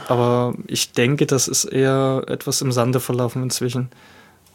[0.09, 3.91] Aber ich denke, das ist eher etwas im Sande verlaufen inzwischen.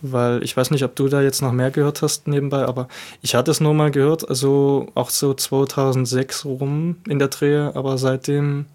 [0.01, 2.89] Weil ich weiß nicht, ob du da jetzt noch mehr gehört hast nebenbei, aber
[3.21, 7.97] ich hatte es nur mal gehört, also auch so 2006 rum in der Dreh, aber
[7.97, 8.65] seitdem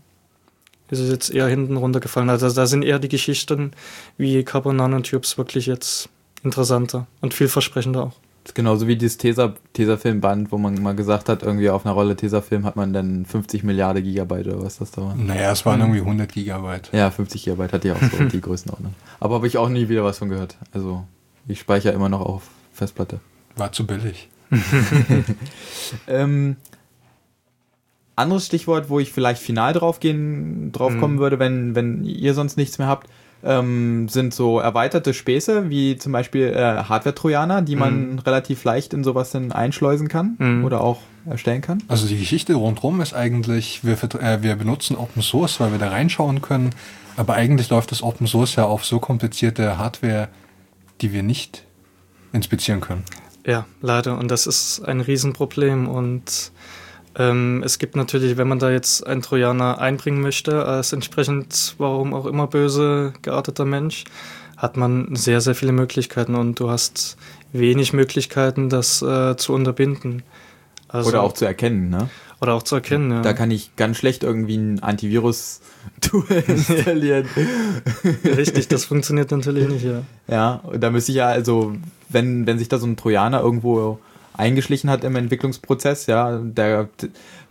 [0.91, 2.31] ist es jetzt eher hinten runtergefallen.
[2.31, 3.73] Also da sind eher die Geschichten
[4.17, 6.09] wie Carbon Nanotubes wirklich jetzt
[6.43, 8.28] interessanter und vielversprechender auch.
[8.55, 12.65] Genauso wie dieses Tesa, Tesafilm-Band, wo man mal gesagt hat, irgendwie auf einer Rolle Tesafilm
[12.65, 15.15] hat man dann 50 Milliarden Gigabyte oder was das da war.
[15.15, 15.87] Naja, es waren mhm.
[15.87, 16.91] irgendwie 100 Gigabyte.
[16.93, 18.95] Ja, 50 Gigabyte hatte ich auch so die Größenordnung.
[19.21, 20.57] Aber habe ich auch nie wieder was von gehört.
[20.73, 21.05] Also
[21.47, 22.43] ich speichere immer noch auf
[22.73, 23.21] Festplatte.
[23.57, 24.29] War zu billig.
[26.07, 26.57] ähm,
[28.17, 31.21] anderes Stichwort, wo ich vielleicht final drauf gehen, drauf kommen mhm.
[31.21, 33.09] würde, wenn, wenn ihr sonst nichts mehr habt
[33.45, 38.19] ähm, sind so erweiterte Späße, wie zum Beispiel äh, Hardware-Trojaner, die man mhm.
[38.21, 40.65] relativ leicht in sowas dann einschleusen kann mhm.
[40.65, 41.83] oder auch erstellen kann.
[41.89, 45.89] Also die Geschichte rundherum ist eigentlich, wir, äh, wir benutzen Open Source, weil wir da
[45.89, 46.71] reinschauen können,
[47.17, 50.29] aber eigentlich läuft das Open Source ja auf so komplizierte Hardware,
[51.01, 51.65] die wir nicht
[52.33, 53.05] inspizieren können.
[53.47, 54.19] Ja, leider.
[54.19, 56.53] Und das ist ein Riesenproblem und
[57.19, 62.15] ähm, es gibt natürlich, wenn man da jetzt einen Trojaner einbringen möchte, als entsprechend, warum
[62.15, 64.05] auch immer böse gearteter Mensch,
[64.57, 67.17] hat man sehr, sehr viele Möglichkeiten und du hast
[67.53, 70.23] wenig Möglichkeiten, das äh, zu unterbinden.
[70.87, 72.09] Also, Oder auch zu erkennen, ne?
[72.41, 73.21] Oder auch zu erkennen, ja.
[73.21, 77.29] Da kann ich ganz schlecht irgendwie ein Antivirus-Tool installieren.
[78.25, 80.03] Richtig, das funktioniert natürlich nicht, ja.
[80.29, 81.75] Ja, da müsste ich ja, also,
[82.09, 83.99] wenn, wenn sich da so ein Trojaner irgendwo
[84.39, 86.89] eingeschlichen hat im Entwicklungsprozess, ja, der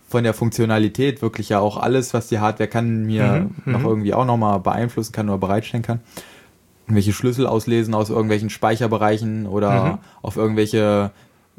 [0.08, 3.86] von der Funktionalität wirklich ja auch alles, was die Hardware kann, mir mhm, noch mhm.
[3.86, 6.00] irgendwie auch nochmal beeinflussen kann oder bereitstellen kann.
[6.86, 9.98] Irgendwelche Schlüssel auslesen aus irgendwelchen Speicherbereichen oder mhm.
[10.22, 11.12] auf irgendwelche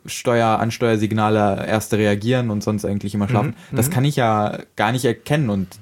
[0.07, 3.55] Steuer, Ansteuersignale erste reagieren und sonst eigentlich immer schaffen.
[3.71, 3.77] Mhm.
[3.77, 3.93] Das mhm.
[3.93, 5.79] kann ich ja gar nicht erkennen und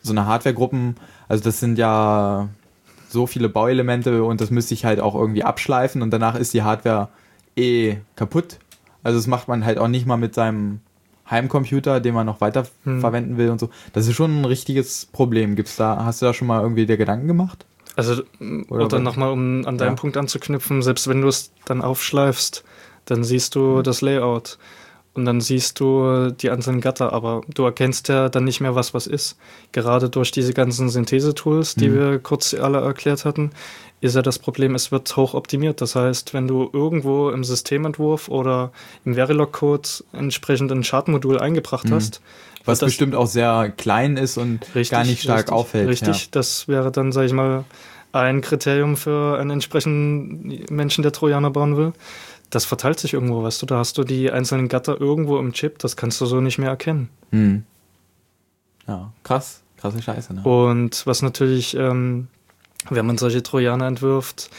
[0.00, 0.96] so eine Hardwaregruppen,
[1.28, 2.48] also das sind ja
[3.10, 6.62] so viele Bauelemente und das müsste ich halt auch irgendwie abschleifen und danach ist die
[6.62, 7.08] Hardware
[7.56, 8.58] eh kaputt.
[9.02, 10.80] Also das macht man halt auch nicht mal mit seinem
[11.30, 13.00] Heimcomputer, den man noch weiter hm.
[13.00, 13.70] verwenden will und so.
[13.92, 15.56] Das ist schon ein richtiges Problem.
[15.56, 17.66] Gibt's da, hast du da schon mal irgendwie dir Gedanken gemacht?
[17.96, 18.22] Also,
[18.68, 19.94] oder, oder nochmal, um an deinen ja.
[19.94, 22.62] Punkt anzuknüpfen, selbst wenn du es dann aufschleifst,
[23.06, 24.58] dann siehst du das Layout
[25.18, 28.94] und dann siehst du die einzelnen Gatter, aber du erkennst ja dann nicht mehr, was
[28.94, 29.36] was ist.
[29.72, 31.94] Gerade durch diese ganzen Synthese-Tools, die mhm.
[31.94, 33.50] wir kurz alle erklärt hatten,
[34.00, 35.80] ist ja das Problem, es wird hoch optimiert.
[35.80, 38.70] Das heißt, wenn du irgendwo im Systementwurf oder
[39.04, 41.94] im Verilog-Code entsprechend ein Chartmodul eingebracht mhm.
[41.94, 42.20] hast,
[42.64, 45.88] was bestimmt auch sehr klein ist und richtig, gar nicht stark richtig, auffällt.
[45.88, 46.28] Richtig, ja.
[46.30, 47.64] das wäre dann, sage ich mal,
[48.12, 51.92] ein Kriterium für einen entsprechenden Menschen, der Trojaner bauen will
[52.50, 55.78] das verteilt sich irgendwo, weißt du, da hast du die einzelnen Gatter irgendwo im Chip,
[55.78, 57.08] das kannst du so nicht mehr erkennen.
[57.30, 57.64] Hm.
[58.86, 60.34] Ja, krass, krasse Scheiße.
[60.34, 60.42] Ne?
[60.42, 62.28] Und was natürlich, ähm,
[62.88, 64.50] wenn man solche Trojaner entwirft,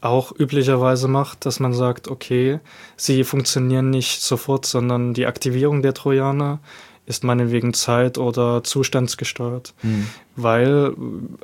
[0.00, 2.60] auch üblicherweise macht, dass man sagt, okay,
[2.96, 6.60] sie funktionieren nicht sofort, sondern die Aktivierung der Trojaner
[7.08, 9.74] ist meinetwegen zeit- oder zustandsgesteuert.
[9.82, 10.06] Mhm.
[10.36, 10.94] Weil,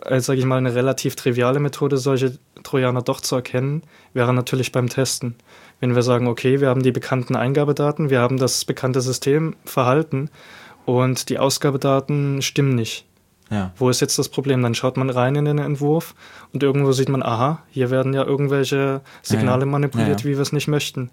[0.03, 3.83] als äh, sage ich mal, eine relativ triviale Methode, solche Trojaner doch zu erkennen,
[4.13, 5.37] wäre natürlich beim Testen.
[5.85, 10.31] Wenn wir sagen, okay, wir haben die bekannten Eingabedaten, wir haben das bekannte Systemverhalten
[10.87, 13.05] und die Ausgabedaten stimmen nicht.
[13.51, 13.71] Ja.
[13.77, 14.63] Wo ist jetzt das Problem?
[14.63, 16.15] Dann schaut man rein in den Entwurf
[16.55, 19.73] und irgendwo sieht man, aha, hier werden ja irgendwelche Signale ja, ja.
[19.73, 21.11] manipuliert, wie wir es nicht möchten.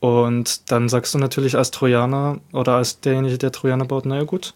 [0.00, 4.54] Und dann sagst du natürlich als Trojaner oder als derjenige, der Trojaner baut, naja gut,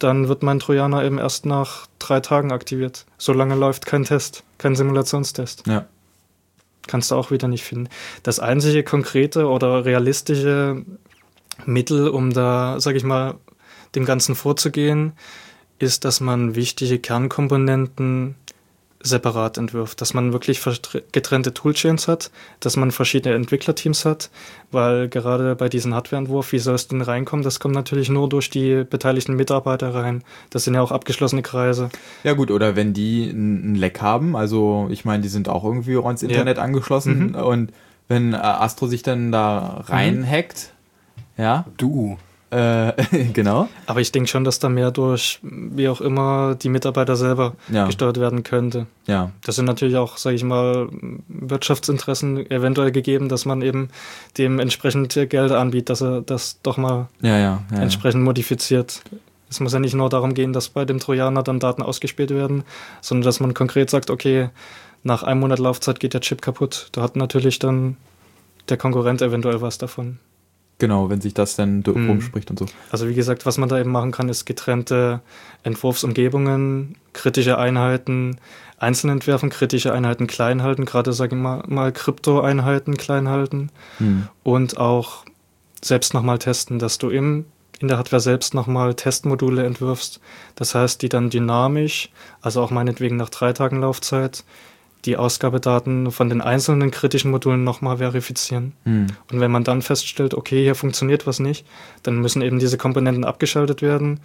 [0.00, 3.06] dann wird mein Trojaner eben erst nach drei Tagen aktiviert.
[3.16, 5.68] Solange läuft kein Test, kein Simulationstest.
[5.68, 5.86] Ja
[6.86, 7.88] kannst du auch wieder nicht finden.
[8.22, 10.84] Das einzige konkrete oder realistische
[11.64, 13.34] Mittel, um da, sag ich mal,
[13.94, 15.12] dem Ganzen vorzugehen,
[15.78, 18.34] ist, dass man wichtige Kernkomponenten
[19.06, 20.60] separat entwirft, dass man wirklich
[21.12, 22.30] getrennte Toolchains hat,
[22.60, 24.30] dass man verschiedene Entwicklerteams hat,
[24.70, 27.42] weil gerade bei diesem Hardwareentwurf, wie soll es denn reinkommen?
[27.44, 30.22] Das kommt natürlich nur durch die beteiligten Mitarbeiter rein.
[30.50, 31.88] Das sind ja auch abgeschlossene Kreise.
[32.24, 35.96] Ja gut, oder wenn die ein Leck haben, also ich meine, die sind auch irgendwie
[35.96, 36.62] ans Internet ja.
[36.62, 37.34] angeschlossen mhm.
[37.34, 37.72] und
[38.08, 40.72] wenn äh, Astro sich dann da reinhackt,
[41.36, 41.42] mhm.
[41.42, 41.64] ja.
[41.76, 42.18] Du.
[42.56, 42.94] Äh,
[43.34, 43.68] genau.
[43.84, 47.84] Aber ich denke schon, dass da mehr durch, wie auch immer, die Mitarbeiter selber ja.
[47.84, 48.86] gesteuert werden könnte.
[49.06, 49.30] Ja.
[49.44, 50.88] Das sind natürlich auch, sage ich mal,
[51.28, 53.90] Wirtschaftsinteressen eventuell gegeben, dass man eben
[54.38, 59.02] dem entsprechend Geld anbietet, dass er das doch mal ja, ja, entsprechend modifiziert.
[59.50, 62.64] Es muss ja nicht nur darum gehen, dass bei dem Trojaner dann Daten ausgespielt werden,
[63.02, 64.48] sondern dass man konkret sagt, okay,
[65.02, 66.88] nach einem Monat Laufzeit geht der Chip kaputt.
[66.92, 67.96] Da hat natürlich dann
[68.70, 70.18] der Konkurrent eventuell was davon.
[70.78, 72.10] Genau, wenn sich das dann mhm.
[72.10, 72.66] rumspricht und so.
[72.90, 75.20] Also wie gesagt, was man da eben machen kann, ist getrennte
[75.62, 78.38] Entwurfsumgebungen, kritische Einheiten
[78.78, 84.28] einzeln entwerfen, kritische Einheiten klein halten, gerade sage ich mal, mal Krypto-Einheiten klein halten mhm.
[84.42, 85.24] und auch
[85.82, 87.46] selbst nochmal testen, dass du im,
[87.80, 90.20] in der Hardware selbst nochmal Testmodule entwirfst.
[90.56, 92.10] Das heißt, die dann dynamisch,
[92.42, 94.44] also auch meinetwegen nach drei Tagen Laufzeit,
[95.06, 98.72] die Ausgabedaten von den einzelnen kritischen Modulen nochmal verifizieren.
[98.84, 99.06] Hm.
[99.30, 101.64] Und wenn man dann feststellt, okay, hier funktioniert was nicht,
[102.02, 104.20] dann müssen eben diese Komponenten abgeschaltet werden.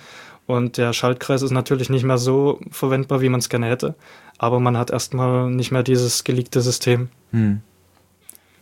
[0.48, 3.96] Und der Schaltkreis ist natürlich nicht mehr so verwendbar, wie man es gerne hätte.
[4.40, 7.10] Aber man hat erstmal nicht mehr dieses geleakte System.
[7.32, 7.62] Hm.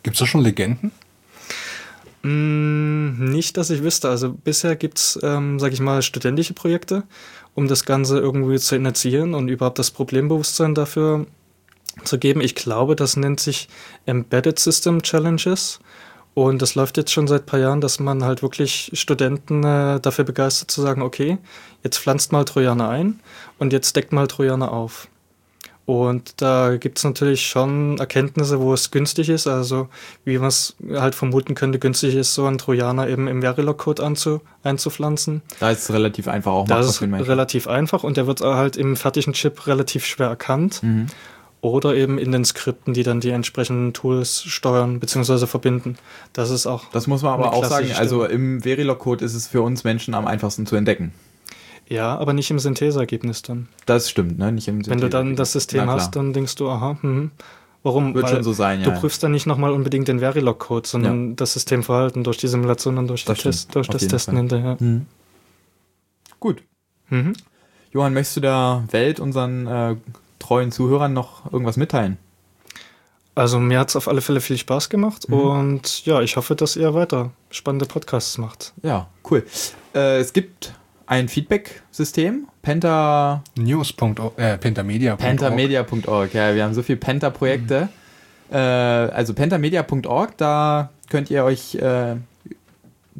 [0.04, 0.92] Gibt es da schon Legenden?
[2.22, 4.10] Mm, nicht, dass ich wüsste.
[4.10, 7.04] Also bisher gibt es, ähm, sag ich mal, studentische Projekte,
[7.56, 11.28] um das Ganze irgendwie zu initiieren und überhaupt das Problembewusstsein dafür
[12.06, 12.42] zu geben.
[12.42, 13.70] Ich glaube, das nennt sich
[14.06, 15.80] Embedded System Challenges.
[16.34, 20.00] Und das läuft jetzt schon seit ein paar Jahren, dass man halt wirklich Studenten äh,
[20.00, 21.38] dafür begeistert zu sagen, okay,
[21.84, 23.20] jetzt pflanzt mal Trojaner ein
[23.58, 25.10] und jetzt deckt mal Trojaner auf.
[25.90, 29.48] Und da gibt es natürlich schon Erkenntnisse, wo es günstig ist.
[29.48, 29.90] Also
[30.24, 34.06] wie man es halt vermuten könnte, günstig ist, so einen Trojaner eben im Verilog-Code
[34.62, 35.42] einzupflanzen.
[35.60, 36.68] Da ist es relativ einfach auch.
[36.68, 40.84] Das ist relativ einfach und der wird halt im fertigen Chip relativ schwer erkannt.
[40.84, 41.08] Mhm.
[41.62, 45.46] Oder eben in den Skripten, die dann die entsprechenden Tools steuern bzw.
[45.46, 45.98] verbinden.
[46.34, 46.86] Das ist auch.
[46.92, 47.92] Das muss man aber auch sagen.
[47.96, 51.14] Also im Verilog-Code ist es für uns Menschen am einfachsten zu entdecken.
[51.90, 53.68] Ja, aber nicht im Syntheseergebnis dann.
[53.88, 54.52] Das stimmt, ne?
[54.52, 57.32] Nicht im Wenn du dann das System hast, dann denkst du, aha, hm,
[57.82, 58.14] warum?
[58.14, 58.90] Wird Weil schon so sein, ja.
[58.90, 61.36] Du prüfst dann nicht nochmal unbedingt den Verilog-Code, sondern ja.
[61.36, 64.42] das Systemverhalten durch die Simulation und durch, das, Test, durch das Testen Fall.
[64.42, 64.78] hinterher.
[64.80, 65.08] Mhm.
[66.40, 66.64] Gut.
[67.10, 67.34] Mhm.
[67.92, 69.96] Johann, möchtest du der Welt, unseren äh,
[70.50, 72.18] treuen Zuhörern noch irgendwas mitteilen?
[73.36, 75.36] Also mir hat es auf alle Fälle viel Spaß gemacht mhm.
[75.36, 78.74] und ja, ich hoffe, dass ihr weiter spannende Podcasts macht.
[78.82, 79.46] Ja, cool.
[79.94, 80.74] Äh, es gibt
[81.06, 83.44] ein Feedback-System, Penta...
[83.58, 85.20] News.org, äh, pentamedia.org.
[85.20, 87.90] Pentamedia.org, ja, wir haben so viele Penta-Projekte.
[88.50, 88.56] Mhm.
[88.56, 92.16] Äh, also pentamedia.org, da könnt ihr euch äh,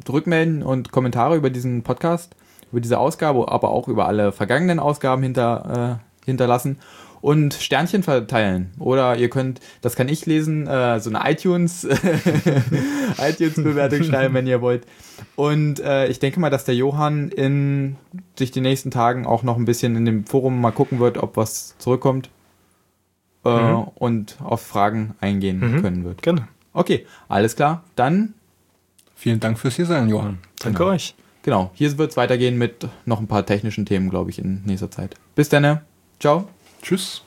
[0.08, 2.34] rückmelden und Kommentare über diesen Podcast,
[2.72, 6.80] über diese Ausgabe, aber auch über alle vergangenen Ausgaben hinter, äh, hinterlassen
[7.20, 8.70] und Sternchen verteilen.
[8.78, 11.84] Oder ihr könnt, das kann ich lesen, äh, so eine iTunes,
[13.18, 14.86] iTunes-Bewertung schreiben, wenn ihr wollt.
[15.36, 17.96] Und äh, ich denke mal, dass der Johann in
[18.38, 21.36] sich die nächsten Tagen auch noch ein bisschen in dem Forum mal gucken wird, ob
[21.36, 22.30] was zurückkommt
[23.44, 23.84] äh, mhm.
[23.94, 25.82] und auf Fragen eingehen mhm.
[25.82, 26.22] können wird.
[26.22, 26.48] Gerne.
[26.72, 27.84] Okay, alles klar.
[27.96, 28.34] Dann
[29.14, 30.38] vielen Dank fürs hier sein, Johann.
[30.60, 30.90] Danke genau.
[30.90, 31.14] euch.
[31.42, 34.90] Genau, hier wird es weitergehen mit noch ein paar technischen Themen, glaube ich, in nächster
[34.90, 35.14] Zeit.
[35.34, 35.80] Bis dann.
[36.18, 36.48] Ciao.
[36.82, 37.22] Tschüss.